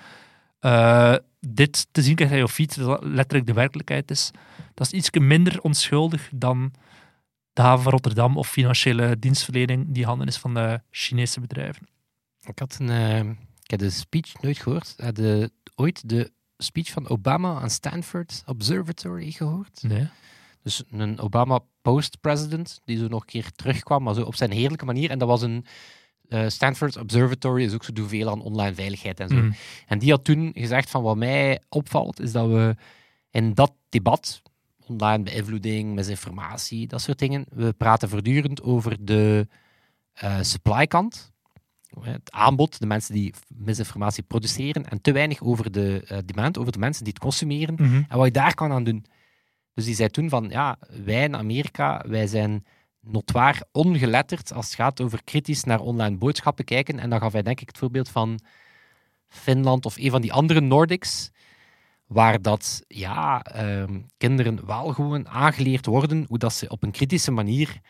eh, 0.61 1.15
dit 1.41 1.87
te 1.91 2.03
zien 2.03 2.15
krijgt 2.15 2.35
aan 2.35 2.41
je 2.41 2.49
feed, 2.49 2.77
dat 2.77 3.05
letterlijk 3.05 3.47
de 3.47 3.53
werkelijkheid 3.53 4.11
is. 4.11 4.31
Dat 4.75 4.87
is 4.87 4.93
iets 4.93 5.11
minder 5.11 5.61
onschuldig 5.61 6.31
dan 6.35 6.73
de 7.53 7.63
haven 7.63 7.83
van 7.83 7.93
Rotterdam 7.93 8.37
of 8.37 8.49
financiële 8.49 9.19
dienstverlening 9.19 9.87
die 9.89 10.05
handen 10.05 10.27
is 10.27 10.37
van 10.37 10.55
de 10.55 10.81
Chinese 10.91 11.41
bedrijven. 11.41 11.89
Ik 12.47 12.59
had 12.59 12.77
een... 12.81 12.91
eh, 12.91 13.19
ik 13.63 13.71
heb 13.71 13.79
de 13.79 13.91
speech 13.91 14.43
nooit 14.43 14.59
gehoord. 14.59 14.95
Heb 14.97 15.17
je 15.17 15.51
ooit 15.75 16.09
de 16.09 16.33
speech 16.57 16.91
van 16.91 17.09
Obama 17.09 17.61
aan 17.61 17.71
Stanford 17.71 18.43
Observatory 18.47 19.31
gehoord? 19.31 19.83
Nee. 19.83 20.09
Dus 20.63 20.83
een 20.91 21.19
Obama 21.19 21.61
post-president, 21.83 22.81
die 22.85 22.99
zo 22.99 23.09
nog 23.09 23.21
een 23.21 23.27
keer 23.27 23.51
terugkwam, 23.53 24.03
maar 24.03 24.15
zo 24.15 24.23
op 24.23 24.35
zijn 24.35 24.51
heerlijke 24.51 24.85
manier. 24.85 25.11
En 25.11 25.19
dat 25.19 25.29
was 25.29 25.43
een 25.43 25.65
eh, 26.31 26.49
Stanford 26.49 26.97
Observatory, 26.97 27.65
is 27.65 27.75
ook 27.75 27.85
zo 27.85 27.93
doen 27.93 28.09
veel 28.09 28.31
aan 28.31 28.43
online 28.43 28.75
veiligheid 28.75 29.21
en 29.21 29.29
zo. 29.29 29.37
Mhm. 29.37 29.51
En 29.87 29.99
die 29.99 30.11
had 30.11 30.25
toen 30.25 30.51
gezegd 30.55 30.91
van 30.91 31.03
wat 31.03 31.17
mij 31.17 31.63
opvalt, 31.69 32.21
is 32.21 32.33
dat 32.33 32.49
we 32.49 32.77
in 33.31 33.55
dat 33.55 33.73
debat, 33.89 34.43
online 34.87 35.23
beïnvloeding, 35.23 35.95
misinformatie, 35.95 36.87
dat 36.87 37.01
soort 37.01 37.19
dingen, 37.19 37.47
we 37.49 37.73
praten 37.73 38.09
voortdurend 38.09 38.63
over 38.63 38.97
de 39.05 39.49
eh 40.13 40.39
supply 40.41 40.87
kant, 40.87 41.33
het 42.01 42.33
aanbod, 42.33 42.81
de 42.81 42.87
mensen 42.87 43.15
die 43.15 43.35
misinformatie 43.49 44.23
produceren, 44.23 44.91
en 44.91 45.01
te 45.01 45.13
weinig 45.13 45.43
over 45.43 45.73
de 45.73 46.05
eh, 46.07 46.19
demand, 46.25 46.59
over 46.59 46.73
de 46.73 46.79
mensen 46.79 47.05
die 47.05 47.13
het 47.13 47.23
consumeren. 47.23 47.75
Mhm. 47.75 48.03
En 48.09 48.17
wat 48.17 48.27
je 48.27 48.33
daar 48.33 48.55
kan 48.55 48.73
aan 48.73 48.85
doen. 48.85 49.07
Dus 49.75 49.85
die 49.85 49.95
zei 49.95 50.09
toen 50.09 50.29
van, 50.29 50.49
ja, 50.49 50.79
wij 51.05 51.25
in 51.25 51.37
Amerika, 51.37 52.05
wij 52.09 52.27
zijn 52.27 52.65
notwaar 53.01 53.63
ongeletterd 53.73 54.53
als 54.53 54.67
het 54.67 54.75
gaat 54.75 55.01
over 55.01 55.25
kritisch 55.25 55.65
naar 55.65 55.81
online 55.81 56.17
boodschappen 56.17 56.65
kijken. 56.65 56.99
En 56.99 57.11
dan 57.11 57.21
gaf 57.21 57.33
hij 57.33 57.43
denk 57.43 57.61
ik 57.61 57.69
het 57.69 57.79
voorbeeld 57.79 58.09
van 58.09 58.41
Finland 59.29 59.87
of 59.87 59.97
een 59.97 60.11
van 60.11 60.21
die 60.21 60.33
andere 60.33 60.61
Nordics, 60.61 61.31
waar 62.07 62.43
dat, 62.43 62.85
ja, 62.89 63.43
ehm, 63.43 64.01
kinderen 64.17 64.67
wel 64.67 64.93
gewoon 64.93 65.29
aangeleerd 65.29 65.87
worden 65.87 66.25
hoe 66.29 66.39
dat 66.39 66.53
ze 66.53 66.69
op 66.69 66.83
een 66.83 66.91
kritische 66.91 67.31
manier 67.31 67.81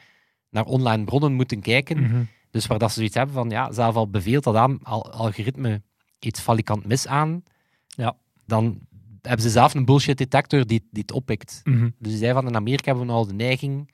naar 0.51 0.65
online 0.65 1.05
bronnen 1.05 1.33
moeten 1.33 1.61
kijken. 1.61 2.01
Mhm. 2.03 2.23
Dus 2.51 2.67
waar 2.67 2.79
dat 2.79 2.89
ze 2.89 2.95
zoiets 2.95 3.15
hebben 3.15 3.35
van, 3.35 3.51
ja, 3.51 3.73
zelf 3.73 3.95
al 3.95 4.11
beveelt 4.11 4.45
dat 4.45 4.55
aan, 4.55 4.79
al, 4.83 5.13
algoritme 5.13 5.83
iets 6.19 6.43
valikant 6.43 6.87
mis 6.87 7.07
aan, 7.07 7.43
Ja. 7.87 8.17
dan 8.47 8.81
hebben 9.23 9.43
ze 9.43 9.51
zelf 9.51 9.75
een 9.75 9.85
bullshit 9.85 10.19
detector 10.19 10.67
die, 10.67 10.89
die 10.91 11.03
het 11.03 11.13
oppikt. 11.13 11.61
Mhm. 11.65 11.85
Dus 11.99 12.11
die 12.11 12.17
zei 12.17 12.33
van, 12.33 12.47
in 12.47 12.57
Amerika 12.57 12.85
hebben 12.91 13.07
we 13.07 13.13
al 13.13 13.27
de 13.27 13.35
neiging 13.35 13.91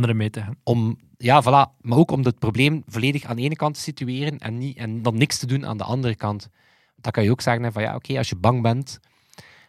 Mee 0.00 0.30
te 0.30 0.40
gaan. 0.40 0.56
om, 0.62 0.98
ja, 1.18 1.42
voilà, 1.42 1.80
maar 1.80 1.98
ook 1.98 2.10
om 2.10 2.24
het 2.24 2.38
probleem 2.38 2.82
volledig 2.86 3.24
aan 3.24 3.36
de 3.36 3.42
ene 3.42 3.56
kant 3.56 3.74
te 3.74 3.80
situeren 3.80 4.38
en, 4.38 4.58
niet, 4.58 4.76
en 4.76 5.02
dan 5.02 5.16
niks 5.16 5.38
te 5.38 5.46
doen 5.46 5.66
aan 5.66 5.76
de 5.76 5.84
andere 5.84 6.14
kant. 6.14 6.48
Dan 6.96 7.12
kan 7.12 7.24
je 7.24 7.30
ook 7.30 7.40
zeggen 7.40 7.72
van, 7.72 7.82
ja, 7.82 7.94
oké, 7.94 8.18
als 8.18 8.28
je 8.28 8.36
bang 8.36 8.62
bent 8.62 8.98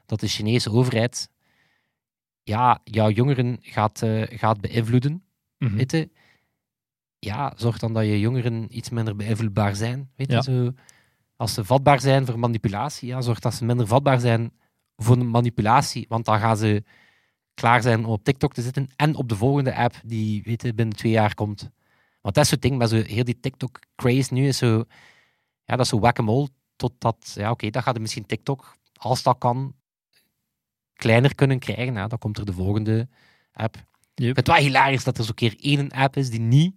dat 0.06 0.20
de 0.20 0.28
Chinese 0.28 0.72
overheid 0.72 1.30
ja, 2.44 2.80
jouw 2.84 3.10
jongeren 3.10 3.58
gaat, 3.62 4.02
eh, 4.02 4.24
gaat 4.40 4.62
beïnvloeden, 4.62 5.24
Mhm. 5.58 5.76
weet 5.76 5.92
je, 5.92 6.10
ja, 7.20 7.54
zorg 7.56 7.78
dan 7.80 7.94
dat 7.94 8.04
je 8.06 8.20
jongeren 8.20 8.78
iets 8.78 8.90
minder 8.90 9.16
beïnvloedbaar 9.16 9.76
zijn. 9.76 10.10
Weet 10.16 10.28
je, 10.28 10.34
Ja. 10.34 10.42
zo, 10.42 10.72
als 11.36 11.54
ze 11.54 11.66
vatbaar 11.66 12.00
zijn 12.02 12.26
voor 12.26 12.40
manipulatie, 12.40 13.08
ja, 13.08 13.22
zorg 13.22 13.40
dat 13.40 13.54
ze 13.54 13.66
minder 13.66 13.88
vatbaar 13.88 14.20
zijn 14.20 14.52
voor 14.96 15.26
manipulatie. 15.26 16.06
Want 16.10 16.26
dan 16.26 16.40
gaan 16.40 16.58
ze 16.58 16.84
klaar 17.58 17.82
zijn 17.82 18.06
om 18.06 18.12
op 18.12 18.24
TikTok 18.24 18.54
te 18.54 18.62
zitten 18.62 18.90
en 18.96 19.16
op 19.16 19.30
de 19.30 19.36
volgende 19.36 19.76
app 19.76 20.02
die 20.06 20.42
weet 20.44 20.62
je, 20.62 20.74
binnen 20.74 20.96
twee 20.96 21.12
jaar 21.12 21.34
komt. 21.34 21.70
Want 22.22 22.36
dat 22.36 22.46
is 22.46 22.52
het 22.52 22.62
ding 22.62 22.78
met 22.78 22.90
zo, 22.90 22.96
heel 22.96 23.24
die 23.24 23.40
TikTok-craze 23.40 24.34
nu 24.34 24.48
is 24.48 24.58
zo, 24.58 24.84
ja, 25.66 25.76
dat 25.76 25.80
is 25.80 25.90
zo 25.90 26.00
whack-a-mole, 26.00 26.50
totdat, 26.76 27.32
ja, 27.36 27.52
oké, 27.52 27.70
dat 27.70 27.84
gaat 27.84 27.96
er 27.96 28.02
misschien 28.02 28.26
TikTok, 28.26 28.78
als 28.94 29.24
dat 29.24 29.38
kan, 29.38 29.76
kleiner 30.94 31.36
kunnen 31.36 31.60
krijgen. 31.60 31.94
Ja, 31.94 32.08
dan 32.08 32.20
komt 32.20 32.38
er 32.38 32.46
de 32.46 32.54
volgende 32.54 33.08
app. 33.54 33.76
Yep. 33.76 33.86
Ik 34.16 34.24
vind 34.24 34.38
het 34.38 34.48
wel 34.48 34.56
hilarisch 34.56 35.04
dat 35.04 35.18
er 35.18 35.24
zo'n 35.24 35.34
keer 35.34 35.56
één 35.60 35.90
app 35.90 36.18
is 36.18 36.30
die 36.30 36.40
niet 36.40 36.76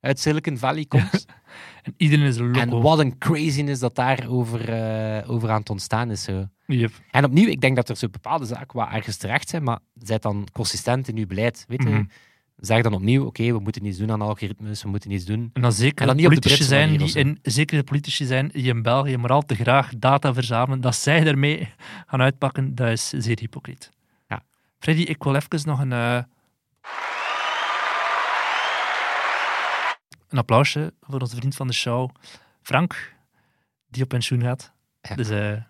uit 0.00 0.20
Silicon 0.20 0.58
Valley 0.58 0.84
komt. 0.84 1.26
En 1.82 1.94
iedereen 1.96 2.26
is 2.26 2.36
een 2.36 2.54
en 2.54 2.68
loco. 2.68 2.82
wat 2.82 2.98
een 2.98 3.18
craziness 3.18 3.80
dat 3.80 3.94
daar 3.94 4.28
over, 4.28 4.68
eh, 4.68 5.30
over 5.30 5.50
aan 5.50 5.60
het 5.60 5.70
ontstaan 5.70 6.10
is. 6.10 6.22
Zo. 6.22 6.48
Yep. 6.66 6.92
En 7.10 7.24
opnieuw, 7.24 7.48
ik 7.48 7.60
denk 7.60 7.76
dat 7.76 7.88
er 7.88 7.96
zo 7.96 8.08
bepaalde 8.08 8.44
zaken 8.44 8.78
wat 8.78 8.88
ergens 8.92 9.16
terecht 9.16 9.48
zijn, 9.48 9.62
maar 9.62 9.78
zijt 9.94 10.22
dan 10.22 10.46
consistent 10.52 11.08
in 11.08 11.16
uw 11.16 11.26
beleid. 11.26 11.64
Weet 11.68 11.82
je? 11.82 11.88
Mhm. 11.88 12.04
Zeg 12.56 12.82
dan 12.82 12.94
opnieuw, 12.94 13.24
oké, 13.24 13.52
we 13.52 13.58
moeten 13.58 13.84
iets 13.84 13.98
doen 13.98 14.10
aan 14.10 14.20
algoritmes, 14.20 14.82
we 14.82 14.88
moeten 14.88 15.10
iets 15.10 15.24
doen. 15.24 15.50
En 15.52 15.62
dan 15.62 15.72
zeker 15.72 16.00
En 16.00 16.06
dan 16.06 16.16
de 16.16 16.24
op 16.24 16.28
de 16.28 16.40
politici 16.40 16.54
Britse 16.54 16.74
zijn 16.74 16.96
die 16.96 17.18
in, 17.18 17.38
zeker 17.42 17.78
de 17.78 17.84
politici 17.84 18.24
zijn 18.24 18.48
die 18.52 18.62
in 18.62 18.82
België 18.82 19.16
maar 19.16 19.30
al 19.30 19.42
te 19.42 19.54
graag 19.54 19.92
data 19.98 20.34
verzamelen, 20.34 20.80
dat 20.80 20.96
zij 20.96 21.24
daarmee 21.24 21.68
gaan 22.06 22.20
uitpakken, 22.20 22.74
dat 22.74 22.88
is 22.88 23.08
zeer 23.08 23.38
hypocriet. 23.38 23.90
Ja. 24.28 24.42
Freddy, 24.78 25.02
ik 25.02 25.22
wil 25.22 25.34
even 25.34 25.68
nog 25.68 25.80
een, 25.80 25.92
eh, 25.92 26.18
een 30.34 30.40
applausje 30.40 30.92
voor 31.00 31.20
onze 31.20 31.36
vriend 31.36 31.54
van 31.56 31.66
de 31.66 31.72
show, 31.72 32.10
Frank, 32.62 33.14
die 33.88 34.02
op 34.02 34.08
pensioen 34.08 34.42
gaat. 34.42 34.72
Ja. 35.00 35.14
Dus 35.14 35.28
eh, 35.28 35.38
Hey, 35.38 35.62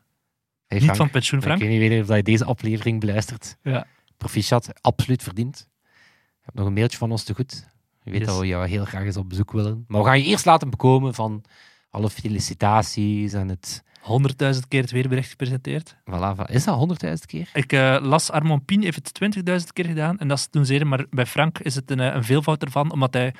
niet 0.79 0.83
Frank, 0.83 0.97
van 0.97 1.11
pensioen, 1.11 1.43
Frank. 1.43 1.61
Ik 1.63 1.79
weet 1.79 1.91
niet 1.91 2.11
of 2.11 2.17
je 2.17 2.23
deze 2.23 2.45
aflevering 2.45 3.01
beluistert. 3.01 3.57
Ja. 3.63 3.87
Proficiat, 4.17 4.73
absoluut 4.81 5.23
verdiend. 5.23 5.69
Je 5.83 6.43
hebt 6.43 6.57
nog 6.57 6.67
een 6.67 6.73
mailtje 6.73 6.99
van 6.99 7.11
ons 7.11 7.25
te 7.25 7.35
goed. 7.35 7.67
Je 8.03 8.11
weet 8.11 8.21
Yes. 8.21 8.29
dat 8.29 8.39
we 8.39 8.47
jou 8.47 8.69
heel 8.69 8.85
graag 8.85 9.05
eens 9.05 9.17
op 9.17 9.29
bezoek 9.29 9.53
willen. 9.53 9.85
Maar 9.89 10.01
we 10.01 10.07
gaan 10.07 10.19
je 10.19 10.25
eerst 10.25 10.45
laten 10.45 10.71
bekomen 10.71 11.15
van 11.15 11.45
alle 11.91 12.11
felicitaties 12.11 13.33
en 13.33 13.49
het... 13.49 13.83
Honderdduizend 14.01 14.69
keer 14.69 14.81
het 14.81 14.91
weerbericht 14.91 15.31
gepresenteerd. 15.31 15.97
Voilà. 16.11 16.51
Is 16.51 16.65
dat 16.65 16.77
honderdduizend 16.77 17.27
keer? 17.27 17.51
Ik 17.53 17.73
eh, 17.73 17.97
las 18.01 18.31
Armand 18.31 18.65
Pien 18.65 18.83
heeft 18.83 19.19
het 19.19 19.37
20.000 19.67 19.73
keer 19.73 19.85
gedaan 19.85 20.19
en 20.19 20.29
dat 20.29 20.39
is 20.39 20.47
toen 20.47 20.67
zeer, 20.67 20.87
maar 20.87 21.07
bij 21.11 21.27
Frank 21.27 21.59
is 21.59 21.75
het 21.75 21.91
een, 21.91 22.01
eh, 22.01 22.15
een 22.15 22.25
veelvoud 22.25 22.63
ervan, 22.63 22.93
omdat 22.93 23.15
hij 23.15 23.35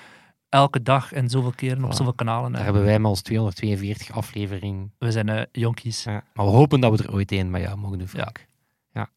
elke 0.49 0.83
dag 0.83 1.13
en 1.13 1.29
zoveel 1.29 1.53
keren 1.57 1.85
op 1.85 1.93
zoveel 1.93 2.13
kanalen. 2.15 2.53
Daar 2.53 2.65
hebben 2.65 2.85
wij 2.85 2.99
met 2.99 3.11
ons 3.11 3.23
242 3.23 4.13
aflevering. 4.17 4.91
we 4.99 5.13
zijn 5.13 5.29
eh, 5.29 5.43
jonkies. 5.53 6.05
Ja. 6.05 6.25
Maar 6.35 6.45
we 6.47 6.53
hopen 6.53 6.81
dat 6.81 6.99
we 6.99 7.05
er 7.07 7.13
ooit 7.15 7.33
een 7.33 7.51
met 7.51 7.63
jou 7.63 7.77
mogen 7.77 7.99
doen, 7.99 8.09
Frank. 8.09 8.47
Ja. 8.93 9.09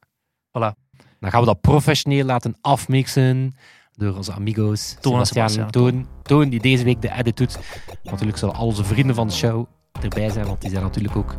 Voilà. 0.47 0.75
Dan 1.19 1.31
gaan 1.31 1.39
we 1.39 1.45
dat 1.45 1.61
professioneel 1.61 2.25
laten 2.25 2.57
afmixen 2.61 3.55
door 3.93 4.15
onze 4.15 4.31
amigos. 4.33 4.95
Toon 4.99 5.25
Sebastian. 5.25 5.69
Toon, 5.71 6.07
Toon, 6.23 6.49
die 6.49 6.59
deze 6.59 6.83
week 6.83 7.01
de 7.01 7.11
edit 7.11 7.37
doet. 7.37 7.59
Natuurlijk 8.03 8.37
zullen 8.37 8.55
al 8.55 8.65
onze 8.65 8.83
vrienden 8.83 9.15
van 9.15 9.27
de 9.27 9.33
show 9.33 9.65
erbij 10.01 10.29
zijn, 10.29 10.45
want 10.45 10.61
die 10.61 10.69
zijn 10.69 10.83
natuurlijk 10.83 11.15
ook 11.15 11.35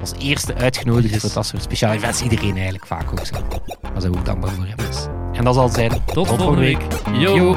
als 0.00 0.12
eerste 0.18 0.54
uitgenodigd 0.54 1.12
Yes. 1.12 1.20
voor 1.20 1.32
dat 1.32 1.46
soort 1.46 1.62
speciale 1.62 1.94
events. 1.94 2.22
Iedereen 2.22 2.54
eigenlijk 2.54 2.86
vaak 2.86 3.10
ook 3.10 3.26
zo. 3.26 3.34
Daar 3.82 4.00
zijn 4.00 4.12
we 4.12 4.18
ook 4.18 4.24
dankbaar 4.24 4.50
voor. 4.50 4.66
hebben. 4.66 4.86
En 5.32 5.44
dat 5.44 5.54
zal 5.54 5.68
zijn. 5.68 6.04
Tot, 6.04 6.26
volgende 6.26 6.60
week. 6.60 6.80
Yo. 7.12 7.36
Yo. 7.36 7.56